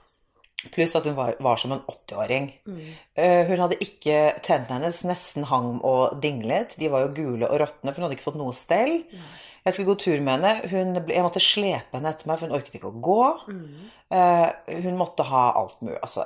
Pluss 0.73 0.95
at 0.97 1.05
hun 1.05 1.17
var, 1.17 1.35
var 1.43 1.59
som 1.61 1.75
en 1.75 1.83
80-åring. 1.85 2.47
Eh, 3.13 3.43
hun 3.45 3.59
hadde 3.61 3.77
ikke 3.83 4.39
Tennene 4.45 4.79
hennes 4.79 5.03
nesten 5.05 5.45
hang 5.51 5.75
og 5.85 6.17
dinglet. 6.23 6.73
De 6.81 6.89
var 6.89 7.05
jo 7.05 7.13
gule 7.19 7.49
og 7.49 7.61
råtne, 7.61 7.91
for 7.91 8.01
hun 8.01 8.07
hadde 8.07 8.17
ikke 8.17 8.25
fått 8.31 8.39
noe 8.41 8.55
stell. 8.57 8.95
Jeg 9.67 9.75
skulle 9.75 9.91
gå 9.91 9.97
tur 10.01 10.23
med 10.23 10.33
henne. 10.33 10.53
Hun 10.71 10.97
jeg 11.11 11.25
måtte 11.25 11.43
slepe 11.43 11.99
henne 11.99 12.09
etter 12.15 12.29
meg, 12.29 12.39
for 12.39 12.49
hun 12.49 12.57
orket 12.57 12.79
ikke 12.79 12.89
å 12.89 13.01
gå. 13.05 13.21
Eh, 14.17 14.79
hun 14.87 14.97
måtte 14.97 15.27
ha 15.29 15.43
alt 15.59 15.77
mulig. 15.83 15.99
Altså, 16.01 16.25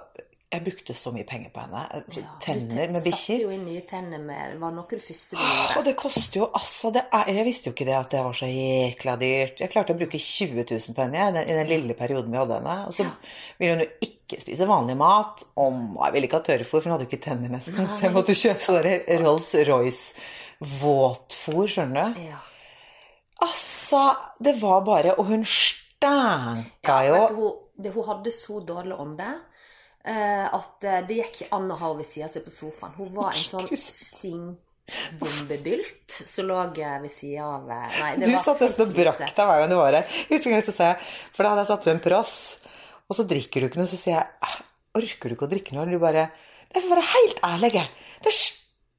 jeg 0.51 0.63
brukte 0.65 0.93
så 0.93 1.11
mye 1.15 1.23
penger 1.23 1.49
på 1.55 1.61
henne. 1.63 2.03
Tenner 2.43 2.89
med 2.91 3.03
Du 3.05 3.11
satte 3.11 3.37
jo 3.39 3.49
inn 3.55 3.61
nye 3.65 3.81
tenner 3.87 4.19
med 4.19 4.51
Det 4.51 4.59
var 4.59 4.71
noe 4.75 4.83
av 4.83 4.89
det 4.91 4.99
første 5.05 5.37
du 5.37 5.77
Og 5.79 5.85
det 5.85 5.93
koster 5.95 6.39
jo 6.41 6.47
altså 6.53 6.91
det 6.91 7.05
er, 7.13 7.29
Jeg 7.37 7.45
visste 7.47 7.69
jo 7.69 7.73
ikke 7.75 7.85
det 7.87 7.95
at 7.95 8.09
det 8.11 8.23
var 8.25 8.33
så 8.35 8.49
jækla 8.51 9.13
dyrt. 9.21 9.61
Jeg 9.63 9.71
klarte 9.71 9.93
å 9.95 9.99
bruke 10.01 10.19
20 10.19 10.65
000 10.67 10.95
på 10.97 11.05
henne 11.05 11.21
i 11.29 11.31
den- 11.37 11.47
i 11.49 11.53
den 11.61 11.67
lille 11.71 11.93
perioden 11.95 12.31
vi 12.31 12.37
hadde 12.41 12.57
henne. 12.59 12.75
Og 12.87 12.93
så 12.93 13.07
ville 13.59 13.77
hun 13.77 13.85
jo 13.85 13.89
ikke 14.09 14.41
spise 14.41 14.67
vanlig 14.67 14.97
mat. 14.99 15.43
Om, 15.55 15.97
jeg 16.03 16.13
ville 16.13 16.27
ikke 16.27 16.41
ha 16.41 16.47
tørrfôr, 16.49 16.81
for 16.81 16.89
hun 16.89 16.91
hadde 16.97 17.07
jo 17.07 17.11
ikke 17.15 17.23
tenner 17.29 17.49
nesten. 17.55 17.87
Så 17.87 18.01
jeg 18.09 18.13
måtte 18.13 18.35
kjøpe 18.35 18.59
sånn 18.67 18.83
der 18.83 19.23
Rolls-Royce 19.23 20.15
våtfôr, 20.81 21.67
skjønner 21.71 22.13
du. 22.15 22.21
Ja. 22.27 22.39
Altså, 23.41 24.03
det 24.43 24.53
var 24.61 24.83
bare 24.85 25.15
Og 25.17 25.25
hun 25.31 25.45
stanka 25.45 26.65
Ja, 26.85 27.07
jo. 27.07 27.13
vet 27.15 27.29
du, 27.29 27.35
hun, 27.39 27.51
det, 27.81 27.93
hun 27.95 28.05
hadde 28.05 28.31
så 28.35 28.59
dårlig 28.65 28.99
ånde 28.99 29.31
at 30.09 30.83
eh, 30.87 31.01
det 31.07 31.15
gikk 31.19 31.33
ikke 31.35 31.51
an 31.57 31.71
å 31.71 31.75
ha 31.77 31.87
henne 31.91 32.01
ved 32.01 32.07
sida 32.09 32.25
av 32.25 32.31
seg 32.33 32.43
på 32.47 32.51
sofaen. 32.53 32.93
Hun 32.97 33.11
var 33.13 33.31
en 33.35 33.45
sånn 33.45 33.67
stingbombebylt 33.77 36.09
som 36.25 36.45
lå 36.49 36.57
eh, 36.73 36.97
ved 37.03 37.11
sida 37.13 37.41
av 37.45 37.69
eh, 37.69 37.99
Nei, 38.01 38.11
det 38.17 38.25
Du 38.25 38.31
var 38.33 38.43
satt 38.45 38.61
nesten 38.65 38.85
og 38.87 38.95
brakk 38.97 39.19
deg 39.21 39.45
hver 39.51 39.59
gang 39.61 39.71
du 39.71 39.77
var 39.79 39.93
her. 39.99 40.05
Husker 40.31 40.49
en 40.49 40.55
gang 40.57 40.65
så 40.65 40.73
sa 40.75 40.83
jeg, 40.91 40.97
For 41.35 41.41
da 41.45 41.49
hadde 41.53 41.63
jeg 41.65 41.71
satt 41.73 41.85
frem 41.87 42.01
pross, 42.03 42.35
og 43.07 43.13
så 43.17 43.23
drikker 43.27 43.57
du 43.61 43.65
ikke 43.69 43.79
noe. 43.81 43.91
Så 43.91 43.99
sier 43.99 44.15
jeg 44.17 44.27
«Ah, 44.47 44.57
Orker 44.97 45.27
du 45.29 45.33
ikke 45.37 45.47
å 45.47 45.53
drikke 45.53 45.71
noe? 45.75 45.83
Eller 45.85 45.95
du 45.95 46.03
bare 46.03 46.23
Jeg 46.71 46.79
får 46.83 46.91
være 46.95 47.11
helt 47.13 47.39
ærlig. 47.47 47.71
Det 48.23 48.31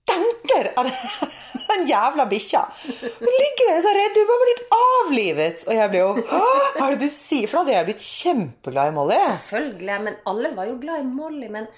stanker 0.02 0.72
av 0.76 0.88
den, 0.88 1.86
jævla 1.92 2.26
bikkja. 2.30 2.62
Hun 2.82 3.32
ligger 3.38 3.70
der 3.70 3.80
så 3.84 3.94
redd. 3.96 4.14
Du 4.16 4.22
var 4.28 4.44
blitt 4.44 4.62
avlivet. 4.78 5.64
Og 5.68 5.74
jeg 5.78 5.92
ble 5.92 6.02
jo 6.02 6.12
Hva 6.20 6.86
er 6.86 6.96
det 6.96 7.08
du 7.08 7.14
sier? 7.14 7.48
For 7.48 7.58
da 7.58 7.62
hadde 7.64 7.76
jeg 7.76 7.88
blitt 7.90 8.06
kjempeglad 8.06 8.92
i 8.92 8.96
Molly. 8.98 9.18
Selvfølgelig. 9.30 9.98
Men 10.08 10.20
alle 10.32 10.54
var 10.58 10.70
jo 10.70 10.78
glad 10.82 11.02
i 11.02 11.08
Molly. 11.08 11.50
Men 11.52 11.68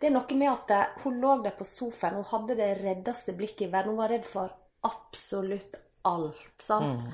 det 0.00 0.10
er 0.10 0.16
noe 0.16 0.38
med 0.40 0.52
at 0.52 0.74
eh, 0.76 1.00
hun 1.04 1.20
lå 1.22 1.38
der 1.46 1.56
på 1.56 1.68
sofaen. 1.68 2.18
Hun 2.20 2.30
hadde 2.32 2.58
det 2.58 2.72
reddeste 2.82 3.36
blikket 3.36 3.68
i 3.68 3.72
verden. 3.72 3.94
Hun 3.94 4.02
var 4.02 4.12
redd 4.12 4.26
for 4.28 4.52
absolutt 4.86 5.78
alt. 6.06 6.52
sant? 6.62 7.06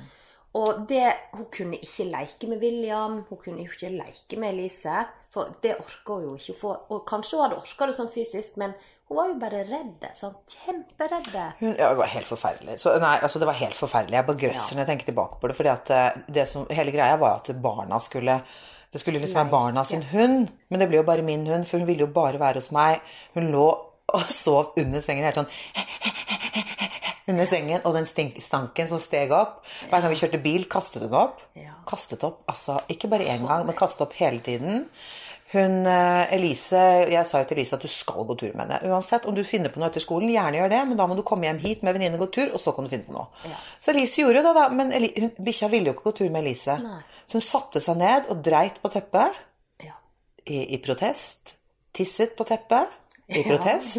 Og 0.59 0.83
det, 0.89 1.07
hun 1.33 1.47
kunne 1.53 1.79
ikke 1.81 2.05
leke 2.11 2.49
med 2.51 2.61
William, 2.61 3.23
hun 3.29 3.39
kunne 3.41 3.63
ikke 3.65 3.89
leke 3.89 4.37
med 4.37 4.53
Elise. 4.53 4.99
For 5.33 5.53
det 5.65 5.79
orka 5.81 6.19
hun 6.19 6.27
jo 6.27 6.35
ikke 6.37 6.53
å 6.53 6.59
få. 6.59 6.73
Og 6.93 7.07
kanskje 7.09 7.39
hun 7.39 7.47
hadde 7.47 7.61
orka 7.63 7.87
det 7.89 7.95
sånn 7.97 8.11
fysisk, 8.13 8.59
men 8.61 8.75
hun 9.09 9.17
var 9.17 9.31
jo 9.31 9.37
bare 9.41 9.63
redd. 9.69 10.05
Sånn, 10.19 10.35
Kjemperedd. 10.53 11.31
Hun, 11.63 11.71
ja, 11.71 11.89
det 11.89 12.01
var 12.03 12.11
helt 12.13 12.29
forferdelig. 12.29 12.77
Så, 12.83 12.93
nei, 13.01 13.15
altså 13.21 13.41
det 13.41 13.49
var 13.49 13.57
helt 13.61 13.79
forferdelig. 13.79 14.19
Jeg 14.19 14.29
bare 14.29 14.43
grøsser 14.43 14.77
når 14.77 14.85
jeg 14.85 14.91
tenker 14.91 15.09
tilbake 15.09 15.41
på 15.41 15.49
det. 15.49 15.57
fordi 15.57 15.73
at 15.73 15.95
eh, 15.97 16.21
det 16.37 16.45
som, 16.51 16.69
hele 16.69 16.93
greia 16.93 17.17
var 17.21 17.41
at 17.41 17.49
barna 17.65 18.01
skulle 18.01 18.43
Det 18.93 19.01
skulle 19.01 19.23
liksom 19.23 19.39
være 19.39 19.49
barna 19.49 19.85
sin 19.89 20.03
hund, 20.11 20.51
men 20.69 20.81
det 20.81 20.87
ble 20.91 20.99
jo 20.99 21.05
bare 21.09 21.23
min 21.25 21.47
hund, 21.49 21.65
for 21.65 21.81
hun 21.81 21.87
ville 21.89 22.05
jo 22.05 22.13
bare 22.13 22.37
være 22.37 22.61
hos 22.61 22.69
meg. 22.77 23.01
Hun 23.33 23.49
lå 23.49 23.65
og 24.13 24.27
sov 24.29 24.75
under 24.77 25.01
sengen 25.01 25.25
helt 25.25 25.39
sånn 25.41 25.49
under 27.33 27.49
sengen, 27.51 27.81
og 27.89 27.97
den 27.97 28.07
stanken 28.09 28.89
som 28.91 29.01
steg 29.03 29.33
opp. 29.37 29.59
Hver 29.91 30.05
gang 30.05 30.13
vi 30.13 30.21
kjørte 30.23 30.43
bil, 30.45 30.69
kastet 30.71 31.03
hun 31.07 31.19
opp. 31.25 31.43
Ja. 31.59 31.75
Kastet 31.89 32.23
opp, 32.29 32.45
altså 32.53 32.79
ikke 32.93 33.11
bare 33.13 33.27
én 33.33 33.45
gang, 33.49 33.67
men 33.69 33.77
kastet 33.79 34.07
opp 34.07 34.17
hele 34.21 34.41
tiden. 34.45 34.87
Hun, 35.53 35.75
eh, 35.85 36.33
Elise, 36.33 36.81
Jeg 37.13 37.27
sa 37.29 37.43
jo 37.43 37.45
til 37.45 37.59
Elise 37.59 37.77
at 37.77 37.83
du 37.85 37.89
skal 37.93 38.25
gå 38.25 38.37
tur 38.41 38.55
med 38.57 38.63
henne. 38.71 38.79
Uansett, 38.89 39.27
om 39.29 39.35
du 39.37 39.43
finner 39.45 39.69
på 39.69 39.83
noe 39.83 39.91
etter 39.91 40.01
skolen, 40.01 40.31
gjerne 40.33 40.57
gjør 40.57 40.71
det, 40.73 40.79
men 40.89 40.97
da 40.97 41.05
må 41.07 41.17
du 41.19 41.21
komme 41.29 41.45
hjem 41.45 41.59
hit 41.61 41.83
med 41.85 41.93
venninne 41.93 42.17
og 42.17 42.23
gå 42.25 42.31
tur, 42.39 42.55
og 42.55 42.61
så 42.63 42.73
kan 42.73 42.85
du 42.87 42.91
finne 42.95 43.05
på 43.05 43.13
noe. 43.13 43.27
Så 43.79 43.93
Elise 43.93 44.23
gjorde 44.23 44.41
jo 44.41 44.47
det, 44.47 44.55
da, 44.57 44.69
men 44.73 44.95
bikkja 45.45 45.69
ville 45.69 45.91
jo 45.93 45.97
ikke 45.99 46.07
gå 46.09 46.15
tur 46.23 46.31
med 46.33 46.41
Elise. 46.47 46.79
Så 47.27 47.37
hun 47.37 47.45
satte 47.45 47.81
seg 47.85 48.01
ned 48.01 48.31
og 48.33 48.41
dreit 48.43 48.81
på 48.81 48.89
teppet 48.95 49.37
Ja. 49.85 49.93
i, 50.47 50.73
i 50.73 50.79
protest. 50.81 51.59
Tisset 51.93 52.33
på 52.39 52.49
teppet 52.49 52.89
i 53.29 53.43
Ja, 53.43 53.53
i 53.53 53.59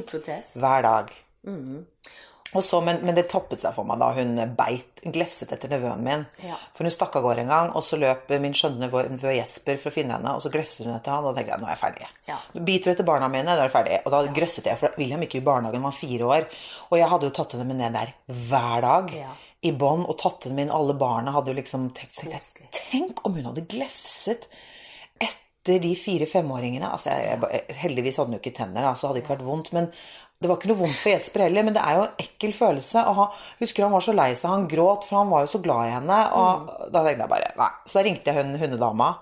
protest. 0.09 0.57
Hver 0.57 0.81
dag. 0.81 1.13
Og 1.45 2.32
så, 2.62 2.82
men, 2.86 2.99
men 3.01 3.16
det 3.18 3.26
toppet 3.32 3.64
seg 3.64 3.74
for 3.74 3.88
meg 3.89 3.97
da 4.01 4.12
hun 4.14 4.36
beit, 4.58 5.01
hun 5.01 5.16
glefset 5.16 5.51
etter 5.56 5.72
nevøen 5.72 6.04
min. 6.06 6.26
Ja. 6.45 6.58
For 6.76 6.86
hun 6.86 6.93
stakk 6.93 7.18
av 7.18 7.26
gårde 7.26 7.45
en 7.45 7.54
gang, 7.54 7.72
og 7.74 7.86
så 7.88 7.97
løp 7.97 8.30
min 8.43 8.54
skjønne 8.58 8.89
nevø 8.91 9.34
Jesper 9.34 9.80
for 9.82 9.89
å 9.89 9.95
finne 9.95 10.18
henne, 10.18 10.36
og 10.36 10.43
så 10.43 10.51
glefset 10.54 10.86
hun 10.86 10.93
etter 10.95 11.16
han, 11.16 11.26
og 11.26 11.34
da 11.34 11.41
tenkte 11.41 11.56
jeg 11.56 11.64
nå 11.64 11.70
er 11.70 11.74
jeg 11.74 11.82
ferdig. 11.82 12.12
Ja. 12.30 12.38
Biter 12.60 12.91
du 12.91 12.93
etter 12.93 13.08
barna 13.08 13.32
mine, 13.34 13.56
da 13.56 13.64
er 13.66 13.72
du 13.72 13.74
ferdig. 13.74 14.01
Og 14.04 14.14
da 14.14 14.22
grøsset 14.38 14.70
jeg, 14.70 14.80
for 14.82 14.99
William 15.01 15.26
gikk 15.26 15.39
jo 15.39 15.41
i 15.41 15.47
barnehagen, 15.47 15.88
var 15.88 15.97
fire 15.97 16.30
år, 16.38 16.47
og 16.91 16.99
jeg 16.99 17.10
hadde 17.16 17.30
jo 17.30 17.36
tatt 17.39 17.58
henne 17.58 17.68
med 17.72 17.82
ned 17.82 17.97
der 17.97 18.14
hver 18.51 18.86
dag. 18.86 19.18
Ja. 19.24 19.34
I 19.64 19.72
bånd, 19.80 20.06
og 20.12 20.18
tatt 20.20 20.45
henne 20.45 20.60
med 20.60 20.68
inn, 20.68 20.76
alle 20.76 20.95
barna 20.99 21.34
hadde 21.38 21.54
jo 21.54 21.60
liksom 21.62 21.89
tenkt, 21.95 22.18
seg 22.20 22.34
det. 22.34 22.70
Tenk 22.76 23.24
om 23.24 23.38
hun 23.38 23.47
hadde 23.47 23.64
glefset 23.72 24.49
etter 25.64 25.80
de 25.80 25.93
fire 25.95 26.26
femåringene 26.28 26.89
altså 26.91 27.14
jeg, 27.14 27.38
jeg, 27.39 27.78
Heldigvis 27.80 28.18
hadde 28.20 28.34
hun 28.34 28.41
ikke 28.41 28.51
tenner, 28.58 28.84
da, 28.84 28.91
så 28.99 29.08
hadde 29.08 29.22
det 29.22 29.24
ikke 29.24 29.38
vært 29.38 29.45
vondt. 29.47 29.72
Men 29.76 29.88
det 30.44 30.50
var 30.52 30.60
ikke 30.60 30.74
noe 30.74 30.82
vondt 30.84 31.00
for 31.00 31.14
Jesper 31.14 31.46
heller. 31.46 31.66
Men 31.66 31.76
det 31.76 31.84
er 31.84 31.98
jo 31.98 32.06
en 32.06 32.24
ekkel 32.26 32.56
følelse. 32.58 33.04
Og 33.08 33.20
han, 33.22 33.44
husker 33.64 33.88
han 33.88 33.94
var 33.96 34.04
så 34.04 34.16
lei 34.16 34.32
seg, 34.36 34.50
han 34.52 34.72
gråt, 34.72 35.08
for 35.08 35.22
han 35.22 35.32
var 35.32 35.46
jo 35.46 35.54
så 35.56 35.62
glad 35.64 35.89
i 35.89 35.94
henne. 35.96 36.24
Og 36.39 36.74
da 36.91 37.04
tenkte 37.06 37.24
jeg 37.24 37.32
bare 37.38 37.54
nei. 37.62 37.70
Så 37.88 38.00
da 38.00 38.04
ringte 38.10 38.34
jeg 38.34 38.44
hun 38.44 38.60
hundedama. 38.60 39.14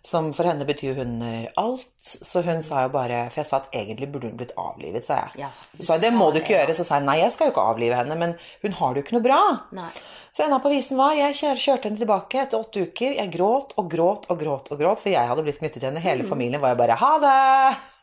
Som 0.00 0.30
for 0.32 0.48
henne 0.48 0.64
betyr 0.64 0.96
hunder 0.96 1.50
alt. 1.60 1.88
Så 2.00 2.40
hun 2.46 2.62
sa 2.64 2.86
jo 2.86 2.92
bare 2.94 3.26
For 3.28 3.42
jeg 3.42 3.48
sa 3.50 3.58
at 3.60 3.74
egentlig 3.76 4.08
burde 4.08 4.30
hun 4.30 4.38
blitt 4.40 4.54
avlivet, 4.56 5.04
sa 5.04 5.18
jeg. 5.26 5.42
Ja, 5.42 5.50
så 5.76 5.98
jeg, 5.98 6.06
det 6.06 6.12
må 6.16 6.30
du 6.32 6.40
ikke 6.40 6.54
gjøre. 6.54 6.76
Så 6.78 6.88
sa 6.88 6.96
jeg 7.00 7.08
nei, 7.08 7.18
jeg 7.20 7.34
skal 7.36 7.50
jo 7.50 7.54
ikke 7.54 7.66
avlive 7.74 8.00
henne, 8.00 8.16
men 8.16 8.32
hun 8.64 8.78
har 8.80 8.96
det 8.96 9.02
jo 9.02 9.06
ikke 9.08 9.18
noe 9.18 9.28
bra. 9.28 9.42
Nei. 9.76 9.90
Så 10.32 10.46
enda 10.46 10.60
på 10.64 10.72
visen 10.72 10.96
var 10.96 11.16
jeg 11.18 11.36
kjørte 11.36 11.90
henne 11.90 12.00
tilbake 12.00 12.44
etter 12.46 12.64
åtte 12.64 12.88
uker. 12.88 13.16
Jeg 13.20 13.32
gråt 13.36 13.76
og 13.76 13.92
gråt 13.92 14.28
og 14.32 14.40
gråt 14.40 14.72
og 14.72 14.80
gråt, 14.80 15.04
for 15.04 15.12
jeg 15.12 15.32
hadde 15.32 15.44
blitt 15.44 15.60
knyttet 15.60 15.82
til 15.82 15.90
henne. 15.90 16.04
Hele 16.04 16.24
familien 16.24 16.64
var 16.64 16.72
jo 16.72 16.80
bare 16.80 17.00
ha 17.00 17.16
det! 17.24 17.40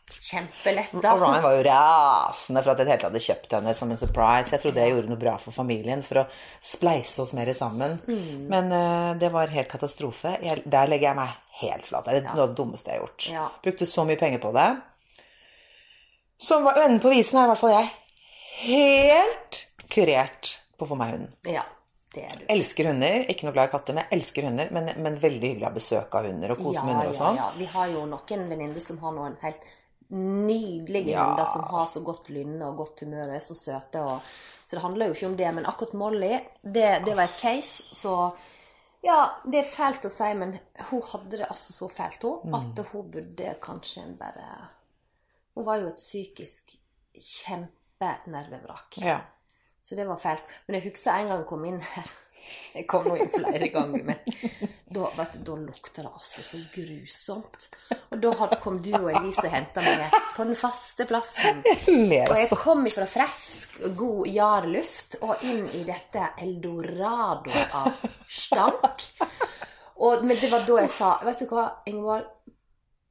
Kjempelett, 0.07 0.93
Og. 0.95 1.03
Ryan 1.03 1.43
var 1.43 1.55
jo 1.57 1.63
rasende 1.67 2.61
for 2.63 2.73
at 2.73 2.81
jeg 2.83 2.99
hadde 3.03 3.21
kjøpt 3.21 3.53
henne 3.57 3.73
som 3.75 3.91
en 3.91 3.99
surprise. 3.99 4.53
Jeg 4.55 4.63
trodde 4.63 4.83
jeg 4.83 4.93
gjorde 4.95 5.11
noe 5.11 5.19
bra 5.19 5.33
for 5.41 5.55
familien 5.55 6.03
for 6.03 6.21
å 6.21 6.25
spleise 6.63 7.21
oss 7.23 7.33
mer 7.35 7.51
sammen. 7.55 7.97
Men 8.51 8.71
uh, 8.71 9.11
det 9.19 9.29
var 9.33 9.51
helt 9.51 9.69
katastrofe. 9.71 10.37
Jeg, 10.43 10.63
der 10.65 10.91
legger 10.91 11.11
jeg 11.11 11.19
meg 11.19 11.35
helt 11.61 11.89
flat. 11.89 12.07
Det 12.07 12.21
er 12.21 12.27
noe 12.29 12.45
av 12.45 12.53
det 12.53 12.59
dummeste 12.59 12.91
jeg 12.91 12.99
har 12.99 13.03
gjort. 13.03 13.29
Ja. 13.35 13.47
Brukte 13.67 13.87
så 13.89 14.05
mye 14.07 14.19
penger 14.19 14.43
på 14.43 14.51
det. 14.55 14.67
Som 16.47 16.67
var 16.67 16.79
enden 16.83 17.01
på 17.03 17.11
visen 17.11 17.39
er 17.39 17.47
i 17.47 17.51
hvert 17.51 17.63
fall 17.63 17.73
jeg 17.73 17.89
helt 18.61 19.63
kurert 19.91 20.53
på 20.77 20.85
å 20.85 20.91
få 20.91 20.97
meg 20.99 21.15
hunden. 21.15 21.33
Ja, 21.49 21.65
det 22.13 22.27
er 22.27 22.37
du. 22.37 22.45
Elsker 22.53 22.91
hunder. 22.91 23.25
Ikke 23.31 23.47
noe 23.47 23.55
glad 23.55 23.71
i 23.71 23.73
katter, 23.73 23.97
men 23.97 24.05
jeg 24.05 24.19
elsker 24.19 24.47
hunder. 24.47 24.71
Men, 24.75 24.91
men 25.01 25.19
veldig 25.19 25.51
hyggelig 25.51 25.65
å 25.65 25.69
ha 25.71 25.75
besøk 25.75 26.15
av 26.19 26.29
hunder 26.29 26.53
og 26.53 26.61
kose 26.61 26.85
med 26.85 26.95
hunder 26.95 27.11
og 27.11 27.17
sånn. 27.17 27.41
Ja, 27.41 27.49
ja. 27.49 27.59
Vi 27.59 27.69
har 27.73 27.91
jo 27.91 28.05
noen 28.11 28.47
venninner 28.51 28.83
som 28.83 29.01
har 29.01 29.15
noen 29.17 29.37
helt 29.43 29.67
nydelige 30.09 31.11
Ja. 31.11 31.25
hunder 31.29 31.45
som 31.45 31.63
har 31.63 31.85
så 31.87 31.99
godt 32.03 32.29
lynne 32.29 32.65
og 32.65 32.77
godt 32.77 32.99
humør 32.99 33.27
og 33.29 33.35
er 33.35 33.39
så 33.39 33.55
søte. 33.55 34.01
Og, 34.01 34.19
så 34.65 34.75
det 34.75 34.81
handler 34.81 35.05
jo 35.07 35.13
ikke 35.13 35.27
om 35.27 35.37
det. 35.37 35.53
Men 35.55 35.65
akkurat 35.65 35.93
Molly, 35.93 36.39
det, 36.63 37.05
det 37.05 37.15
var 37.15 37.23
et 37.23 37.39
case. 37.41 37.83
Så 37.93 38.31
ja, 39.03 39.27
det 39.45 39.59
er 39.59 39.69
fælt 39.75 40.05
å 40.05 40.09
si, 40.11 40.33
men 40.33 40.57
hun 40.89 41.01
hadde 41.11 41.37
det 41.37 41.45
altså 41.49 41.73
så 41.73 41.87
fælt, 41.91 42.23
hun, 42.23 42.39
Mm. 42.43 42.53
at 42.55 42.85
hun 42.91 43.11
burde 43.11 43.55
kanskje 43.61 44.03
en 44.03 44.17
bare 44.17 44.67
Hun 45.55 45.65
var 45.65 45.75
jo 45.81 45.87
et 45.87 45.95
psykisk 45.95 46.75
kjempenervevrak. 47.17 48.97
Ja. 49.01 49.19
Så 49.83 49.95
det 49.95 50.05
var 50.07 50.17
fælt. 50.17 50.43
Men 50.67 50.75
jeg 50.75 50.91
husker 50.91 51.11
en 51.11 51.27
gang 51.27 51.39
jeg 51.39 51.47
kom 51.47 51.65
inn 51.65 51.81
her. 51.81 52.11
Jeg 52.73 52.85
kom 52.89 53.07
nå 53.07 53.15
inn 53.17 53.31
flere 53.31 53.69
ganger, 53.73 54.03
men 54.05 54.19
da, 54.95 55.09
vet 55.17 55.37
du, 55.37 55.39
da 55.49 55.57
lukta 55.61 56.03
det 56.03 56.11
altså 56.11 56.43
så 56.45 56.61
grusomt. 56.73 57.67
Og 58.11 58.21
da 58.23 58.49
kom 58.61 58.79
du 58.83 58.91
og 58.97 59.09
Elise 59.11 59.47
og 59.47 59.53
henta 59.53 59.83
meg 59.85 60.17
på 60.35 60.45
den 60.47 60.59
faste 60.59 61.07
plassen. 61.09 61.63
Og 62.27 62.35
jeg 62.37 62.49
kom 62.59 62.85
fra 62.91 63.07
frisk, 63.09 63.79
god 63.97 64.27
jarluft 64.31 65.17
og 65.21 65.43
inn 65.47 65.65
i 65.75 65.83
dette 65.87 66.31
eldorado 66.43 67.53
av 67.53 67.93
stank. 68.29 69.07
Og, 69.97 70.23
men 70.23 70.37
det 70.37 70.51
var 70.51 70.65
da 70.67 70.81
jeg 70.83 70.91
sa 70.93 71.15
Vet 71.25 71.41
du 71.41 71.49
hva, 71.49 71.69
Ingeborg? 71.89 72.27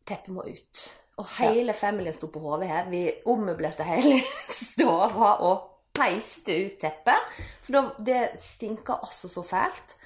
Teppet 0.07 0.30
må 0.30 0.45
ut. 0.47 0.82
Og 1.18 1.28
hele 1.39 1.74
familien 1.74 2.14
sto 2.14 2.28
på 2.30 2.43
hodet 2.45 2.68
her. 2.70 2.91
Vi 2.93 3.03
ommøblerte 3.32 3.87
hele 3.89 4.20
stova 4.61 5.32
og 5.47 5.76
peiste 5.97 6.59
ut 6.67 6.81
teppet. 6.81 7.39
For 7.67 7.93
det 8.07 8.23
stinka 8.43 9.01
altså 9.03 9.31
så 9.33 9.45
fælt. 9.47 9.97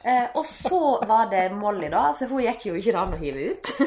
Eh, 0.00 0.30
og 0.34 0.46
så 0.46 0.78
var 1.04 1.26
det 1.28 1.50
Molly, 1.52 1.90
da. 1.92 2.14
Så 2.16 2.24
hun 2.30 2.40
gikk 2.40 2.62
jo 2.70 2.76
ikke 2.78 2.94
an 2.96 3.12
å 3.12 3.18
hive 3.20 3.50
ut. 3.52 3.72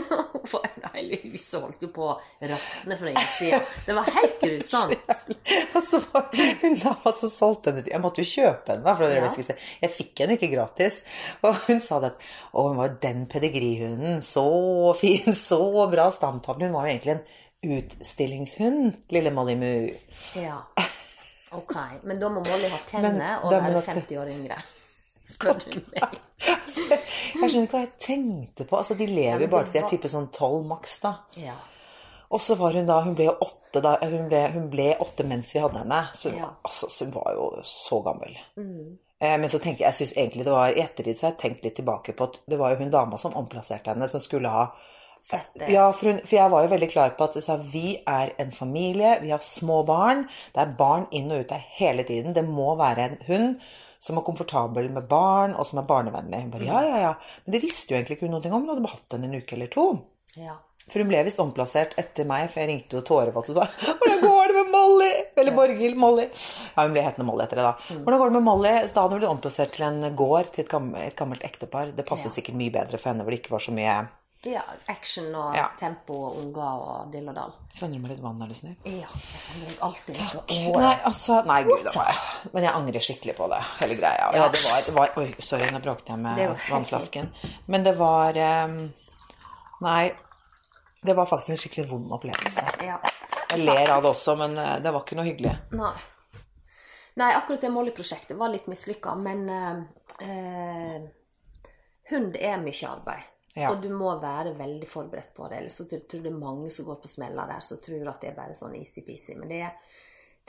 Hun 0.94 1.10
huset 1.24 1.56
holdt 1.58 1.82
jo 1.82 1.88
på 1.96 2.04
å 2.12 2.18
råtne 2.46 2.98
fra 3.00 3.10
innsida. 3.10 3.60
Det 3.88 3.96
var 3.98 4.10
helt 4.14 4.36
grusomt. 4.44 5.14
altså, 5.74 5.82
så 5.88 6.02
var 6.12 6.28
hun 6.62 6.76
dama 6.78 7.14
som 7.18 7.32
solgte 7.32 7.72
henne 7.72 7.90
Jeg 7.90 8.02
måtte 8.04 8.22
jo 8.22 8.30
kjøpe 8.30 8.76
henne, 8.76 8.94
for 8.94 9.08
det 9.08 9.18
Ja. 9.18 9.32
jeg. 9.32 9.58
Jeg 9.82 9.94
fikk 9.96 10.22
henne 10.22 10.38
ikke 10.38 10.52
gratis. 10.54 11.02
Og 11.42 11.58
hun 11.66 11.82
sa 11.82 11.98
det 12.04 12.12
at 12.14 12.28
å, 12.52 12.68
hun 12.68 12.78
var 12.78 12.94
den 13.02 13.26
pedigrihunden. 13.32 14.22
Så 14.22 14.46
fin, 15.00 15.34
så 15.34 15.64
bra 15.90 16.12
stamtavle. 16.14 16.70
Hun 16.70 16.78
var 16.78 16.86
jo 16.86 16.94
egentlig 16.94 17.16
en 17.18 17.80
utstillingshund, 17.80 19.00
lille 19.16 19.34
Molly 19.34 19.58
Moo. 19.58 19.90
Ja. 20.38 20.62
Ok. 21.58 21.76
Men 22.04 22.20
da 22.22 22.30
må 22.30 22.42
Molly 22.46 22.70
ha 22.72 22.80
tenner 22.90 23.44
og 23.44 23.52
være 23.54 23.82
50 23.88 24.18
år 24.22 24.32
yngre. 24.34 24.58
Spør 25.34 25.60
du 25.64 25.78
meg. 25.94 26.18
Jeg 26.44 27.50
skjønner 27.50 27.68
ikke 27.68 27.78
hva 27.78 27.84
jeg 27.86 27.94
tenkte 28.04 28.66
på. 28.68 28.76
Altså, 28.80 28.98
De 29.00 29.06
lever 29.08 29.46
jo 29.46 29.52
bare 29.54 29.70
til 29.70 29.78
de 29.78 29.84
er 29.84 29.88
type 29.94 30.10
sånn 30.12 30.28
tolv 30.36 30.66
maks, 30.68 30.98
da. 31.04 31.14
Ja. 31.40 31.56
Og 32.34 32.42
så 32.42 32.58
var 32.60 32.74
hun 32.76 32.88
da 32.90 32.98
Hun 33.06 33.16
ble 33.16 33.30
åtte 33.30 33.80
da 33.84 33.94
Hun 34.02 34.26
ble, 34.32 34.40
hun 34.56 34.66
ble 34.74 34.88
åtte 35.00 35.24
mens 35.30 35.54
vi 35.56 35.62
hadde 35.64 35.80
henne. 35.84 36.02
Så 36.18 36.32
hun, 36.34 36.40
Ja. 36.42 36.50
altså, 36.66 36.90
så 36.90 37.06
hun 37.06 37.14
var 37.16 37.32
jo 37.38 37.48
så 37.64 38.02
gammel. 38.04 38.36
Eh, 38.58 39.38
men 39.40 39.48
så 39.50 39.60
tenker 39.60 39.86
jeg, 39.86 39.94
jeg 39.94 40.00
synes 40.02 40.14
egentlig 40.18 40.46
det 40.50 40.52
var 40.58 40.74
I 40.74 40.82
ettertid 40.84 41.16
så 41.16 41.28
har 41.28 41.36
jeg 41.36 41.42
tenkt 41.46 41.64
litt 41.64 41.78
tilbake 41.80 42.16
på 42.18 42.28
at 42.28 42.40
det 42.50 42.60
var 42.60 42.74
jo 42.74 42.82
hun 42.84 42.92
dama 42.92 43.18
som 43.22 43.38
omplasserte 43.40 43.94
henne, 43.94 44.10
som 44.12 44.20
skulle 44.20 44.50
ha 44.52 44.66
Ja, 45.72 45.92
for, 45.92 46.10
hun, 46.12 46.20
for 46.26 46.36
jeg 46.36 46.52
var 46.52 46.66
jo 46.66 46.72
veldig 46.74 46.90
klar 46.92 47.14
på 47.18 47.28
at 47.28 47.38
sa, 47.44 47.58
vi 47.58 47.96
er 48.08 48.34
en 48.42 48.52
familie, 48.52 49.16
vi 49.22 49.32
har 49.34 49.44
små 49.46 49.84
barn. 49.88 50.26
Det 50.54 50.62
er 50.64 50.76
barn 50.80 51.08
inn 51.12 51.32
og 51.32 51.46
ut 51.46 51.54
der 51.54 51.64
hele 51.78 52.04
tiden. 52.08 52.36
Det 52.36 52.46
må 52.48 52.76
være 52.80 53.08
en 53.10 53.18
hund 53.28 53.56
som 54.04 54.20
er 54.20 54.26
komfortabel 54.28 54.90
med 54.92 55.08
barn, 55.08 55.56
og 55.56 55.66
som 55.66 55.80
er 55.80 55.88
barnevennlig. 55.88 56.42
Hun 56.44 56.52
bare, 56.52 56.68
ja, 56.68 56.82
ja, 56.84 56.98
ja. 57.06 57.14
Men 57.46 57.56
det 57.56 57.64
visste 57.64 57.94
jo 57.94 58.00
egentlig 58.00 58.18
ikke 58.18 58.28
hun 58.28 58.36
noe 58.36 58.52
om. 58.52 58.66
Hun 58.66 58.74
hadde 58.74 58.92
hatt 58.92 59.10
den 59.16 59.30
en 59.30 59.38
uke 59.40 59.56
eller 59.56 59.72
to. 59.72 59.88
Ja. 60.36 60.58
For 60.84 61.00
hun 61.00 61.08
ble 61.08 61.22
visst 61.24 61.40
omplassert 61.40 61.94
etter 62.00 62.28
meg, 62.28 62.50
for 62.52 62.60
jeg 62.60 62.68
ringte 62.68 62.98
jo 62.98 63.04
tårevåt 63.08 63.52
og 63.54 63.56
sa 63.56 63.64
'Hvordan 63.64 64.20
går 64.22 64.48
det 64.48 64.56
med 64.56 64.72
Molly?' 64.74 65.24
Eller 65.38 65.56
Borghild. 65.56 65.96
Molly. 65.96 66.26
Ja, 66.76 66.84
hun 66.84 66.92
ble 66.92 67.04
hetende 67.06 67.26
Molly 67.26 67.44
etter 67.46 67.56
det, 67.56 67.64
da. 67.64 67.74
'Hvordan 68.04 68.20
går 68.20 68.28
det 68.28 68.34
med 68.34 68.44
Molly?' 68.44 68.88
Så 68.88 68.94
da 68.94 69.02
hadde 69.02 69.14
hun 69.14 69.22
blitt 69.22 69.36
omplassert 69.36 69.72
til 69.72 69.86
en 69.86 70.16
gård, 70.16 70.52
til 70.52 70.66
et 70.66 70.70
gammelt, 70.70 71.04
et 71.08 71.16
gammelt 71.16 71.44
ektepar. 71.44 71.96
Det 71.96 72.06
passet 72.06 72.26
Ja. 72.26 72.42
sikkert 72.42 72.56
mye 72.60 72.72
bedre 72.72 73.00
for 73.00 73.10
henne, 73.14 73.24
hvor 73.24 73.32
det 73.32 73.40
ikke 73.42 73.56
var 73.56 73.64
så 73.64 73.72
mye 73.72 74.10
ja. 74.46 74.62
Action 74.92 75.30
og 75.36 75.56
Ja. 75.56 75.68
tempo 75.80 76.14
og 76.28 76.38
unger 76.42 76.82
og 76.88 77.12
dill 77.14 77.30
og 77.30 77.36
dall. 77.36 77.54
Sender 77.74 77.98
du 77.98 78.04
meg 78.04 78.12
litt 78.12 78.24
vann, 78.24 78.42
er 78.44 78.48
du 78.52 78.54
snill? 78.58 78.76
Ja. 78.86 79.08
Jeg 79.08 79.42
sender 79.46 79.70
deg 79.70 79.80
alltid 79.88 80.16
Takk. 80.20 80.52
Nei, 80.78 80.96
altså 81.06 81.40
Nei, 81.48 81.64
gud, 81.64 81.84
det 81.86 81.96
var 81.96 82.20
Men 82.54 82.64
jeg 82.64 82.74
angrer 82.74 83.00
skikkelig 83.08 83.36
på 83.38 83.48
det, 83.54 83.62
hele 83.80 83.96
greia. 84.00 84.30
Ja, 84.36 84.50
det 84.50 84.64
var, 84.66 84.82
det 84.86 84.96
var 84.98 85.18
Oi, 85.24 85.30
sorry, 85.40 85.70
nå 85.72 85.80
bråkte 85.84 86.14
jeg 86.14 86.20
med 86.20 86.60
vannflasken. 86.70 87.32
Men 87.68 87.84
det 87.84 87.96
var 87.98 88.38
um, 88.68 88.94
Nei, 89.82 90.12
det 91.04 91.16
var 91.16 91.26
faktisk 91.26 91.50
en 91.50 91.58
skikkelig 91.58 91.90
vond 91.90 92.12
opplevelse. 92.16 92.64
Ja. 92.84 93.00
Jeg 93.52 93.66
ler 93.66 93.90
av 93.92 94.02
det 94.04 94.10
også, 94.10 94.36
men 94.40 94.58
eh, 94.58 94.78
det 94.82 94.92
var 94.94 95.04
ikke 95.04 95.18
noe 95.20 95.28
hyggelig. 95.28 95.52
Nei. 95.78 95.94
Nei, 97.20 97.34
akkurat 97.36 97.62
det 97.62 97.70
Molly-prosjektet 97.70 98.38
var 98.40 98.50
litt 98.50 98.66
mislykka, 98.72 99.14
men 99.20 99.44
eh, 99.52 101.04
hund 102.10 102.40
er 102.40 102.64
mye 102.64 102.88
arbeid. 102.90 103.28
Ja. 103.54 103.70
Og 103.70 103.84
du 103.84 103.90
må 103.94 104.16
være 104.22 104.56
veldig 104.58 104.88
forberedt 104.90 105.34
på 105.38 105.46
det. 105.50 105.60
Ellers 105.62 105.78
så 105.78 105.86
tror 105.86 106.00
jeg 106.02 106.24
det 106.26 106.32
er 106.32 106.40
mange 106.40 106.72
som 106.74 106.88
går 106.88 106.98
på 107.04 107.12
smeller 107.12 107.52
der, 107.52 107.62
som 107.62 107.82
tror 107.84 108.10
at 108.10 108.24
det 108.24 108.32
er 108.32 108.38
bare 108.40 108.58
sånn 108.58 108.74
easy-peasy. 108.80 109.36
Men 109.38 109.52
det 109.52 109.60
er, 109.68 109.98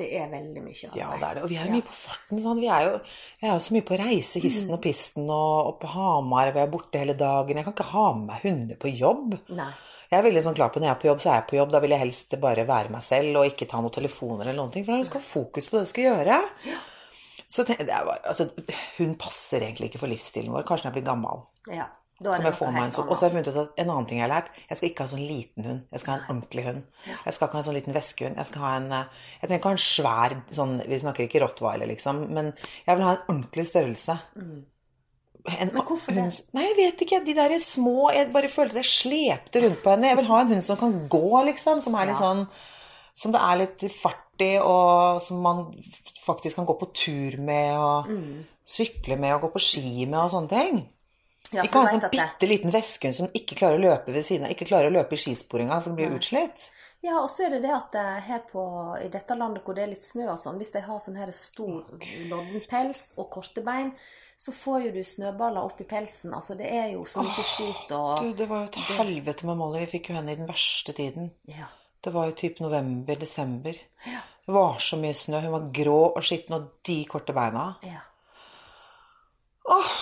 det 0.00 0.08
er 0.18 0.30
veldig 0.32 0.62
mye 0.64 0.88
arbeid. 0.88 1.00
Ja, 1.02 1.10
det 1.20 1.28
er 1.28 1.38
det. 1.38 1.42
Og 1.44 1.52
vi 1.52 1.58
er 1.60 1.68
jo 1.68 1.74
mye 1.76 1.88
på 1.88 1.96
farten. 1.98 2.40
Sånn. 2.44 2.62
Vi 2.64 2.70
er 2.72 2.86
jo, 2.86 2.94
jeg 3.42 3.50
er 3.50 3.52
jo 3.52 3.64
så 3.66 3.76
mye 3.76 3.88
på 3.90 3.98
reise, 4.00 4.44
histen 4.44 4.76
og 4.76 4.80
pisten, 4.86 5.26
og, 5.28 5.58
og 5.72 5.76
på 5.82 5.90
Hamar. 5.92 6.54
Vi 6.56 6.62
er 6.64 6.72
borte 6.72 7.02
hele 7.02 7.18
dagen. 7.20 7.60
Jeg 7.60 7.68
kan 7.68 7.76
ikke 7.76 7.90
ha 7.90 8.06
med 8.16 8.30
meg 8.30 8.46
hunder 8.48 8.80
på 8.80 8.94
jobb. 8.94 9.36
Nei. 9.58 9.72
Jeg 10.08 10.20
er 10.20 10.26
veldig 10.28 10.44
sånn 10.44 10.56
klar 10.56 10.70
på 10.70 10.80
når 10.80 10.88
jeg 10.88 10.94
er 10.94 11.02
på 11.02 11.08
jobb, 11.08 11.20
så 11.20 11.30
er 11.30 11.38
jeg 11.40 11.46
på 11.50 11.56
jobb. 11.58 11.70
Da 11.74 11.82
vil 11.82 11.94
jeg 11.94 12.04
helst 12.04 12.34
bare 12.40 12.64
være 12.68 12.92
meg 12.94 13.04
selv 13.04 13.40
og 13.40 13.48
ikke 13.50 13.68
ta 13.68 13.80
noen 13.82 13.94
telefoner 13.94 14.46
eller 14.46 14.60
noen 14.62 14.72
ting. 14.72 14.84
For 14.86 14.94
da 14.96 15.08
skal 15.08 15.20
du 15.20 15.24
ha 15.24 15.30
fokus 15.30 15.68
på 15.68 15.76
det 15.76 15.84
du 15.84 15.92
skal 15.92 16.08
gjøre. 16.08 16.40
Ja. 16.70 16.80
Så 17.54 17.64
tenk, 17.68 17.82
det 17.84 17.92
er 17.92 18.08
altså, 18.16 18.48
hun 18.98 19.14
passer 19.20 19.66
egentlig 19.66 19.90
ikke 19.90 20.00
for 20.00 20.12
livsstilen 20.12 20.54
vår. 20.54 20.64
Kanskje 20.68 20.88
når 20.88 20.92
jeg 20.92 20.98
blir 21.00 21.08
gammel. 21.10 21.44
Ja. 21.74 21.88
Da 22.24 22.34
er 22.34 22.42
det 22.42 22.50
noe 22.60 22.72
helt 22.80 22.94
sånn. 22.96 23.08
Og 23.10 23.16
så 23.16 23.20
har 23.26 23.30
jeg 23.30 23.34
funnet 23.36 23.48
ut 23.52 23.60
at 23.62 23.80
en 23.82 23.90
annen 23.92 24.06
ting 24.08 24.18
jeg 24.18 24.24
har 24.28 24.32
lært 24.34 24.48
Jeg 24.70 24.78
skal 24.78 24.88
ikke 24.90 25.04
ha 25.04 25.10
sånn 25.12 25.26
liten 25.28 25.64
hund. 25.68 25.80
Jeg 25.92 26.00
skal 26.00 26.12
ha 26.14 26.18
en 26.20 26.28
ordentlig 26.32 26.64
hund. 26.66 26.82
Jeg 27.26 27.34
skal 27.36 27.48
ikke 27.48 27.58
ha 27.58 27.62
en 27.62 27.68
sånn 27.68 27.76
liten 27.78 27.94
veskehund. 27.98 28.36
Jeg 28.40 28.46
skal 28.50 28.62
ha 28.64 28.70
en 28.80 28.92
eh, 28.92 29.04
Jeg 29.40 29.48
trenger 29.48 29.60
ikke 29.60 29.72
ha 29.72 29.76
en 29.78 29.86
svær 29.86 30.36
sånn 30.58 30.74
Vi 30.88 30.98
snakker 31.04 31.28
ikke 31.28 31.42
rottweiler, 31.44 31.86
liksom. 31.92 32.22
Men 32.34 32.52
jeg 32.86 32.96
vil 32.96 33.04
ha 33.04 33.12
en 33.18 33.26
ordentlig 33.28 33.66
størrelse. 33.70 34.18
En, 34.36 34.64
Mm. 35.44 35.74
Men 35.74 35.82
hvorfor 35.84 36.14
det? 36.16 36.22
Nei, 36.56 36.62
jeg 36.70 36.76
vet 36.78 37.02
ikke. 37.04 37.18
De 37.26 37.34
der 37.36 37.52
små 37.60 38.10
Jeg 38.14 38.30
bare 38.32 38.48
følte 38.48 38.80
jeg 38.80 38.88
slepte 38.88 39.60
rundt 39.60 39.82
på 39.84 39.90
henne. 39.92 40.08
Jeg 40.08 40.16
vil 40.22 40.30
ha 40.30 40.38
en 40.40 40.48
hund 40.54 40.64
som 40.64 40.78
kan 40.80 40.94
gå, 41.12 41.44
liksom. 41.50 41.82
Som 41.84 41.94
er 42.00 42.06
litt 42.06 42.16
Ja. 42.16 42.22
sånn 42.22 42.48
Som 43.14 43.30
det 43.32 43.40
er 43.40 43.56
litt 43.60 43.84
fart 43.92 44.40
i, 44.40 44.56
og 44.58 45.20
som 45.22 45.40
man 45.42 45.60
faktisk 46.26 46.56
kan 46.56 46.66
gå 46.66 46.74
på 46.80 46.88
tur 46.92 47.36
med, 47.38 47.76
og 47.78 48.08
Mm. 48.08 48.44
sykle 48.66 49.16
med, 49.16 49.34
og 49.34 49.42
gå 49.42 49.52
på 49.52 49.60
ski 49.60 50.06
med, 50.06 50.18
og 50.18 50.30
sånne 50.32 50.48
ting. 50.48 50.88
Ja, 51.54 51.62
Ikke 51.66 51.80
ha 51.82 51.88
en 51.88 52.00
sånn 52.00 52.10
bitte 52.12 52.48
liten 52.50 52.72
veskehund 52.74 53.14
som 53.16 53.28
ikke 53.36 53.56
klarer 53.60 53.78
å 53.78 53.84
løpe 53.84 54.12
ved 54.14 54.26
siden 54.26 54.48
av. 54.48 54.54
Ikke 54.54 54.66
klarer 54.68 54.90
å 54.90 54.96
løpe 54.96 55.14
i 55.14 55.20
skispor 55.22 55.62
engang, 55.62 55.82
for 55.84 55.92
den 55.92 56.00
blir 56.00 56.16
utslitt. 56.18 56.68
Ja, 57.04 57.18
og 57.20 57.28
så 57.28 57.44
er 57.46 57.54
det 57.54 57.62
det 57.66 57.72
at 57.76 57.94
her 58.26 58.42
på, 58.48 58.64
i 59.04 59.10
dette 59.12 59.36
landet 59.36 59.62
hvor 59.64 59.76
det 59.76 59.82
er 59.84 59.90
litt 59.92 60.02
snø 60.02 60.30
og 60.32 60.38
sånn, 60.40 60.56
hvis 60.58 60.72
de 60.72 60.80
har 60.86 61.00
sånn 61.04 61.18
her 61.20 61.30
stor 61.36 61.82
lodden 62.30 62.62
pels 62.70 63.10
og 63.20 63.28
korte 63.34 63.60
bein, 63.66 63.92
så 64.40 64.54
får 64.56 64.86
jo 64.86 64.92
du 64.96 65.02
snøballer 65.06 65.62
opp 65.62 65.82
i 65.84 65.86
pelsen. 65.86 66.32
Altså, 66.34 66.56
det 66.58 66.70
er 66.72 66.88
jo 66.94 67.04
så 67.06 67.22
mye 67.22 67.44
skit 67.46 67.92
og 67.94 68.24
Du, 68.24 68.32
det 68.40 68.48
var 68.50 68.64
jo 68.64 68.70
et 68.72 68.80
helvete 68.98 69.46
med 69.46 69.60
Molly. 69.60 69.84
Vi 69.84 69.92
fikk 69.98 70.10
jo 70.10 70.16
henne 70.18 70.32
i 70.32 70.40
den 70.40 70.48
verste 70.48 70.96
tiden. 70.96 71.28
Ja. 71.46 71.68
Det 72.04 72.12
var 72.12 72.26
jo 72.28 72.34
typ 72.40 72.58
november-desember. 72.64 73.78
Det 74.44 74.52
var 74.52 74.80
så 74.82 74.98
mye 75.00 75.14
snø. 75.16 75.38
Hun 75.44 75.54
var 75.54 75.70
grå 75.76 76.00
og 76.10 76.24
skitten, 76.24 76.56
og 76.58 76.72
de 76.88 76.98
korte 77.08 77.36
beina. 77.36 77.74
ja. 77.84 78.02
Åh, 79.64 79.92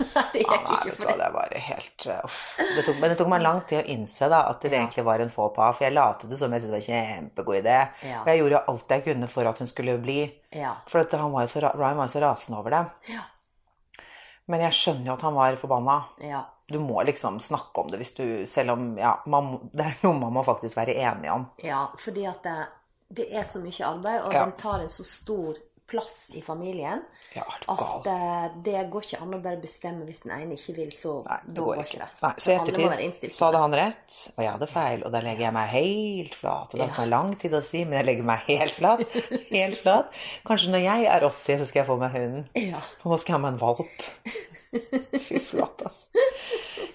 det 0.34 0.42
gikk 0.44 0.70
ikke 0.76 0.94
for 0.96 1.06
det. 1.10 1.16
det 1.20 1.30
var 1.34 1.54
helt 1.66 2.06
uh, 2.10 2.38
det 2.76 2.84
tok, 2.86 3.00
Men 3.00 3.10
det 3.12 3.18
tok 3.20 3.30
meg 3.32 3.42
lang 3.44 3.60
tid 3.68 3.80
å 3.82 3.88
innse 3.94 4.28
da, 4.32 4.42
at 4.50 4.62
det 4.64 4.72
egentlig 4.72 5.04
var 5.06 5.24
en 5.24 5.32
faux 5.34 5.54
pas. 5.56 5.74
For 5.76 5.86
jeg 5.86 5.96
latet 5.96 6.30
det 6.30 6.38
som 6.40 6.52
jeg 6.56 6.64
syntes 6.64 6.76
var 6.76 6.80
en 6.80 7.18
kjempegod 7.18 7.58
idé. 7.60 7.76
Ja. 8.08 8.22
Og 8.22 8.30
jeg 8.32 8.42
gjorde 8.42 8.56
jo 8.56 8.62
alt 8.74 8.94
jeg 8.96 9.04
kunne 9.08 9.28
for 9.34 9.50
at 9.52 9.58
hun 9.64 9.70
skulle 9.70 9.98
bli. 10.02 10.20
Ja. 10.56 10.72
For 10.90 11.04
at 11.04 11.12
han 11.20 11.32
var 11.34 11.46
så, 11.52 11.60
Ryan 11.68 12.00
var 12.00 12.08
jo 12.08 12.14
så 12.16 12.24
rasende 12.24 12.58
over 12.62 12.76
det. 12.76 12.84
Ja. 13.14 13.26
Men 14.50 14.64
jeg 14.64 14.74
skjønner 14.74 15.12
jo 15.12 15.14
at 15.14 15.22
han 15.28 15.36
var 15.36 15.60
forbanna. 15.60 15.98
Ja. 16.26 16.40
Du 16.70 16.78
må 16.82 17.02
liksom 17.06 17.40
snakke 17.42 17.82
om 17.82 17.88
det 17.90 17.98
hvis 17.98 18.12
du 18.14 18.24
Selv 18.46 18.76
om 18.76 18.92
ja, 18.98 19.16
man, 19.26 19.56
det 19.74 19.84
er 19.88 19.96
noe 20.04 20.18
man 20.18 20.34
må 20.36 20.42
faktisk 20.46 20.76
være 20.78 20.94
enig 21.02 21.30
om. 21.32 21.48
ja, 21.66 21.84
fordi 21.98 22.26
at 22.30 22.42
det, 22.46 22.56
det 23.20 23.26
er 23.34 23.42
så 23.46 23.58
mye 23.62 23.86
arbeid, 23.88 24.20
og 24.22 24.34
Ja. 24.34 24.44
den 24.44 24.52
tar 24.58 24.80
en 24.84 24.88
så 24.90 25.02
stor 25.06 25.58
plass 25.90 26.30
i 26.38 26.40
familien 26.44 27.02
Ja, 27.34 27.44
at 27.70 28.06
eh, 28.10 28.46
det 28.64 28.84
går 28.92 29.06
ikke 29.06 29.20
an 29.24 29.34
å 29.36 29.40
bare 29.42 29.58
bestemme 29.62 30.06
hvis 30.08 30.22
den 30.24 30.32
ene 30.36 30.56
ikke 30.56 30.74
vil, 30.78 30.92
så 30.96 31.16
Nei, 31.26 31.38
det 31.46 31.56
da 31.58 31.66
går 31.66 31.82
ikke. 31.84 32.00
det. 32.04 32.08
Nei, 32.22 32.32
så 32.38 32.50
i 32.52 32.56
ettertid 32.58 33.34
så 33.34 33.48
hadde 33.50 33.62
han 33.64 33.76
rett, 33.80 34.20
og 34.36 34.42
jeg 34.44 34.52
hadde 34.54 34.70
feil, 34.70 35.04
og 35.06 35.14
da 35.14 35.22
legger 35.26 35.46
jeg 35.48 35.56
meg 35.58 35.72
helt 35.74 36.38
flat. 36.38 36.70
Og 36.70 36.78
det 36.78 36.86
har 36.86 36.92
tatt 36.94 37.02
meg 37.04 37.12
lang 37.12 37.34
tid 37.42 37.58
å 37.58 37.62
si, 37.66 37.82
men 37.84 37.98
jeg 38.00 38.08
legger 38.10 38.28
meg 38.30 38.46
helt 38.48 38.76
flat. 38.78 39.04
Helt 39.50 39.80
flat. 39.82 40.14
Kanskje 40.46 40.70
når 40.72 40.82
jeg 40.84 41.06
er 41.10 41.24
80, 41.26 41.58
så 41.60 41.66
skal 41.68 41.80
jeg 41.82 41.88
få 41.90 41.96
meg 42.00 42.14
hunden. 42.14 42.44
Ja. 42.58 42.80
Og 43.02 43.12
nå 43.12 43.18
skal 43.20 43.34
jeg 43.34 43.38
ha 43.38 43.42
meg 43.44 43.56
en 43.56 43.60
valp. 43.60 44.06
Fy 45.26 45.40
flate, 45.42 45.90
altså. 45.90 46.24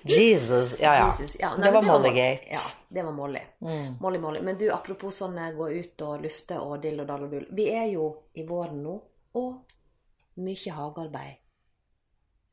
Jesus. 0.05 0.75
Ja, 0.79 0.93
ja. 0.95 1.05
Jesus, 1.11 1.35
ja, 1.39 1.51
nei, 1.57 1.65
det 1.67 1.73
var 1.75 1.85
Mollygate. 1.87 2.47
Ja, 2.53 2.61
det 2.95 3.03
var 3.03 3.11
Molly. 3.11 3.41
Mm. 3.59 3.95
Molly, 3.99 4.19
Molly. 4.23 4.41
Men 4.41 4.57
du, 4.57 4.69
apropos 4.71 5.17
sånn 5.19 5.35
eh, 5.37 5.51
gå 5.55 5.67
ut 5.67 6.03
og 6.05 6.21
lufte 6.23 6.59
og 6.63 6.77
dill 6.83 7.01
og 7.03 7.09
dall 7.09 7.25
og 7.25 7.33
dull. 7.33 7.47
Vi 7.57 7.65
er 7.73 7.89
jo 7.91 8.05
i 8.39 8.45
våren 8.47 8.77
nå, 8.85 8.93
og 9.35 10.39
mye 10.39 10.75
hagearbeid 10.77 11.41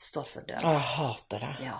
står 0.02 0.26
for 0.26 0.48
døra. 0.48 0.72
jeg 0.74 0.82
hater 0.96 1.46
det. 1.46 1.52
Ja. 1.68 1.76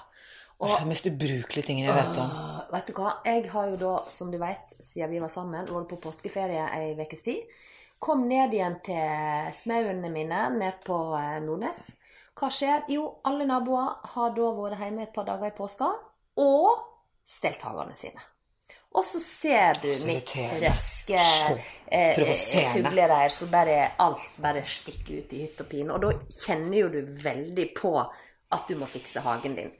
Det 0.62 0.76
er 0.76 0.86
mest 0.86 1.08
ubrukelige 1.10 1.66
ting 1.66 1.80
jeg 1.82 1.94
vet 1.96 2.20
om. 2.22 2.30
Uh, 2.30 2.60
vet 2.70 2.86
du 2.86 2.94
hva? 2.94 3.16
Jeg 3.26 3.48
har 3.50 3.72
jo 3.72 3.80
da, 3.80 3.96
som 4.14 4.30
du 4.30 4.38
vet, 4.38 4.76
siden 4.78 5.10
vi 5.10 5.22
var 5.24 5.32
sammen, 5.32 5.66
vært 5.66 5.88
på 5.90 5.98
påskeferie 6.04 6.68
ei 6.76 6.92
ukes 7.02 7.26
tid. 7.26 7.50
Kom 8.02 8.28
ned 8.30 8.54
igjen 8.54 8.78
til 8.86 9.50
smauene 9.58 10.10
mine 10.14 10.44
ned 10.54 10.78
på 10.86 11.00
eh, 11.18 11.40
Nordnes. 11.42 11.88
Hva 12.38 12.50
skjer? 12.54 12.86
Jo, 12.94 13.08
alle 13.26 13.48
naboer 13.50 14.06
har 14.14 14.38
da 14.38 14.54
vært 14.54 14.78
hjemme 14.78 15.08
et 15.08 15.14
par 15.14 15.26
dager 15.26 15.50
i 15.50 15.56
påska 15.58 15.90
og 16.46 16.86
stelt 17.26 17.66
hagene 17.66 17.98
sine. 17.98 18.22
Og 18.92 19.04
så 19.08 19.20
ser 19.20 19.78
du 19.82 19.94
Så 19.96 20.06
mitt 20.06 20.28
Så 20.28 21.58
eh, 21.86 22.18
fuglereir 22.72 23.32
så 23.32 23.46
bare 23.48 23.92
alt 23.96 24.34
bare 24.36 24.64
stikker 24.68 25.22
ut 25.22 25.32
i 25.32 25.44
hytt 25.46 25.62
og 25.64 25.70
pine. 25.70 25.94
Og 25.94 26.02
da 26.04 26.12
kjenner 26.28 26.76
jo 26.82 26.90
du 26.92 27.00
veldig 27.24 27.70
på 27.76 27.94
at 28.02 28.68
du 28.68 28.76
må 28.76 28.88
fikse 28.90 29.22
hagen 29.24 29.56
din. 29.56 29.72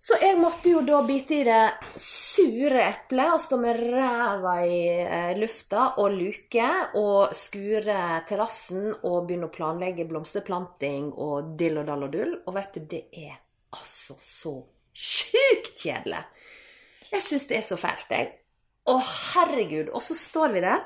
Så 0.00 0.16
jeg 0.16 0.38
måtte 0.40 0.70
jo 0.72 0.80
da 0.80 1.02
bite 1.04 1.34
i 1.36 1.42
det 1.44 1.64
sure 2.00 2.80
eplet 2.86 3.34
og 3.34 3.42
stå 3.44 3.58
med 3.60 3.82
ræva 3.92 4.54
i 4.64 4.78
eh, 5.04 5.32
lufta 5.36 5.90
og 6.00 6.14
luke 6.16 6.68
og 6.96 7.34
skure 7.36 7.98
terrassen 8.28 8.94
og 8.94 9.26
begynne 9.28 9.50
å 9.50 9.52
planlegge 9.52 10.08
blomsterplanting 10.08 11.12
og 11.12 11.52
dill 11.60 11.82
og 11.82 11.90
dall 11.92 12.06
og 12.08 12.14
dull. 12.16 12.32
Og 12.46 12.56
vet 12.56 12.78
du, 12.78 12.86
det 12.94 13.02
er 13.12 13.36
altså 13.76 14.16
så 14.24 14.54
sjukt 14.90 15.74
kjedelig. 15.84 16.24
Jeg 17.10 17.26
syns 17.26 17.48
det 17.50 17.58
er 17.58 17.66
så 17.66 17.78
fælt, 17.80 18.10
jeg. 18.10 18.32
Å, 18.90 18.96
herregud. 19.34 19.90
Og 19.94 20.02
så 20.04 20.16
står 20.18 20.54
vi 20.54 20.64
der. 20.64 20.82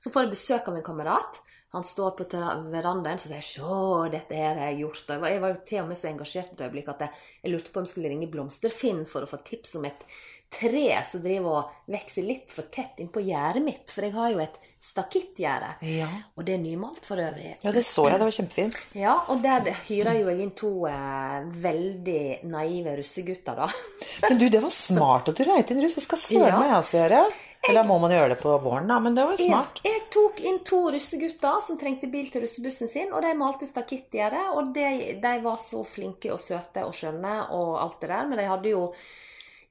Så 0.00 0.12
får 0.12 0.26
jeg 0.26 0.34
besøk 0.34 0.70
av 0.70 0.78
en 0.78 0.86
kamerat. 0.86 1.40
Han 1.74 1.82
står 1.82 2.12
på 2.14 2.24
verandaen 2.70 3.18
og 3.18 3.22
sier 3.24 3.42
'Sjå, 3.42 4.08
dette 4.12 4.36
her 4.38 4.54
har 4.54 4.68
jeg 4.70 4.84
gjort'. 4.84 5.08
Og 5.16 5.24
jeg 5.26 5.40
var, 5.42 5.48
jo 5.48 5.62
til 5.66 5.80
og 5.82 5.88
med 5.88 5.98
så 5.98 6.08
engasjert 6.10 6.52
et 6.52 6.60
øyeblikk 6.62 6.88
at 6.92 7.00
jeg, 7.02 7.22
jeg 7.42 7.52
lurte 7.52 7.72
på 7.72 7.80
om 7.80 7.88
jeg 7.88 7.92
skulle 7.92 8.12
ringe 8.12 8.30
Blomsterfinn 8.30 9.02
for 9.10 9.26
å 9.26 9.30
få 9.30 9.40
tips 9.42 9.74
om 9.80 9.88
et 9.88 10.06
tre 10.54 10.86
som 11.06 11.22
driver 11.24 11.58
og 11.60 11.92
vokser 11.94 12.24
litt 12.26 12.52
for 12.54 12.70
tett 12.72 13.00
innpå 13.02 13.22
gjerdet 13.26 13.62
mitt. 13.66 13.90
For 13.90 14.06
jeg 14.06 14.14
har 14.16 14.30
jo 14.32 14.42
et 14.44 14.58
stakittgjerde. 14.84 15.70
Ja. 15.90 16.08
Og 16.36 16.44
det 16.46 16.54
er 16.56 16.62
nymalt 16.62 17.04
for 17.06 17.20
øvrig. 17.20 17.54
Ja, 17.64 17.72
det 17.74 17.84
så 17.88 18.06
jeg. 18.08 18.18
Det 18.20 18.28
var 18.28 18.36
kjempefint. 18.38 18.76
Ja, 18.98 19.14
og 19.32 19.40
der 19.44 19.70
hyrer 19.88 20.18
jo 20.20 20.28
jeg 20.30 20.44
inn 20.44 20.52
to 20.58 20.72
eh, 20.90 21.40
veldig 21.64 22.20
naive 22.52 22.96
russegutter, 23.00 23.58
da. 23.64 23.68
Men 24.28 24.38
du, 24.40 24.46
det 24.52 24.62
var 24.64 24.72
smart 24.74 25.32
at 25.32 25.40
du 25.40 25.44
reiste 25.48 25.74
inn 25.76 25.82
russ. 25.84 25.98
Det 25.98 26.06
skal 26.06 26.22
søren 26.26 26.52
Ja. 26.54 26.60
meg 26.62 26.76
også 26.78 27.00
gjøre. 27.02 27.24
Eller 27.64 27.86
må 27.88 27.94
man 27.96 28.12
gjøre 28.12 28.34
det 28.34 28.42
på 28.42 28.52
våren, 28.60 28.90
da. 28.92 28.98
Men 29.00 29.14
det 29.16 29.24
var 29.24 29.38
smart. 29.40 29.78
Jeg, 29.86 29.94
jeg 29.96 30.08
tok 30.12 30.40
inn 30.44 30.58
to 30.68 30.82
russegutter 30.92 31.62
som 31.64 31.78
trengte 31.80 32.10
bil 32.12 32.26
til 32.28 32.44
russebussen 32.44 32.90
sin, 32.92 33.12
og 33.16 33.24
de 33.24 33.30
malte 33.40 33.64
stakittgjerde. 33.70 34.42
Og 34.58 34.74
de, 34.76 34.88
de 35.22 35.34
var 35.46 35.56
så 35.62 35.80
flinke 35.88 36.28
og 36.34 36.42
søte 36.44 36.84
og 36.84 36.92
skjønne 36.96 37.38
og 37.56 37.78
alt 37.80 38.02
det 38.04 38.10
der, 38.12 38.26
men 38.28 38.42
de 38.42 38.50
hadde 38.52 38.74
jo 38.74 38.82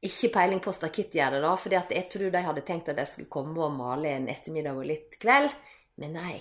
ikke 0.09 0.31
peiling 0.33 0.59
på 0.63 0.73
stakittgjerde, 0.75 1.39
da, 1.43 1.53
fordi 1.59 1.79
jeg 1.79 2.09
tror 2.11 2.33
de 2.33 2.43
hadde 2.47 2.65
tenkt 2.67 2.91
at 2.91 2.99
de 2.99 3.05
skulle 3.09 3.31
komme 3.31 3.55
og 3.63 3.73
male 3.75 4.11
en 4.17 4.27
ettermiddag 4.31 4.77
og 4.79 4.89
litt 4.89 5.17
kveld. 5.21 5.55
Men 6.01 6.15
nei. 6.19 6.37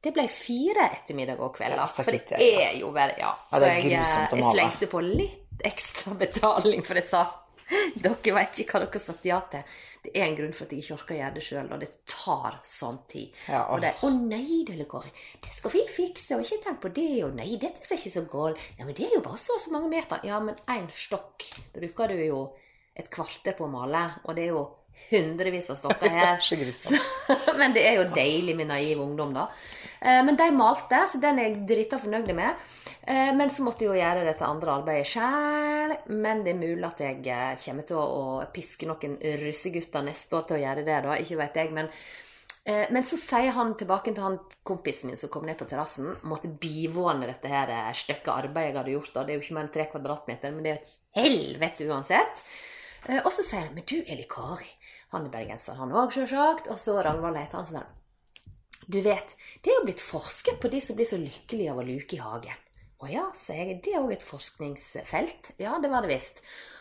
Det 0.00 0.14
ble 0.16 0.24
fire 0.32 0.86
ettermiddag 0.94 1.40
og 1.44 1.52
kvelder. 1.58 1.82
Ja, 1.82 1.86
for 1.92 2.08
det 2.08 2.38
er 2.40 2.78
jo 2.78 2.88
verre. 2.94 3.18
Ja. 3.20 3.34
Så 3.52 3.60
jeg, 3.66 3.90
jeg 3.92 4.46
slengte 4.48 4.88
på 4.88 5.02
litt 5.04 5.60
ekstra 5.66 6.14
betaling, 6.16 6.80
for 6.86 6.96
jeg 6.96 7.08
sa 7.10 7.26
dere 7.70 8.34
vet 8.34 8.60
ikke 8.62 8.78
hva 8.78 8.86
dere 8.86 9.02
sagt 9.02 9.26
ja 9.28 9.38
til. 9.50 9.76
Det 10.00 10.14
er 10.16 10.24
en 10.24 10.36
grunn 10.38 10.54
for 10.56 10.64
at 10.64 10.72
jeg 10.72 10.82
ikke 10.82 10.96
orker 10.96 11.14
å 11.14 11.18
gjøre 11.18 11.36
det 11.36 11.42
sjøl, 11.44 11.68
og 11.74 11.82
det 11.82 11.90
tar 12.08 12.56
sånn 12.66 12.98
tid. 13.10 13.36
Ja, 13.52 13.66
og 13.68 13.82
det 13.84 13.92
'Å 14.00 14.08
nei, 14.16 14.64
Delle 14.66 14.86
Kåre, 14.88 15.12
det 15.44 15.52
skal 15.52 15.74
vi 15.74 15.84
fikse, 15.86 16.34
og 16.36 16.42
ikke 16.42 16.62
tenk 16.64 16.80
på 16.80 16.88
det', 16.88 17.24
og 17.24 17.34
'nei, 17.36 17.58
dette 17.60 17.84
ser 17.84 18.00
ikke 18.00 18.16
så 18.16 18.24
galt', 18.24 18.58
'ja, 18.78 18.84
men 18.84 18.94
det 18.94 19.06
er 19.06 19.14
jo 19.14 19.20
bare 19.20 19.38
så 19.38 19.54
og 19.54 19.60
så 19.60 19.70
mange 19.70 19.92
meter'. 19.92 20.24
Ja, 20.24 20.40
men 20.40 20.56
én 20.66 20.88
stokk 20.90 21.44
bruker 21.74 22.08
du 22.08 22.24
jo 22.24 22.40
et 22.96 23.08
kvarter 23.12 23.56
på 23.58 23.66
å 23.66 23.72
male, 23.72 24.04
og 24.24 24.36
det 24.36 24.44
er 24.48 24.54
jo 24.54 24.62
hundrevis 25.10 25.70
av 25.72 25.78
stokker 25.80 26.12
her. 26.12 26.40
Så 26.44 26.56
men 27.56 27.72
det 27.72 27.84
er 27.88 28.00
jo 28.00 28.08
deilig 28.14 28.56
med 28.58 28.68
naiv 28.68 29.00
ungdom, 29.00 29.32
da. 29.36 29.46
Eh, 30.00 30.20
Men 30.26 30.36
de 30.36 30.50
malte, 30.52 31.04
så 31.08 31.20
den 31.22 31.38
er 31.38 31.48
jeg 31.48 31.62
drita 31.68 31.98
fornøyd 32.02 32.32
med. 32.36 32.56
Eh, 33.06 33.30
Men 33.36 33.48
så 33.50 33.64
måtte 33.64 33.86
jeg 33.86 33.92
jo 33.94 34.00
gjøre 34.00 34.24
dette 34.26 34.44
andre 34.48 34.74
arbeidet 34.80 35.06
sjæl. 35.08 35.94
Men 36.10 36.42
det 36.44 36.52
er 36.54 36.60
mulig 36.60 36.84
at 36.90 37.00
jeg 37.00 37.22
eh, 37.26 37.54
kommer 37.64 37.86
til 37.88 37.96
å, 37.96 38.04
å 38.04 38.50
piske 38.52 38.88
noen 38.90 39.16
russegutter 39.44 40.04
neste 40.04 40.36
år 40.36 40.48
til 40.50 40.58
å 40.58 40.64
gjøre 40.66 40.84
det, 40.84 40.98
da. 41.06 41.16
Ikke 41.22 41.40
vet 41.44 41.62
jeg. 41.62 41.72
Men 41.76 41.88
Eh, 42.68 42.90
Men 42.92 43.06
så 43.08 43.16
sier 43.16 43.54
han 43.56 43.70
tilbake 43.80 44.12
til 44.12 44.20
han 44.22 44.34
kompisen 44.68 45.08
min 45.08 45.16
som 45.16 45.30
kom 45.32 45.46
ned 45.48 45.56
på 45.56 45.64
terrassen, 45.64 46.10
måtte 46.28 46.50
bivåne 46.60 47.24
dette 47.30 47.48
her 47.48 47.70
stykket 47.96 48.28
arbeid 48.34 48.66
jeg 48.68 48.76
hadde 48.76 48.92
gjort. 48.92 49.12
da. 49.14 49.22
Det 49.24 49.32
er 49.32 49.38
jo 49.38 49.44
ikke 49.46 49.56
mer 49.56 49.64
enn 49.64 49.72
tre 49.72 49.86
kvadratmeter, 49.88 50.52
men 50.52 50.66
det 50.66 50.70
er 50.70 50.76
jo 50.76 50.82
et 50.82 50.98
helvete 51.22 51.88
uansett. 51.88 52.44
Eh, 53.08 53.20
Og 53.24 53.32
så 53.32 53.44
sier 53.46 53.66
han 53.66 53.74
Men 53.74 53.86
du, 53.86 54.00
Eli 54.06 54.26
Kari. 54.30 54.68
Han 55.14 55.26
er 55.26 55.32
bergenser, 55.32 55.78
han 55.78 55.92
òg, 55.92 56.12
sjølsagt. 56.14 56.68
Og 56.70 56.78
så 56.78 57.00
Ragnvald 57.02 57.38
heter 57.40 57.60
han. 57.60 57.66
Så 57.66 57.78
sier 57.78 57.96
du 58.90 58.98
vet, 59.04 59.36
det 59.62 59.70
er 59.70 59.76
jo 59.78 59.86
blitt 59.86 60.02
forsket 60.02 60.56
på 60.58 60.68
de 60.72 60.80
som 60.82 60.96
blir 60.98 61.06
så 61.06 61.18
lykkelige 61.20 61.70
av 61.70 61.78
å 61.78 61.84
luke 61.86 62.16
i 62.16 62.22
hagen. 62.22 62.62
Å 63.00 63.08
ja, 63.08 63.26
sier 63.38 63.68
jeg, 63.68 63.76
det 63.84 63.92
er 63.94 64.02
òg 64.02 64.14
et 64.16 64.24
forskningsfelt. 64.24 65.52
Ja, 65.62 65.76
det 65.78 65.90
var 65.92 66.02
det 66.02 66.10
visst. 66.10 66.40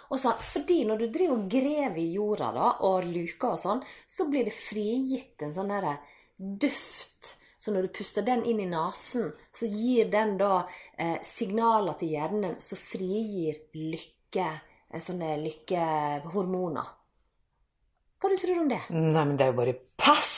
Og 0.10 0.18
så, 0.18 0.34
fordi 0.34 0.80
når 0.90 1.04
du 1.04 1.06
driver 1.14 1.36
og 1.38 1.52
graver 1.54 2.00
i 2.02 2.08
jorda 2.16 2.50
da, 2.56 2.70
og 2.88 3.06
luker 3.06 3.54
og 3.54 3.62
sånn, 3.62 3.84
så 4.10 4.26
blir 4.32 4.48
det 4.48 4.56
frigitt 4.56 5.46
en 5.46 5.54
sånn 5.54 5.70
derre 5.70 6.00
duft. 6.40 7.36
Så 7.60 7.76
når 7.76 7.86
du 7.86 7.94
puster 8.00 8.26
den 8.26 8.42
inn 8.48 8.64
i 8.64 8.68
nesen, 8.72 9.30
så 9.54 9.70
gir 9.70 10.10
den 10.10 10.38
da 10.40 10.64
eh, 10.98 11.20
signaler 11.22 12.00
til 12.00 12.16
hjernen 12.16 12.58
som 12.64 12.80
frigir 12.80 13.62
lykke, 13.76 14.50
sånne 14.98 15.36
lykkehormoner. 15.44 16.88
Hva 18.20 18.30
du 18.32 18.36
tror 18.36 18.56
du 18.56 18.62
om 18.66 18.72
det? 18.72 18.82
Nei, 18.92 19.24
men 19.24 19.36
det 19.38 19.46
er 19.46 19.54
jo 19.54 19.60
bare 19.62 19.76
pass! 20.00 20.34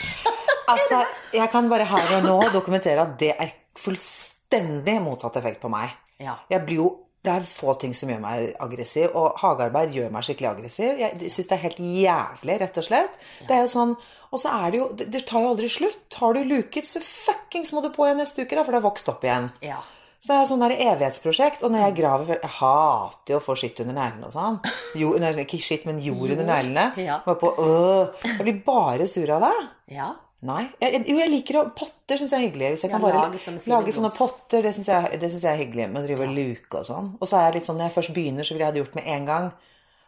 altså, 0.72 1.04
jeg 1.36 1.50
kan 1.52 1.68
bare 1.70 1.86
her 1.86 2.14
og 2.18 2.26
nå 2.26 2.38
dokumentere 2.54 3.04
at 3.04 3.14
det 3.20 3.34
er 3.36 3.52
fullstendig 3.78 4.96
motsatt 5.04 5.36
effekt 5.38 5.60
på 5.62 5.70
meg. 5.70 5.92
Ja. 6.18 6.38
Jeg 6.50 6.64
blir 6.66 6.80
jo 6.80 6.88
det 7.26 7.32
er 7.34 7.46
få 7.50 7.72
ting 7.74 7.94
som 7.96 8.10
gjør 8.12 8.20
meg 8.22 8.52
aggressiv, 8.62 9.14
og 9.18 9.38
hagearbeid 9.40 9.94
gjør 9.96 10.12
meg 10.14 10.26
skikkelig 10.26 10.46
aggressiv. 10.52 11.00
Jeg 11.00 11.30
syns 11.34 11.48
det 11.50 11.56
er 11.56 11.62
helt 11.64 11.80
jævlig, 11.82 12.58
rett 12.62 12.78
og 12.78 12.86
slett. 12.86 13.16
Det 13.48 13.56
er 13.56 13.64
jo 13.64 13.72
sånn, 13.72 13.94
Og 14.30 14.38
så 14.42 14.52
er 14.52 14.70
det 14.70 14.78
jo 14.78 14.86
Det 14.94 15.06
det 15.10 15.24
tar 15.26 15.42
jo 15.42 15.50
aldri 15.54 15.68
slutt. 15.72 16.06
Har 16.20 16.34
du 16.34 16.44
luket, 16.46 16.86
så 16.86 17.02
fuckings 17.02 17.72
må 17.74 17.82
du 17.82 17.90
på 17.90 18.06
igjen 18.06 18.22
neste 18.22 18.44
uke, 18.44 18.54
da, 18.54 18.62
for 18.62 18.70
det 18.70 18.78
har 18.78 18.86
vokst 18.86 19.10
opp 19.10 19.26
igjen. 19.26 19.50
Ja. 19.64 19.80
Så 20.26 20.32
det 20.32 20.36
er 20.40 20.46
sånn 20.50 20.62
der 20.64 20.72
evighetsprosjekt. 20.74 21.62
Og 21.62 21.70
når 21.70 21.84
jeg 21.84 21.96
graver 22.00 22.40
Jeg 22.40 22.50
hater 22.58 23.36
jo 23.36 23.38
å 23.38 23.44
få 23.44 23.54
skitt 23.58 23.78
under 23.84 23.94
neglene 23.94 24.26
og 24.26 24.34
sånn. 24.34 24.56
Jo, 24.98 25.12
ikke 25.14 25.60
skitt, 25.62 25.84
men 25.86 26.00
jord 26.02 26.32
under 26.34 26.48
neglene. 26.48 26.86
ja. 26.98 27.20
På, 27.22 27.52
øh, 27.62 28.24
jeg 28.24 28.42
blir 28.42 28.62
bare 28.66 29.06
sur 29.06 29.30
av 29.36 29.46
det. 29.46 29.52
Ja. 29.94 30.08
Nei. 30.46 30.64
Jeg, 30.82 31.04
jo, 31.08 31.16
jeg 31.16 31.30
liker 31.32 31.60
å 31.60 31.62
Potter 31.78 32.18
syns 32.20 32.34
jeg 32.34 32.42
er 32.42 32.48
hyggelig. 32.48 32.72
Hvis 32.74 32.82
jeg 32.84 32.92
Ja, 32.92 32.98
bare 33.02 33.22
lage 33.22 33.38
sånne 33.40 33.70
lage 33.70 33.94
sånne 33.94 34.10
potter, 34.16 34.66
det 34.66 34.74
syns 34.74 34.90
jeg, 34.90 35.20
jeg 35.22 35.52
er 35.52 35.62
hyggelig. 35.62 35.86
Med 35.92 36.02
å 36.02 36.06
drive 36.08 36.26
og 36.26 36.34
luke 36.36 36.80
og 36.82 36.88
sånn. 36.90 37.12
Og 37.20 37.30
så 37.30 37.38
er 37.38 37.46
jeg 37.48 37.60
litt 37.60 37.68
sånn 37.70 37.78
når 37.80 37.88
jeg 37.88 37.96
først 38.00 38.14
begynner, 38.18 38.44
så 38.48 38.56
vil 38.56 38.64
jeg 38.64 38.68
ha 38.68 38.74
det 38.74 38.82
gjort 38.82 38.98
med 38.98 39.08
en 39.14 39.30
gang. 39.30 39.48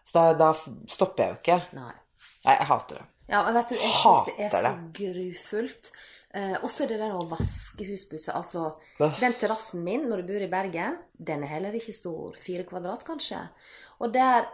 Så 0.04 0.18
da, 0.18 0.26
da 0.34 0.50
stopper 0.90 1.22
jeg 1.24 1.30
jo 1.30 1.40
ikke. 1.42 1.60
Nei. 1.78 1.94
Nei, 2.44 2.58
jeg 2.58 2.68
hater 2.72 3.00
det. 3.00 3.06
Ja, 3.28 3.42
men 3.44 3.58
vet 3.58 3.68
du, 3.72 3.76
jeg 3.76 3.92
syns 3.92 4.28
det 4.28 4.46
er 4.46 4.54
så 4.56 4.74
grufullt. 4.98 5.90
Eh, 6.36 6.56
og 6.60 6.68
så 6.68 6.84
er 6.84 6.92
det 6.92 7.00
der 7.00 7.16
å 7.16 7.26
vaske 7.30 7.86
husbusset. 7.88 8.34
Altså, 8.36 8.74
Uff. 9.00 9.20
den 9.20 9.36
terrassen 9.40 9.84
min 9.84 10.08
når 10.10 10.22
du 10.22 10.32
bor 10.32 10.44
i 10.44 10.50
Bergen, 10.52 10.98
den 11.12 11.44
er 11.44 11.54
heller 11.54 11.76
ikke 11.78 11.94
stor. 11.96 12.36
Fire 12.40 12.66
kvadrat, 12.68 13.04
kanskje. 13.08 13.40
Og 14.04 14.12
der, 14.12 14.44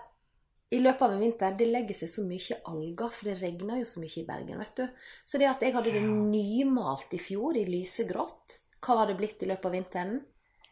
i 0.71 0.81
løpet 0.83 1.03
av 1.07 1.17
en 1.17 1.25
vinter, 1.25 1.57
det 1.59 1.71
legger 1.71 1.99
seg 1.99 2.13
så 2.13 2.27
mye 2.27 2.61
alger, 2.71 3.11
for 3.17 3.31
det 3.31 3.41
regner 3.43 3.83
jo 3.83 3.89
så 3.91 4.05
mye 4.05 4.21
i 4.23 4.27
Bergen, 4.29 4.63
vet 4.63 4.79
du. 4.79 5.03
Så 5.27 5.43
det 5.43 5.51
at 5.51 5.67
jeg 5.67 5.75
hadde 5.75 5.97
det 5.97 6.05
nymalt 6.07 7.15
i 7.17 7.23
fjor, 7.23 7.59
i 7.59 7.67
lysegrått, 7.69 8.61
hva 8.85 9.01
var 9.01 9.11
det 9.11 9.19
blitt 9.19 9.43
i 9.43 9.51
løpet 9.51 9.71
av 9.71 9.75
vinteren? 9.75 10.19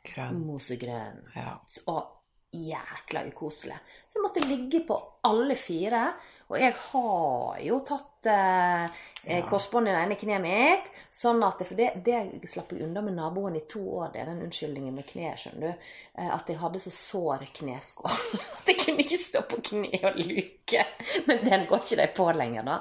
Grønn. 0.06 0.42
Mosegrønn. 0.46 1.22
Ja. 1.34 1.54
Og 1.90 2.21
jækla 2.52 3.24
ukoselig. 3.26 3.76
Så 4.08 4.18
jeg 4.18 4.22
måtte 4.22 4.46
ligge 4.46 4.80
på 4.86 4.96
alle 5.24 5.56
fire. 5.56 6.12
Og 6.52 6.58
jeg 6.60 6.74
har 6.76 7.60
jo 7.64 7.78
tatt 7.88 8.28
eh, 8.28 8.82
ja. 9.24 9.38
korsbånd 9.48 9.88
i 9.88 9.94
det 9.94 10.02
ene 10.04 10.18
kneet 10.20 10.42
mitt. 10.44 10.90
Sånn 11.08 11.40
at 11.46 11.62
For 11.64 11.78
det, 11.78 11.88
det 12.04 12.50
slapp 12.50 12.74
jeg 12.74 12.84
unna 12.84 13.00
med 13.04 13.16
naboen 13.16 13.56
i 13.56 13.64
to 13.68 13.80
år. 14.02 14.10
Det 14.12 14.20
er 14.20 14.28
den 14.28 14.42
unnskyldningen 14.44 14.98
med 14.98 15.08
kneet, 15.08 15.40
skjønner 15.40 15.72
du. 15.72 15.86
Eh, 16.18 16.28
at 16.28 16.52
jeg 16.52 16.60
hadde 16.60 16.82
så 16.82 16.92
sår 16.92 17.46
kneskål 17.56 18.12
at 18.58 18.68
jeg 18.68 18.82
kunne 18.84 19.06
ikke 19.06 19.22
stå 19.22 19.44
på 19.48 19.62
kne 19.70 20.02
og 20.10 20.20
luke. 20.20 20.84
Men 21.30 21.42
den 21.46 21.66
går 21.70 21.86
ikke 21.86 22.00
de 22.02 22.08
på 22.20 22.28
lenger, 22.36 22.68
da. 22.68 22.78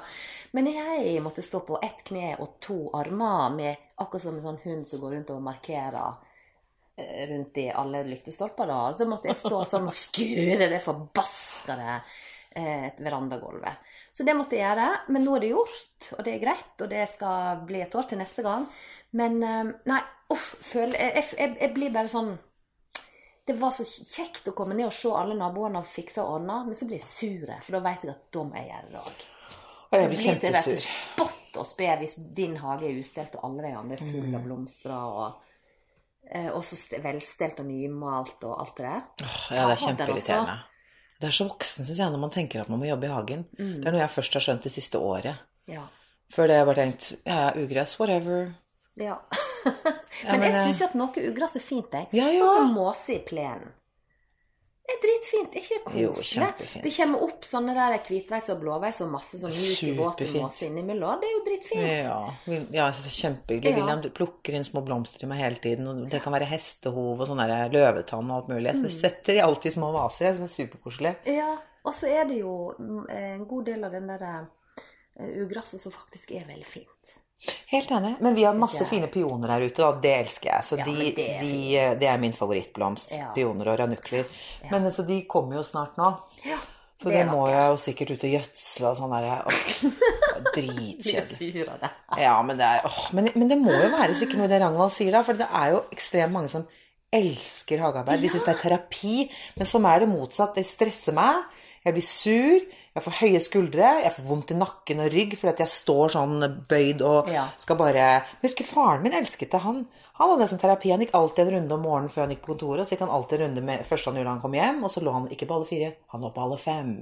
Men 0.52 0.68
jeg 0.68 1.16
måtte 1.24 1.40
stå 1.40 1.62
på 1.64 1.78
ett 1.80 2.04
kne 2.04 2.34
og 2.36 2.58
to 2.60 2.76
armer, 2.98 3.56
med, 3.56 3.88
akkurat 3.96 4.26
som 4.26 4.36
en 4.36 4.44
sånn 4.44 4.60
hund 4.66 4.84
som 4.84 5.00
går 5.00 5.16
rundt 5.16 5.32
og 5.32 5.40
markerer 5.46 6.31
rundt 6.96 7.56
i 7.58 7.70
alle 7.72 8.02
lyktestolper. 8.04 8.66
da. 8.68 8.80
Så 8.98 9.06
måtte 9.08 9.28
jeg 9.30 9.36
stå 9.40 9.62
sånn 9.64 9.86
og 9.88 9.96
skure 9.96 10.68
det 10.68 10.82
forbaskede 10.84 11.94
eh, 12.54 12.88
verandagulvet. 12.98 13.78
Så 14.12 14.26
det 14.28 14.34
måtte 14.36 14.56
jeg 14.58 14.66
gjøre. 14.68 14.88
Men 15.08 15.24
nå 15.24 15.36
er 15.36 15.40
det 15.46 15.52
gjort, 15.54 16.08
og 16.18 16.24
det 16.26 16.34
er 16.36 16.42
greit. 16.44 16.74
Og 16.84 16.88
det 16.92 17.06
skal 17.08 17.62
bli 17.66 17.80
et 17.80 17.94
år 17.96 18.08
til 18.10 18.18
neste 18.20 18.44
gang. 18.44 18.66
Men 19.16 19.42
eh, 19.42 19.72
nei, 19.88 20.00
uff, 20.32 20.54
føler 20.64 20.96
jeg, 21.00 21.24
jeg, 21.38 21.56
jeg 21.60 21.74
blir 21.76 21.92
bare 21.92 22.08
sånn 22.08 22.32
Det 23.44 23.56
var 23.58 23.72
så 23.74 23.82
kjekt 23.84 24.46
å 24.48 24.54
komme 24.54 24.72
ned 24.78 24.86
og 24.86 24.92
se 24.94 25.10
alle 25.10 25.34
naboene 25.34 25.80
og 25.82 25.88
fikse 25.90 26.22
og 26.22 26.36
ordne, 26.38 26.60
men 26.68 26.76
så 26.78 26.86
blir 26.86 27.00
jeg 27.00 27.08
sur, 27.08 27.50
for 27.66 27.74
da 27.74 27.80
vet 27.82 28.04
jeg 28.06 28.12
at 28.14 28.28
da 28.32 28.44
må 28.46 28.54
jeg 28.60 28.68
gjøre 28.70 28.92
det 28.92 29.00
òg. 29.02 29.24
Jeg 29.92 29.98
Det 29.98 29.98
blir 29.98 30.12
blir 30.12 30.22
til 30.22 30.52
dette 30.54 30.60
kjempesur. 30.62 30.84
spott 30.86 31.58
og 31.60 31.66
spe 31.68 31.88
hvis 32.00 32.14
din 32.38 32.54
hage 32.62 32.86
er 32.88 33.00
ustelt 33.02 33.34
og 33.36 33.42
alle 33.48 33.64
de 33.66 33.72
andre 33.80 33.98
er 33.98 34.04
fulle 34.06 34.28
Mm. 34.30 34.36
av 34.38 34.44
blomster 34.46 34.94
og 34.94 35.18
eh, 35.26 35.26
og 35.26 35.51
så 36.64 37.00
velstelt 37.04 37.60
og 37.60 37.66
nymalt 37.68 38.44
og 38.48 38.54
alt 38.62 38.76
det 38.78 38.86
der. 38.86 39.02
Ja, 39.52 39.66
det 39.68 39.74
er 39.74 39.82
kjempeirriterende. 39.86 40.58
Det 41.22 41.28
er 41.28 41.34
så 41.36 41.46
voksen, 41.46 41.86
syns 41.86 41.98
jeg, 42.00 42.10
når 42.10 42.22
man 42.24 42.32
tenker 42.34 42.64
at 42.64 42.70
man 42.72 42.80
må 42.80 42.88
jobbe 42.88 43.06
i 43.06 43.12
hagen. 43.12 43.44
Det 43.54 43.86
er 43.86 43.94
noe 43.94 44.00
jeg 44.02 44.10
først 44.10 44.38
har 44.38 44.42
skjønt 44.42 44.64
det 44.66 44.72
siste 44.74 44.98
året. 44.98 45.44
Ja. 45.70 45.84
Før 46.32 46.48
det 46.48 46.56
har 46.56 46.62
jeg 46.64 46.68
bare 46.70 46.80
tenkt 46.80 47.10
ja, 47.28 47.42
ugress, 47.60 47.98
whatever. 48.00 48.54
ja. 48.98 49.18
Men, 50.26 50.42
jeg 50.42 50.54
eh, 50.54 50.64
syns 50.66 50.80
jo 50.80 50.86
at 50.88 50.96
noe 50.98 51.22
ugress 51.28 51.56
er 51.58 51.64
fint, 51.64 51.94
jeg. 51.94 52.08
Ja, 52.16 52.26
ja. 52.30 52.42
Sånn 52.42 52.58
som 52.58 52.74
måse 52.76 53.14
i 53.14 53.20
plenen. 53.26 53.70
Det 54.82 54.96
er 54.96 55.00
dritfint. 55.04 55.52
Er 55.54 55.62
ikke 55.62 55.76
det 55.94 56.06
koselig? 56.10 56.46
det 56.82 56.90
kommer 56.96 57.20
opp 57.22 57.44
sånne 57.46 57.74
der 57.76 57.94
hvitveis 58.02 58.48
og 58.50 58.58
blåveis 58.64 58.98
og 59.04 59.12
masse 59.12 59.38
sånn 59.38 59.54
myk 59.54 59.82
våt 60.00 60.22
måse 60.34 60.66
innimellom. 60.66 61.20
Det 61.22 61.28
er 61.28 61.34
jo 61.36 61.42
dritfint. 61.46 61.84
Ja, 62.02 62.18
ja 62.74 62.88
det 62.90 63.12
kjempehyggelig. 63.14 63.70
Ja. 63.70 63.78
William 63.78 64.02
du 64.02 64.10
plukker 64.14 64.58
inn 64.58 64.66
små 64.66 64.82
blomster 64.86 65.22
i 65.22 65.30
meg 65.30 65.44
hele 65.44 65.62
tiden. 65.62 65.86
Og 65.86 66.02
det 66.10 66.22
kan 66.24 66.34
være 66.34 66.50
hestehov 66.50 67.22
og 67.22 67.30
sånn 67.30 67.44
der 67.44 67.70
løvetann 67.72 68.34
og 68.34 68.40
alt 68.40 68.50
mulig. 68.50 68.74
Så 68.74 68.88
det 68.88 68.94
setter 68.96 69.38
de 69.38 69.46
alltid 69.46 69.70
i 69.70 69.76
små 69.78 69.92
vaser. 69.94 70.28
Jeg 70.28 70.40
det 70.42 70.48
er 70.50 70.54
superkoselig. 70.56 71.14
Ja, 71.30 71.54
og 71.86 71.94
så 71.94 72.10
er 72.10 72.26
det 72.26 72.42
jo 72.42 72.56
mm, 72.78 73.02
en 73.22 73.48
god 73.54 73.70
del 73.70 73.86
av 73.86 73.94
den 73.94 74.10
der 74.10 74.28
eh, 74.34 75.42
ugresset 75.44 75.82
som 75.82 75.94
faktisk 75.94 76.34
er 76.34 76.50
veldig 76.50 76.68
fint. 76.68 77.18
Helt 77.72 77.90
enig. 77.90 78.12
Men 78.22 78.34
vi 78.36 78.44
har 78.44 78.54
masse 78.58 78.84
fine 78.86 79.08
pioner 79.10 79.54
her 79.54 79.64
ute, 79.66 79.80
da. 79.82 79.88
Det 80.04 80.12
elsker 80.20 80.50
jeg. 80.52 80.66
Så 80.66 80.76
Ja, 80.78 80.84
de, 80.86 81.08
det 81.16 81.24
er 81.30 81.40
de, 81.42 81.96
det 82.00 82.08
er 82.10 82.20
min 82.22 82.36
favorittblomst. 82.36 83.14
Ja. 83.16 83.32
Pioner 83.34 83.72
og 83.72 83.80
ranukler. 83.80 84.28
Men 84.70 84.86
så 84.94 85.02
de 85.08 85.22
kommer 85.30 85.58
jo 85.58 85.64
snart 85.66 85.96
nå. 85.98 86.10
Ja, 86.46 86.58
Så 87.02 87.10
det 87.10 87.16
det, 87.18 87.24
må 87.32 87.48
jeg 87.50 87.64
jo 87.72 87.78
sikkert 87.82 88.12
ut 88.14 88.24
og 88.28 88.34
gjødsle 88.36 88.90
og 88.92 89.00
sånn 89.00 89.14
der. 89.16 89.26
Åh, 89.48 89.62
Dritkjedelig. 90.54 91.90
Ja, 92.20 92.36
men 92.46 92.60
det, 92.60 92.68
er, 92.68 92.86
åh, 92.86 93.00
men, 93.16 93.30
men 93.34 93.50
det 93.50 93.58
må 93.58 93.74
jo 93.74 93.88
være 93.94 94.14
sikkert 94.18 94.38
noe 94.42 94.50
det 94.52 94.60
Ragnvald 94.62 94.94
sier, 94.94 95.10
da. 95.14 95.24
For 95.26 95.38
det 95.38 95.48
er 95.48 95.74
jo 95.74 95.82
ekstremt 95.94 96.34
mange 96.36 96.52
som 96.52 96.68
elsker 97.12 97.82
hagearbeid. 97.82 98.22
De 98.22 98.30
syns 98.32 98.46
det 98.46 98.54
er 98.54 98.62
terapi. 98.62 99.16
Men 99.58 99.68
for 99.68 99.82
meg 99.84 99.98
er 99.98 100.04
det 100.06 100.12
motsatt. 100.14 100.54
Det 100.56 100.64
stresser 100.68 101.16
meg. 101.16 101.42
Jeg 101.84 101.94
blir 101.96 102.04
sur. 102.06 102.60
Jeg 102.94 103.02
får 103.02 103.16
høye 103.18 103.40
skuldre. 103.42 103.88
Jeg 104.04 104.12
får 104.14 104.26
vondt 104.28 104.52
i 104.54 104.58
nakken 104.58 105.00
og 105.02 105.08
rygg 105.14 105.32
fordi 105.38 105.50
at 105.52 105.62
jeg 105.64 105.72
står 105.72 106.12
sånn 106.14 106.44
bøyd 106.70 107.02
og 107.02 107.28
Ja. 107.32 107.48
skal 107.58 107.76
bare 107.80 107.94
Jeg 108.04 108.42
husker 108.42 108.64
faren 108.68 109.02
min 109.02 109.12
elsket 109.18 109.50
det. 109.50 109.60
Han, 109.64 109.86
han 110.18 110.30
hadde 110.30 110.44
nesten 110.44 110.60
terapi. 110.62 110.90
Han 110.94 111.00
gikk 111.00 111.14
alltid 111.18 111.46
en 111.48 111.54
runde 111.56 111.74
om 111.74 111.82
morgenen 111.82 112.12
før 112.12 112.26
han 112.26 112.30
gikk 112.36 112.44
på 112.44 112.52
kontoret. 112.54 112.86
Så 112.86 112.94
gikk 112.94 113.00
han 113.06 113.10
alltid 113.16 113.40
en 113.40 113.46
runde 113.48 113.64
med 113.66 113.84
første 113.88 114.10
han 114.10 114.20
gjorde 114.20 114.36
han 114.36 114.40
kom 114.44 114.54
hjem, 114.54 114.84
og 114.84 114.90
så 114.94 115.02
lå 115.02 115.12
han 115.12 115.28
ikke 115.32 115.48
på 115.50 115.54
alle 115.58 115.66
fire, 115.72 115.92
han 116.12 116.20
lå 116.20 116.30
på 116.34 116.44
alle 116.46 116.58
fem. 116.58 116.94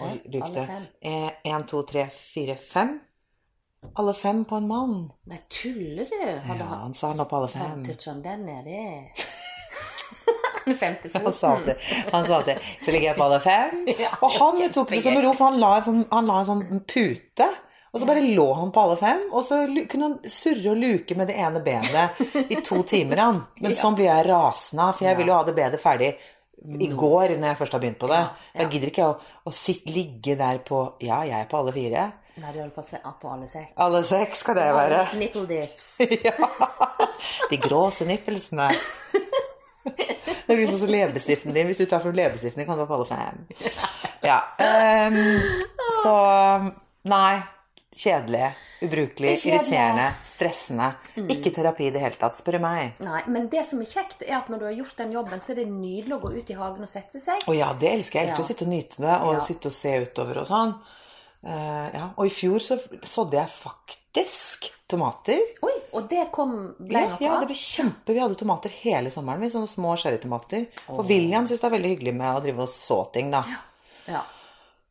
Og 0.00 0.28
lukte 0.34 0.68
én, 1.06 1.66
to, 1.70 1.82
tre, 1.86 2.08
fire, 2.10 2.56
fem. 2.56 3.00
Alle 3.96 4.14
fem 4.16 4.44
på 4.48 4.56
en 4.56 4.66
mann. 4.68 4.94
Nei, 5.28 5.38
tuller 5.48 6.08
du? 6.10 6.20
Ja, 6.24 6.66
han 6.82 6.94
sa 6.94 7.12
han 7.12 7.20
lå 7.20 7.28
på 7.30 7.36
alle 7.36 7.48
fem. 7.52 7.60
Han 7.70 7.84
toucha 7.84 8.14
den 8.24 8.44
nedi 8.48 8.80
Femte 10.78 11.10
Han 11.12 11.32
sa 11.32 11.50
alltid, 11.56 11.76
han 12.12 12.24
sa 12.26 12.38
alltid 12.38 12.58
Så 12.80 12.94
ligger 12.94 13.10
jeg 13.10 13.16
på 13.18 13.24
alle 13.26 13.40
fem. 13.44 13.84
Og 14.24 14.38
han 14.38 14.62
tok 14.72 14.90
det 14.94 15.02
som 15.04 15.18
ro, 15.20 15.32
for 15.36 15.50
han 15.50 15.60
la 15.60 15.72
en 15.78 15.86
sånn, 15.90 16.02
la 16.30 16.38
en 16.40 16.48
sånn 16.48 16.64
pute. 16.88 17.48
Og 17.94 18.00
så 18.02 18.08
bare 18.08 18.24
lå 18.26 18.46
han 18.58 18.72
på 18.74 18.82
alle 18.82 18.96
fem, 18.98 19.20
og 19.30 19.44
så 19.46 19.60
kunne 19.86 20.08
han 20.08 20.14
surre 20.26 20.72
og 20.72 20.80
luke 20.82 21.14
med 21.14 21.28
det 21.30 21.36
ene 21.38 21.60
benet 21.62 22.16
i 22.50 22.56
to 22.66 22.80
timer. 22.94 23.20
han. 23.22 23.42
Men 23.62 23.76
sånn 23.78 23.94
blir 23.94 24.08
jeg 24.08 24.26
rasende, 24.32 24.88
for 24.96 25.06
jeg 25.06 25.20
vil 25.20 25.30
jo 25.30 25.36
ha 25.36 25.44
det 25.46 25.54
bedet 25.54 25.78
ferdig 25.82 26.08
i 26.64 26.88
går 26.90 27.36
når 27.36 27.50
jeg 27.52 27.58
først 27.60 27.76
har 27.76 27.82
begynt 27.84 28.00
på 28.02 28.08
det. 28.10 28.18
Da 28.56 28.66
gidder 28.72 28.90
ikke 28.90 29.04
jeg 29.04 29.14
å, 29.14 29.32
å 29.46 29.52
sitte, 29.54 29.92
ligge 29.94 30.34
der 30.40 30.58
på 30.66 30.82
Ja, 31.04 31.20
jeg 31.28 31.38
er 31.44 31.48
på 31.50 31.60
alle 31.60 31.74
fire. 31.76 32.08
Nei, 32.34 32.50
du 32.50 32.58
holder 32.64 32.74
på 32.74 32.82
å 32.82 32.88
se 32.88 32.98
på 33.22 33.30
alle 33.30 33.46
seks. 33.46 33.70
Alle 33.84 34.00
seks 34.08 34.40
skal 34.42 34.56
det 34.58 34.64
være. 34.74 35.02
Nipple 35.20 35.46
dips. 35.46 35.90
Ja. 36.26 36.34
De 37.50 37.56
gråse 37.62 38.08
nippelsene. 38.08 38.72
Det 40.48 40.56
blir 40.58 40.66
sånn 40.68 40.78
som 40.84 40.92
leppestiften 40.92 41.54
din. 41.56 41.66
Hvis 41.70 41.78
du 41.80 41.86
tar 41.86 42.00
frem 42.04 42.14
leppestiften 42.18 42.60
din, 42.62 42.66
kan 42.68 42.76
du 42.78 42.84
bare 42.84 42.92
på 42.92 42.98
alle 42.98 43.08
fem. 43.08 43.46
Ja. 44.24 44.40
Um, 44.58 45.18
så 46.02 46.14
Nei. 47.08 47.42
Kjedelig, 47.94 48.48
ubrukelig, 48.82 49.36
Kjedelig. 49.38 49.52
irriterende, 49.54 50.06
stressende. 50.26 50.88
Ikke 51.30 51.52
terapi 51.54 51.84
i 51.86 51.92
det 51.94 52.00
hele 52.02 52.16
tatt, 52.18 52.34
spør 52.34 52.56
meg. 52.58 52.96
Nei, 53.06 53.20
men 53.30 53.44
det 53.52 53.62
som 53.68 53.78
er 53.84 53.86
kjekt, 53.86 54.24
er 54.26 54.34
at 54.40 54.48
når 54.50 54.58
du 54.58 54.64
har 54.66 54.72
gjort 54.80 54.96
den 54.98 55.12
jobben, 55.14 55.38
så 55.44 55.52
er 55.52 55.60
det 55.60 55.68
nydelig 55.70 56.16
å 56.16 56.18
gå 56.24 56.32
ut 56.34 56.50
i 56.50 56.56
hagen 56.58 56.82
og 56.82 56.90
sette 56.90 57.22
seg. 57.22 57.46
Å 57.46 57.54
ja, 57.54 57.68
det 57.78 57.92
elsker 57.92 58.18
jeg. 58.18 58.26
Jeg 58.26 58.32
elsker 58.34 58.42
Ja. 58.42 58.48
å 58.48 58.48
sitte 58.50 58.66
og 58.66 58.72
nyte 58.72 58.98
det, 59.04 59.14
og 59.22 59.32
Ja. 59.36 59.44
sitte 59.46 59.70
og 59.70 59.76
se 59.78 59.92
utover 60.08 60.40
og 60.42 60.48
sånn. 60.50 60.74
Eh, 61.44 61.88
ja. 61.98 62.06
Og 62.16 62.26
i 62.26 62.32
fjor 62.32 62.62
så 62.64 62.78
sådde 63.04 63.36
jeg 63.36 63.50
faktisk 63.52 64.70
tomater. 64.88 65.40
Oi, 65.64 65.72
og 65.96 66.06
det 66.08 66.26
kom 66.32 66.52
ble 66.78 67.00
Ja, 67.02 67.08
noe 67.14 67.20
ja, 67.24 67.38
det 67.42 67.48
ble 67.50 67.56
kjempe. 67.58 68.14
Vi 68.16 68.20
hadde 68.22 68.38
tomater 68.40 68.72
hele 68.82 69.10
sommeren. 69.12 69.42
Vi, 69.44 69.50
sånne 69.52 69.68
små 69.68 69.94
sherrytomater. 70.00 70.66
For 70.86 71.04
William 71.08 71.46
syns 71.48 71.60
det 71.60 71.68
er 71.68 71.74
veldig 71.76 71.90
hyggelig 71.96 72.14
med 72.16 72.30
å 72.38 72.42
drive 72.44 72.64
og 72.66 72.72
så 72.72 73.02
ting, 73.12 73.32
da. 73.34 73.42
Ja. 74.08 74.22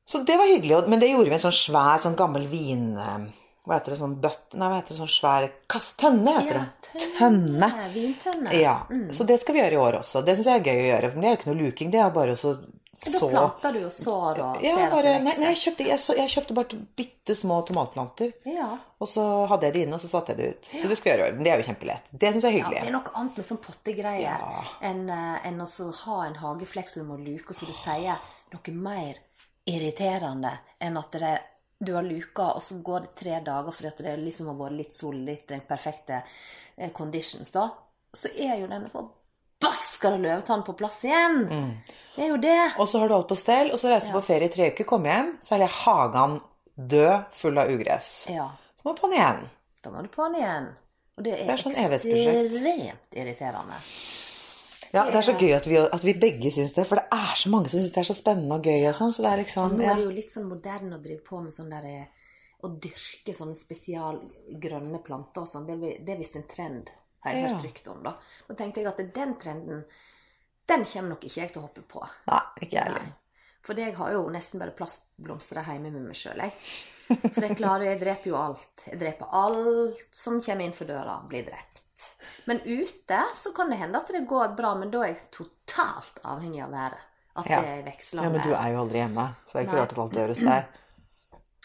Så 0.06 0.22
det 0.28 0.36
var 0.38 0.50
hyggelig. 0.52 0.84
Men 0.92 1.00
det 1.02 1.10
gjorde 1.14 1.32
vi 1.32 1.38
en 1.40 1.46
sånn 1.48 1.56
svær, 1.56 1.98
sånn 2.04 2.18
gammel 2.20 2.46
vin... 2.52 2.90
eh, 3.00 3.26
Hva 3.64 3.78
heter 3.78 3.94
det? 3.96 4.00
Sånn 4.02 4.18
bøtt... 4.20 4.58
Nei, 4.60 4.68
hva 4.68 4.82
heter 4.82 4.92
det? 4.92 4.98
Sånn 5.00 5.14
svær 5.14 5.46
kast... 5.72 5.96
Tønne, 6.02 6.34
heter 6.42 6.58
Ja, 6.60 6.64
det. 6.66 6.90
tønne. 7.16 7.70
Tønne. 7.72 7.90
Vintønne. 7.94 8.56
Ja. 8.60 8.74
Mm. 8.92 9.06
Så 9.16 9.24
det 9.30 9.38
skal 9.40 9.56
vi 9.56 9.62
gjøre 9.64 9.78
i 9.78 9.84
år 9.86 10.00
også. 10.02 10.22
Det 10.28 10.36
syns 10.36 10.50
jeg 10.52 10.60
er 10.60 10.68
gøy 10.68 10.82
å 10.82 10.90
gjøre. 10.92 11.12
For 11.14 11.24
det 11.24 11.30
er 11.30 11.36
jo 11.36 11.40
ikke 11.40 11.52
noe 11.54 11.62
luking. 11.64 11.94
Det 11.94 12.02
er 12.04 12.12
bare 12.18 12.36
å 12.36 12.54
så 12.94 13.26
Da 13.26 13.30
planta 13.34 13.72
du 13.74 13.80
og 13.88 13.92
sår 13.92 14.40
og 14.44 14.64
ja, 14.64 14.76
ser 14.78 14.92
bare, 14.92 15.00
at 15.00 15.04
det 15.06 15.14
nei, 15.14 15.32
vokser. 15.32 15.42
nei, 15.42 15.48
jeg, 15.50 15.60
kjøpte, 15.64 15.86
jeg, 15.90 16.00
så, 16.00 16.16
jeg 16.20 16.30
kjøpte 16.30 16.54
bare 16.60 16.80
bitte 17.02 17.36
små 17.36 17.56
tomatplanter. 17.66 18.34
Ja. 18.46 18.68
Og 19.02 19.10
så 19.10 19.24
hadde 19.50 19.66
jeg 19.66 19.74
det 19.74 19.82
inne, 19.88 19.98
og 19.98 20.04
så 20.04 20.12
satte 20.12 20.36
jeg 20.36 20.38
det 20.40 20.50
ut. 20.54 20.70
Så 20.84 20.92
det 20.92 20.98
skal 21.00 21.12
gjøre. 21.16 21.32
Men 21.34 21.48
det 21.48 21.52
er 21.54 21.64
jo 21.64 21.68
kjempelett. 21.72 22.12
Det 22.12 22.32
syns 22.36 22.46
jeg 22.46 22.52
er 22.54 22.58
hyggelig. 22.60 22.78
Ja, 22.78 22.84
det 22.86 22.92
er 22.92 22.98
noe 23.00 23.16
annet 23.22 23.40
med 23.42 23.48
sånn 23.50 23.62
pottegreier 23.66 24.22
Ja. 24.46 24.64
enn 24.92 25.04
en 25.10 25.64
å 25.66 25.92
ha 26.04 26.20
en 26.28 26.38
hageflekk 26.44 26.90
som 26.94 27.04
du 27.04 27.10
må 27.10 27.18
luke, 27.18 27.50
og 27.50 27.58
så 27.58 27.66
du 27.66 27.74
sier 27.74 28.22
noe 28.54 28.76
mer 28.78 29.18
irriterende 29.66 30.52
enn 30.84 30.98
at 31.00 31.12
det, 31.18 31.34
du 31.80 31.94
har 31.96 32.04
luka, 32.06 32.52
og 32.54 32.64
så 32.64 32.78
går 32.84 33.08
det 33.08 33.16
tre 33.20 33.40
dager 33.44 33.72
fordi 33.76 34.04
det 34.06 34.18
liksom 34.22 34.48
har 34.52 34.60
vært 34.60 34.78
litt 34.78 34.94
sol, 34.96 35.16
litt 35.26 35.48
den 35.50 35.66
perfekte 35.68 36.22
eh, 36.78 36.92
conditions, 36.96 37.52
da. 37.52 37.70
Så 38.14 38.30
er 38.38 38.60
jo 38.62 38.68
den 38.70 38.86
forbaska 39.64 40.12
løvetann 40.18 40.64
på 40.68 40.76
plass 40.78 41.04
igjen. 41.08 41.44
Det 42.16 42.26
er 42.26 42.30
jo 42.34 42.38
det. 42.38 42.60
Og 42.78 42.90
så 42.90 43.00
har 43.00 43.10
du 43.10 43.16
alt 43.16 43.30
på 43.32 43.38
stell, 43.40 43.72
og 43.72 43.80
så 43.80 43.90
reiser 43.90 44.12
du 44.12 44.18
på 44.20 44.26
ferie 44.28 44.50
i 44.50 44.54
tre 44.54 44.70
uker, 44.74 44.88
kommer 44.90 45.14
hjem, 45.14 45.32
så 45.42 45.56
er 45.58 45.68
hagen 45.84 46.40
død, 46.76 47.30
full 47.34 47.58
av 47.58 47.72
ugress. 47.72 48.28
Ja. 48.30 48.50
Så 48.78 48.86
må 48.86 48.94
du 48.94 49.02
på 49.02 49.10
den 49.10 49.18
igjen. 49.20 49.46
Da 49.84 49.92
må 49.94 50.04
du 50.04 50.12
på 50.12 50.28
den 50.28 50.42
igjen. 50.42 50.70
Og 51.18 51.24
det 51.26 51.34
er, 51.34 51.46
Det 51.46 51.54
er 51.54 51.62
sånn 51.62 51.78
ekstremt 51.78 53.18
irriterende. 53.18 53.80
Ja, 54.94 55.08
Det 55.10 55.18
er 55.18 55.26
så 55.26 55.34
gøy 55.34 55.54
at 55.58 55.66
vi, 55.66 55.78
at 55.78 56.04
vi 56.06 56.14
begge 56.14 56.52
syns 56.54 56.74
det, 56.74 56.86
for 56.90 57.02
det 57.02 57.06
er 57.18 57.38
så 57.38 57.50
mange 57.50 57.70
som 57.70 57.80
syns 57.82 57.94
det 57.94 58.02
er 58.04 58.10
så 58.10 58.16
spennende 58.18 58.60
og 58.60 58.68
gøy 58.70 58.88
og 58.90 58.98
sånn. 58.98 59.14
Så 59.14 59.26
det 59.26 59.32
er 59.32 59.42
liksom 59.42 59.78
Nå 59.78 59.86
er 59.86 59.96
det 59.98 60.06
jo 60.06 60.12
litt 60.14 60.34
sånn 60.34 60.50
moderne 60.50 60.98
å 60.98 61.02
drive 61.02 61.24
på 61.26 61.42
med 61.42 61.56
sånn 61.56 61.72
der 61.74 61.88
eh, 61.90 62.28
Å 62.64 62.70
dyrke 62.80 63.34
sånne 63.36 63.58
spesialgrønne 63.58 65.02
planter 65.04 65.44
og 65.44 65.50
sånn. 65.50 65.66
Det, 65.68 65.98
det 66.06 66.14
er 66.14 66.22
visst 66.22 66.38
en 66.40 66.46
trend, 66.48 66.92
har 67.24 67.34
jeg 67.34 67.44
Ja. 67.44 67.50
hørt 67.56 67.64
rykte 67.66 67.92
om, 67.92 68.04
da. 68.04 68.16
Nå 68.50 68.56
tenkte 68.58 68.82
jeg 68.82 68.88
at 68.88 69.14
den 69.14 69.36
trenden, 69.40 69.84
den 70.68 70.86
kommer 70.86 71.10
nok 71.10 71.24
ikke 71.24 71.42
jeg 71.42 71.52
til 71.54 71.62
å 71.62 71.66
hoppe 71.68 71.82
på. 71.82 72.02
Nei, 72.28 72.42
ikke 72.62 72.72
jeg 72.78 72.84
heller. 72.84 73.14
For 73.64 73.74
jeg 73.80 73.96
har 73.96 74.12
jo 74.12 74.30
nesten 74.30 74.60
bare 74.60 74.72
plastblomster 74.76 75.64
hjemme 75.64 75.92
med 75.92 76.02
meg 76.10 76.16
sjøl, 76.20 76.38
jeg. 76.44 76.52
For 77.34 77.42
jeg 77.42 77.56
klarer 77.58 77.84
Jeg 77.86 78.00
dreper 78.00 78.28
jo 78.32 78.36
alt. 78.36 78.84
Jeg 78.88 79.00
dreper 79.00 79.28
alt 79.32 80.08
som 80.16 80.42
kommer 80.42 80.66
inn 80.66 80.74
for 80.74 80.86
døra, 80.86 81.22
blir 81.28 81.46
drept. 81.46 81.82
Men 82.48 82.60
ute 82.66 83.20
så 83.36 83.54
kan 83.56 83.70
det 83.70 83.78
hende 83.80 83.98
at 83.98 84.08
det 84.08 84.28
går 84.28 84.56
bra, 84.58 84.74
men 84.76 84.90
da 84.92 85.04
er 85.04 85.14
jeg 85.14 85.32
totalt 85.32 86.20
avhengig 86.24 86.64
av 86.64 86.72
været. 86.72 86.98
At 87.36 87.46
Ja. 87.50 87.62
det 87.62 87.70
er 87.70 87.84
vekslende. 87.84 88.24
Ja, 88.24 88.30
men 88.30 88.42
du 88.42 88.54
er 88.54 88.72
jo 88.72 88.82
aldri 88.84 89.00
hjemme, 89.00 89.36
så 89.48 89.54
det 89.54 89.56
er 89.56 89.64
ikke 89.68 89.74
Nei. 89.74 89.82
rart 89.82 89.92
at 89.92 89.98
alt 89.98 90.14
dør 90.14 90.28
hos 90.28 90.40
deg. 90.44 90.66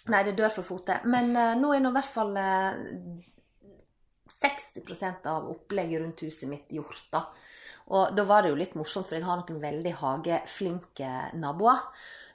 Nei, 0.08 0.22
det 0.24 0.36
dør 0.36 0.50
for 0.50 0.62
fote. 0.62 1.00
Men 1.04 1.36
uh, 1.36 1.54
nå 1.54 1.74
er 1.74 1.80
nå 1.80 1.90
i 1.90 1.92
hvert 1.98 2.06
fall 2.06 2.36
eh, 2.36 2.74
60% 4.28 5.26
av 5.26 5.48
opplegget 5.50 6.00
rundt 6.02 6.20
huset 6.26 6.48
mitt 6.48 6.68
gjort, 6.70 7.02
da. 7.12 7.24
Og 7.88 8.14
da 8.14 8.24
var 8.28 8.42
det 8.44 8.50
jo 8.52 8.58
litt 8.60 8.74
morsomt, 8.76 9.06
for 9.08 9.16
jeg 9.16 9.24
har 9.24 9.40
noen 9.40 9.60
veldig 9.62 9.92
hageflinke 10.02 11.12
naboer. 11.40 11.80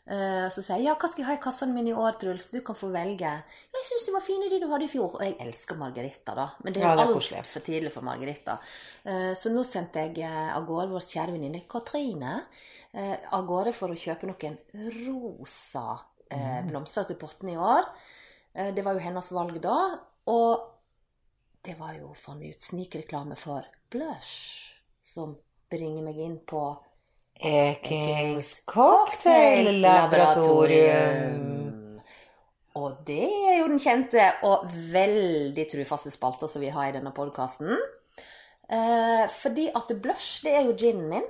Eh, 0.06 0.50
Så 0.52 0.64
sier 0.64 0.82
jeg 0.82 0.88
ja, 0.90 0.96
hva 1.00 1.08
skal 1.08 1.22
jeg 1.24 1.28
ha 1.30 1.36
i 1.38 1.44
kassene 1.44 1.74
mine 1.74 1.94
i 1.94 1.94
år, 1.96 2.18
Truls? 2.20 2.50
Du 2.52 2.60
kan 2.66 2.76
få 2.76 2.90
velge. 2.92 3.30
Ja, 3.30 3.78
jeg 3.78 3.86
syns 3.88 4.06
de 4.08 4.12
var 4.16 4.26
fine, 4.26 4.50
de 4.50 4.60
du 4.60 4.68
hadde 4.72 4.84
i 4.84 4.92
fjor. 4.92 5.14
Og 5.16 5.22
jeg 5.24 5.38
elsker 5.40 5.78
margarita, 5.80 6.34
da. 6.36 6.48
Men 6.64 6.74
det 6.74 6.82
er 6.82 6.88
Ja, 6.90 7.06
jo 7.06 7.16
er 7.16 7.40
altfor 7.40 7.62
tidlig 7.64 7.94
for 7.94 8.02
margarita. 8.02 8.58
Eh, 9.06 9.34
Så 9.36 9.50
nå 9.54 9.64
sendte 9.64 10.00
jeg 10.08 10.18
eh, 10.26 10.56
av 10.58 10.66
gårde 10.66 10.90
vår 10.92 11.06
kjære 11.08 11.32
venninne 11.38 11.68
Katrine 11.70 12.44
av 13.32 13.46
gårde 13.48 13.74
for 13.74 13.90
å 13.90 13.96
kjøpe 13.98 14.28
noen 14.30 14.58
rosa 15.08 16.00
eh, 16.30 16.62
blomster 16.68 17.08
til 17.10 17.16
potten 17.18 17.50
i 17.50 17.58
år. 17.58 17.88
Det 18.54 18.84
var 18.86 18.94
jo 18.94 19.00
hennes 19.02 19.32
valg 19.34 19.56
da. 19.64 19.98
Og 20.30 20.73
det 21.64 21.78
var 21.80 21.94
jo 21.96 22.10
fant 22.18 22.42
vi 22.44 22.50
ut 22.52 22.62
snikreklame 22.62 23.36
for 23.40 23.64
Blush, 23.92 24.74
som 25.00 25.38
bringer 25.72 26.04
meg 26.04 26.18
inn 26.20 26.40
på 26.44 26.78
Ekings 27.40 28.62
cocktail-laboratorium. 28.70 31.64
Og 32.74 32.98
det 33.08 33.30
er 33.30 33.58
jo 33.62 33.68
den 33.70 33.80
kjente 33.80 34.34
og 34.50 34.66
veldig 34.92 35.66
trufaste 35.72 36.12
spalta 36.12 36.48
som 36.52 36.62
vi 36.64 36.70
har 36.74 36.90
i 36.90 36.96
denne 36.98 37.12
podkasten. 37.16 37.72
Eh, 38.68 39.30
fordi 39.40 39.70
at 39.76 40.02
blush, 40.02 40.44
det 40.44 40.56
er 40.58 40.64
jo 40.68 40.76
ginen 40.78 41.10
min. 41.12 41.28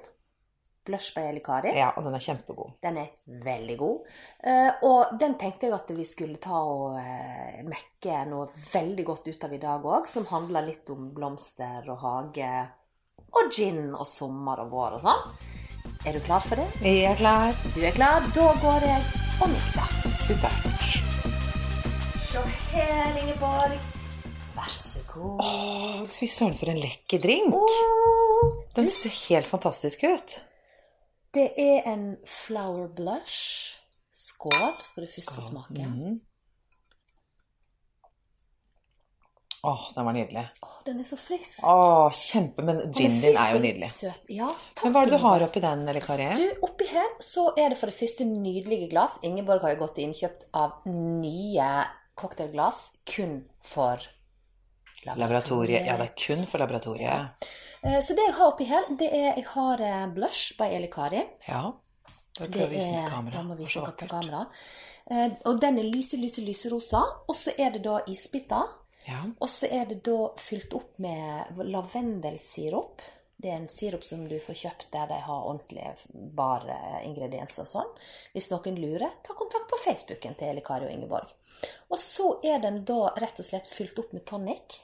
Blush 0.85 1.13
by 1.15 1.21
Elikari. 1.29 1.71
Ja, 1.77 1.93
og 1.95 2.03
den 2.03 2.15
er 2.17 2.23
kjempegod. 2.23 2.73
Den 2.83 2.97
er 2.99 3.11
veldig 3.45 3.77
god. 3.79 4.09
Eh, 4.43 4.83
og 4.83 5.13
den 5.19 5.37
tenkte 5.39 5.69
jeg 5.69 5.75
at 5.77 5.91
vi 5.95 6.03
skulle 6.07 6.41
ta 6.43 6.59
og 6.67 6.97
eh, 6.99 7.61
mekke 7.67 8.23
noe 8.27 8.49
veldig 8.73 9.05
godt 9.07 9.29
ut 9.31 9.47
av 9.47 9.55
i 9.55 9.61
dag 9.63 9.87
òg, 9.95 10.07
som 10.11 10.27
handler 10.31 10.67
litt 10.67 10.89
om 10.91 11.07
blomster 11.15 11.87
og 11.87 12.03
hage 12.03 12.51
og 13.33 13.49
gin 13.55 13.93
og 13.95 14.05
sommer 14.05 14.59
og 14.65 14.73
vår 14.75 14.99
og 14.99 15.05
sånn. 15.07 15.23
Er 16.05 16.17
du 16.17 16.19
klar 16.27 16.43
for 16.43 16.59
det? 16.59 16.67
Jeg 16.83 17.07
er 17.13 17.15
klar. 17.15 17.55
Du 17.73 17.79
er 17.81 17.95
klar? 17.95 18.27
Da 18.35 18.51
går 18.61 18.85
jeg 18.89 19.01
og 19.39 19.49
mikser. 19.55 19.97
Supert. 20.19 20.99
Se 22.27 22.43
her, 22.73 23.19
Ingeborg. 23.23 23.79
Vær 24.53 24.73
så 24.75 24.99
god. 25.13 26.07
Fy 26.13 26.27
søren, 26.29 26.55
for 26.59 26.69
en 26.73 26.79
lekker 26.83 27.23
drink. 27.23 27.55
Åh, 27.55 28.51
Den 28.75 28.91
ser 28.91 29.15
helt 29.29 29.47
fantastisk 29.47 30.03
ut. 30.03 30.41
Det 31.33 31.47
er 31.57 31.87
en 31.93 32.17
flower 32.27 32.87
blush. 32.95 33.79
Skål. 34.13 34.77
Skal 34.83 35.03
du 35.03 35.09
først 35.09 35.33
få 35.35 35.41
smake? 35.41 35.87
Åh, 39.63 39.83
den 39.95 40.05
var 40.05 40.13
nydelig. 40.13 40.43
Åh, 40.61 40.79
den 40.85 40.99
er 40.99 41.07
så 41.07 41.17
frisk. 41.17 41.59
Åh, 41.63 42.11
kjempe, 42.11 42.65
men 42.67 42.81
gin 42.91 43.21
din 43.23 43.37
er 43.39 43.53
jo 43.55 43.61
nydelig. 43.63 43.87
Søt. 43.95 44.25
Ja, 44.27 44.49
takk, 44.75 44.83
Men 44.83 44.95
hva 44.95 45.03
er 45.03 45.07
det 45.07 45.15
du 45.15 45.23
har 45.23 45.45
oppi 45.45 45.61
den, 45.63 45.85
eller 45.87 46.03
Kari? 46.03 46.25
Du, 46.35 46.65
oppi 46.67 46.87
her 46.91 47.13
så 47.23 47.45
er 47.55 47.71
det 47.71 47.79
for 47.79 47.91
det 47.91 47.95
første 47.95 48.27
nydelige 48.27 48.89
glass. 48.91 49.15
Ingeborg 49.23 49.63
har 49.63 49.75
jo 49.75 49.79
gått 49.85 49.95
til 49.95 50.09
innkjøpt 50.09 50.49
av 50.59 50.83
nye 50.89 51.69
cocktailglass 52.19 52.89
kun 53.07 53.39
for 53.63 54.03
Laboratoriet. 55.05 55.85
Ja, 55.85 55.97
det 55.97 56.09
er 56.09 56.13
kun 56.25 56.45
for 56.45 56.57
laboratoriet. 56.63 57.47
Eh, 57.83 57.99
Så 58.01 58.15
det 58.15 58.25
jeg 58.27 58.33
har 58.37 58.47
oppi 58.51 58.63
her, 58.65 58.83
det 58.97 59.09
er 59.13 59.35
Jeg 59.35 59.45
har 59.45 59.81
eh, 59.81 60.07
blush 60.13 60.57
by 60.57 60.63
Eli 60.75 60.87
Kari. 60.87 61.23
Ja. 61.47 61.71
Da 62.39 62.47
må 62.47 62.67
vi 62.67 62.77
vise 62.77 62.89
den 62.89 63.03
til 63.97 64.07
kamera. 64.09 64.21
kamera. 64.21 64.45
Eh, 65.11 65.31
Og 65.45 65.59
den 65.61 65.77
er 65.77 65.83
lyse, 65.83 66.17
lyse, 66.17 66.41
lyserosa. 66.41 67.01
Og 67.27 67.35
så 67.35 67.51
er 67.57 67.69
det 67.71 67.83
da 67.83 67.99
isbiter. 68.07 68.63
Ja. 69.07 69.19
Og 69.41 69.49
så 69.49 69.67
er 69.71 69.85
det 69.85 70.03
da 70.05 70.29
fylt 70.39 70.73
opp 70.73 70.97
med 70.99 71.57
lavendelsirup. 71.57 73.01
Det 73.35 73.49
er 73.51 73.55
en 73.59 73.67
sirup 73.69 74.03
som 74.07 74.21
du 74.29 74.37
får 74.39 74.55
kjøpt 74.55 74.85
der 74.93 75.07
de 75.09 75.17
har 75.25 75.45
ordentlige 75.49 75.95
bare 76.37 76.77
ingredienser 77.03 77.65
og 77.65 77.67
sånn. 77.67 77.89
Hvis 78.31 78.47
noen 78.53 78.77
lurer, 78.79 79.09
ta 79.25 79.33
kontakt 79.35 79.67
på 79.67 79.79
Facebooken 79.83 80.37
til 80.39 80.47
Eli 80.53 80.61
Kari 80.63 80.85
og 80.87 80.93
Ingeborg. 80.93 81.33
Og 81.91 81.99
så 81.99 82.37
er 82.45 82.61
den 82.63 82.83
da 82.87 83.09
rett 83.19 83.39
og 83.43 83.45
slett 83.49 83.67
fylt 83.67 83.99
opp 83.99 84.13
med 84.15 84.23
tonic. 84.29 84.79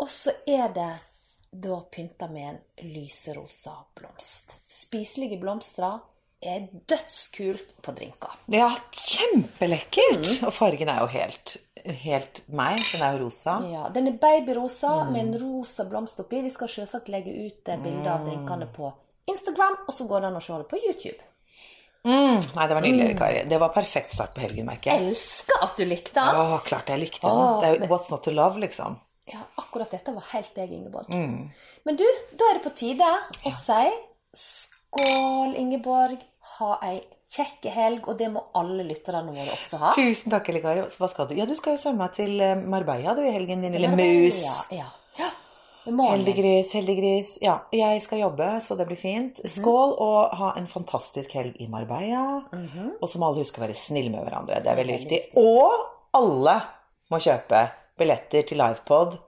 Og 0.00 0.08
så 0.08 0.32
er 0.48 0.68
det 0.74 0.90
da 1.52 1.80
pynta 1.92 2.28
med 2.30 2.46
en 2.48 2.60
lyserosa 2.94 3.72
blomst. 3.98 4.54
Spiselige 4.70 5.36
blomster 5.42 5.98
er 6.40 6.68
dødskult 6.88 7.74
på 7.84 7.92
drinker. 7.98 8.32
Ja, 8.48 8.70
kjempelekkert! 8.96 10.22
Mm. 10.40 10.46
Og 10.48 10.54
fargen 10.56 10.88
er 10.88 11.00
jo 11.02 11.08
helt, 11.12 11.56
helt 12.04 12.40
meg. 12.48 12.78
Den 12.92 13.02
er 13.04 13.16
jo 13.18 13.26
rosa. 13.26 13.58
Ja, 13.68 13.88
Den 13.92 14.06
er 14.08 14.16
babyrosa 14.22 14.94
Mm. 15.04 15.12
med 15.12 15.20
en 15.26 15.40
rosa 15.42 15.84
blomst 15.84 16.20
oppi. 16.20 16.40
Vi 16.42 16.50
skal 16.50 16.68
selvsagt 16.68 17.08
legge 17.12 17.34
ut 17.46 17.64
bilder 17.64 18.10
av 18.14 18.24
drinkene 18.26 18.66
på 18.76 18.92
Instagram, 19.28 19.76
og 19.88 19.94
så 19.94 20.06
går 20.08 20.20
det 20.20 20.26
an 20.30 20.36
å 20.40 20.42
se 20.42 20.52
det 20.62 20.68
på 20.70 20.80
YouTube. 20.86 21.20
Mm. 22.04 22.40
Nei, 22.56 22.66
det 22.66 22.74
var 22.74 22.80
nydelig, 22.82 23.10
Mm. 23.14 23.18
Kari. 23.18 23.44
Det 23.48 23.58
var 23.60 23.68
perfekt 23.74 24.14
start 24.14 24.34
på 24.34 24.40
helgen, 24.40 24.64
merker 24.66 24.90
jeg. 24.92 25.10
Elsker 25.10 25.62
at 25.62 25.76
du 25.76 25.84
likte 25.84 26.14
den! 26.14 26.34
Å, 26.34 26.58
klart 26.64 26.86
jeg 26.88 27.00
likte 27.00 27.20
den. 27.20 27.30
Åh, 27.30 27.60
det 27.60 27.68
er 27.68 27.74
jo 27.74 27.80
men- 27.80 27.88
what's 27.90 28.10
not 28.10 28.22
to 28.22 28.30
love, 28.30 28.56
liksom. 28.58 28.98
Ja, 29.28 29.42
akkurat 29.60 29.90
dette 29.92 30.14
var 30.14 30.24
helt 30.32 30.54
deg, 30.56 30.72
Ingeborg. 30.72 31.10
Mm. 31.12 31.50
Men 31.84 31.96
du, 31.98 32.06
da 32.32 32.50
er 32.50 32.58
det 32.58 32.64
på 32.64 32.74
tide 32.80 33.06
å 33.06 33.52
si 33.54 33.86
skål, 34.40 35.56
Ingeborg. 35.60 36.18
ha 36.58 36.78
ei 36.82 37.00
kjekk 37.30 37.68
helg, 37.70 38.08
og 38.10 38.16
det 38.18 38.30
må 38.32 38.42
alle 38.58 38.84
lytterne 38.88 39.30
våre 39.30 39.52
også 39.54 39.78
ha. 39.82 39.92
Tusen 39.94 40.32
takk, 40.32 40.48
Elikari. 40.50 40.82
Hva 40.98 41.10
skal 41.12 41.28
du? 41.30 41.36
Ja, 41.38 41.46
du 41.46 41.54
skal 41.58 41.76
jo 41.76 41.82
svømme 41.84 42.08
til 42.14 42.40
eh, 42.42 42.56
Marbella 42.58 43.14
du 43.14 43.22
i 43.22 43.30
helgen, 43.30 43.62
din 43.62 43.76
lille 43.76 43.92
mus. 43.94 44.40
Ja, 44.74 44.80
ja. 44.80 44.88
ja. 45.20 45.30
Heldiggris, 45.86 46.72
heldiggris. 46.76 47.36
Ja, 47.42 47.60
jeg 47.72 48.02
skal 48.04 48.20
jobbe, 48.24 48.50
så 48.64 48.76
det 48.76 48.88
blir 48.90 48.98
fint. 49.00 49.38
Mhm. 49.44 49.52
Skål, 49.54 49.94
og 50.02 50.34
ha 50.40 50.52
en 50.58 50.66
fantastisk 50.70 51.32
helg 51.38 51.60
i 51.62 51.70
Marbella. 51.70 52.42
Mhm. 52.52 52.96
Og 53.00 53.08
så 53.08 53.20
må 53.20 53.30
alle 53.30 53.44
huske 53.44 53.62
å 53.62 53.66
være 53.66 53.78
snille 53.78 54.10
med 54.12 54.26
hverandre. 54.26 54.62
Det 54.64 54.72
er 54.72 54.80
veldig 54.82 54.98
viktig. 55.04 55.22
Og 55.40 56.18
alle 56.18 56.58
må 57.10 57.22
kjøpe 57.22 57.62
billetter 58.00 58.46
til 58.48 58.60
livepod 58.60 59.18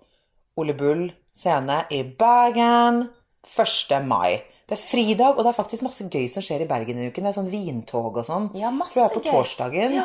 Ole 0.61 0.75
Bull 0.77 1.05
scene 1.33 1.83
i 1.93 2.03
Bergen 2.19 3.05
1. 3.47 3.95
mai. 4.07 4.41
Det 4.69 4.77
er 4.79 4.83
fridag, 4.83 5.37
og 5.37 5.43
det 5.45 5.51
er 5.53 5.57
faktisk 5.59 5.85
masse 5.85 6.05
gøy 6.09 6.27
som 6.33 6.45
skjer 6.45 6.65
i 6.65 6.69
Bergen 6.71 7.01
i 7.01 7.09
uken. 7.11 7.25
Det 7.27 7.33
er 7.33 7.39
sånn 7.41 7.51
vintog 7.53 8.21
og 8.23 8.27
sånn. 8.29 8.51
Ja, 8.57 8.71
masse 8.73 8.95
Tror 8.95 9.03
jeg 9.03 9.11
er 9.11 9.17
på 9.17 9.23
gøy. 9.25 9.33
torsdagen. 9.33 9.97
Ja. 10.01 10.05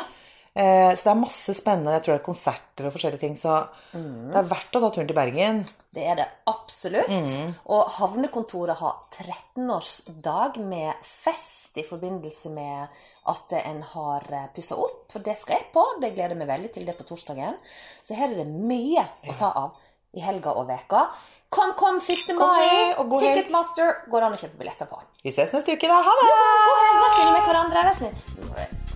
Eh, 0.58 0.92
så 0.94 1.06
det 1.06 1.10
er 1.12 1.20
masse 1.20 1.54
spennende. 1.54 1.92
Jeg 1.94 2.04
tror 2.04 2.16
det 2.16 2.18
er 2.18 2.26
konserter 2.26 2.88
og 2.88 2.94
forskjellige 2.96 3.22
ting. 3.22 3.36
Så 3.38 3.52
mm. 3.92 4.32
det 4.32 4.40
er 4.40 4.48
verdt 4.50 4.78
å 4.78 4.82
ta 4.82 4.90
turen 4.94 5.10
til 5.10 5.18
Bergen. 5.18 5.60
Det 5.94 6.06
er 6.10 6.18
det 6.18 6.26
absolutt. 6.50 7.12
Mm. 7.12 7.52
Og 7.74 7.92
havnekontoret 7.98 8.80
har 8.80 8.96
13-årsdag 9.14 10.58
med 10.66 11.06
fest 11.06 11.78
i 11.78 11.86
forbindelse 11.86 12.50
med 12.54 12.98
at 13.30 13.54
en 13.60 13.84
har 13.94 14.26
pussa 14.56 14.78
opp. 14.78 15.06
Og 15.14 15.24
det 15.24 15.36
skal 15.38 15.60
jeg 15.60 15.70
på. 15.74 15.84
Det 16.02 16.10
gleder 16.16 16.34
jeg 16.34 16.42
meg 16.42 16.50
veldig 16.50 16.72
til 16.74 16.90
det 16.90 16.96
på 16.98 17.06
torsdagen. 17.06 17.60
Så 18.02 18.18
her 18.18 18.32
er 18.32 18.42
det 18.42 18.50
mye 18.50 19.06
å 19.28 19.38
ta 19.38 19.52
av 19.62 19.78
i 20.18 20.24
helga 20.24 20.56
og 20.58 20.66
veka. 20.72 21.06
Kom, 21.54 21.72
kom 21.78 22.02
1. 22.02 22.34
mai! 22.36 22.92
Ticketmaster 22.98 24.02
går 24.10 24.26
an 24.26 24.34
å 24.36 24.42
kjøpe 24.42 24.58
billetter 24.60 24.90
på. 24.90 24.98
Vi 25.22 25.32
ses 25.32 25.54
neste 25.54 25.78
uke, 25.78 25.88
da. 25.88 26.02
Ha 26.02 26.18
det! 26.18 26.28
God 26.34 26.82
helg! 26.82 27.00
Vær 27.04 27.16
snille 27.16 27.32
med 27.32 27.48
hverandre. 27.48 27.88
Vær 27.88 27.98
snill. 28.02 28.86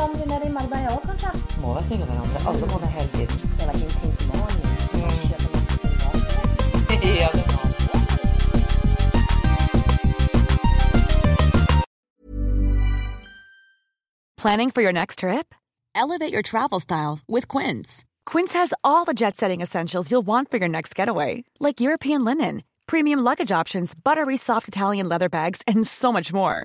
Kan 0.00 0.12
vi 0.12 0.18
være 0.18 0.40
litt 0.40 0.40
snille 0.40 0.40
med 0.40 0.40
hverandre 0.40 0.40
nede 0.40 0.46
i 0.46 0.52
Marbella 0.52 0.90
òg, 0.96 1.02
kanskje? 1.04 1.30
Må 1.60 1.68
være 1.74 1.84
snille 1.84 2.06
med 2.06 2.14
hverandre. 2.16 2.38
Alle 2.48 2.66
må 2.72 2.76
det 2.80 2.88
hele. 2.88 3.24
Det 3.58 3.64
var 3.68 3.72
din 3.72 3.90
ting 4.00 4.12
til 4.18 4.26
morgenen. 4.32 4.66
Mm. 4.94 5.00
Kjøpe 5.28 5.48
noe 5.52 5.62
til 5.82 5.92
deg. 6.00 6.14
Ja, 7.20 7.28
det 7.34 7.44
må. 7.50 7.60
Planning 14.42 14.70
for 14.70 14.80
your 14.80 14.92
next 14.92 15.18
trip? 15.18 15.54
Elevate 15.94 16.32
your 16.32 16.42
travel 16.42 16.80
style 16.80 17.18
with 17.28 17.46
Quince. 17.48 18.06
Quince 18.24 18.54
has 18.54 18.72
all 18.82 19.04
the 19.04 19.12
jet 19.12 19.36
setting 19.36 19.60
essentials 19.60 20.10
you'll 20.10 20.26
want 20.26 20.50
for 20.50 20.56
your 20.56 20.68
next 20.68 20.94
getaway, 20.94 21.44
like 21.58 21.80
European 21.80 22.24
linen, 22.24 22.62
premium 22.86 23.18
luggage 23.20 23.52
options, 23.52 23.94
buttery 23.94 24.36
soft 24.36 24.66
Italian 24.66 25.10
leather 25.10 25.28
bags, 25.28 25.60
and 25.66 25.86
so 25.86 26.10
much 26.10 26.32
more. 26.32 26.64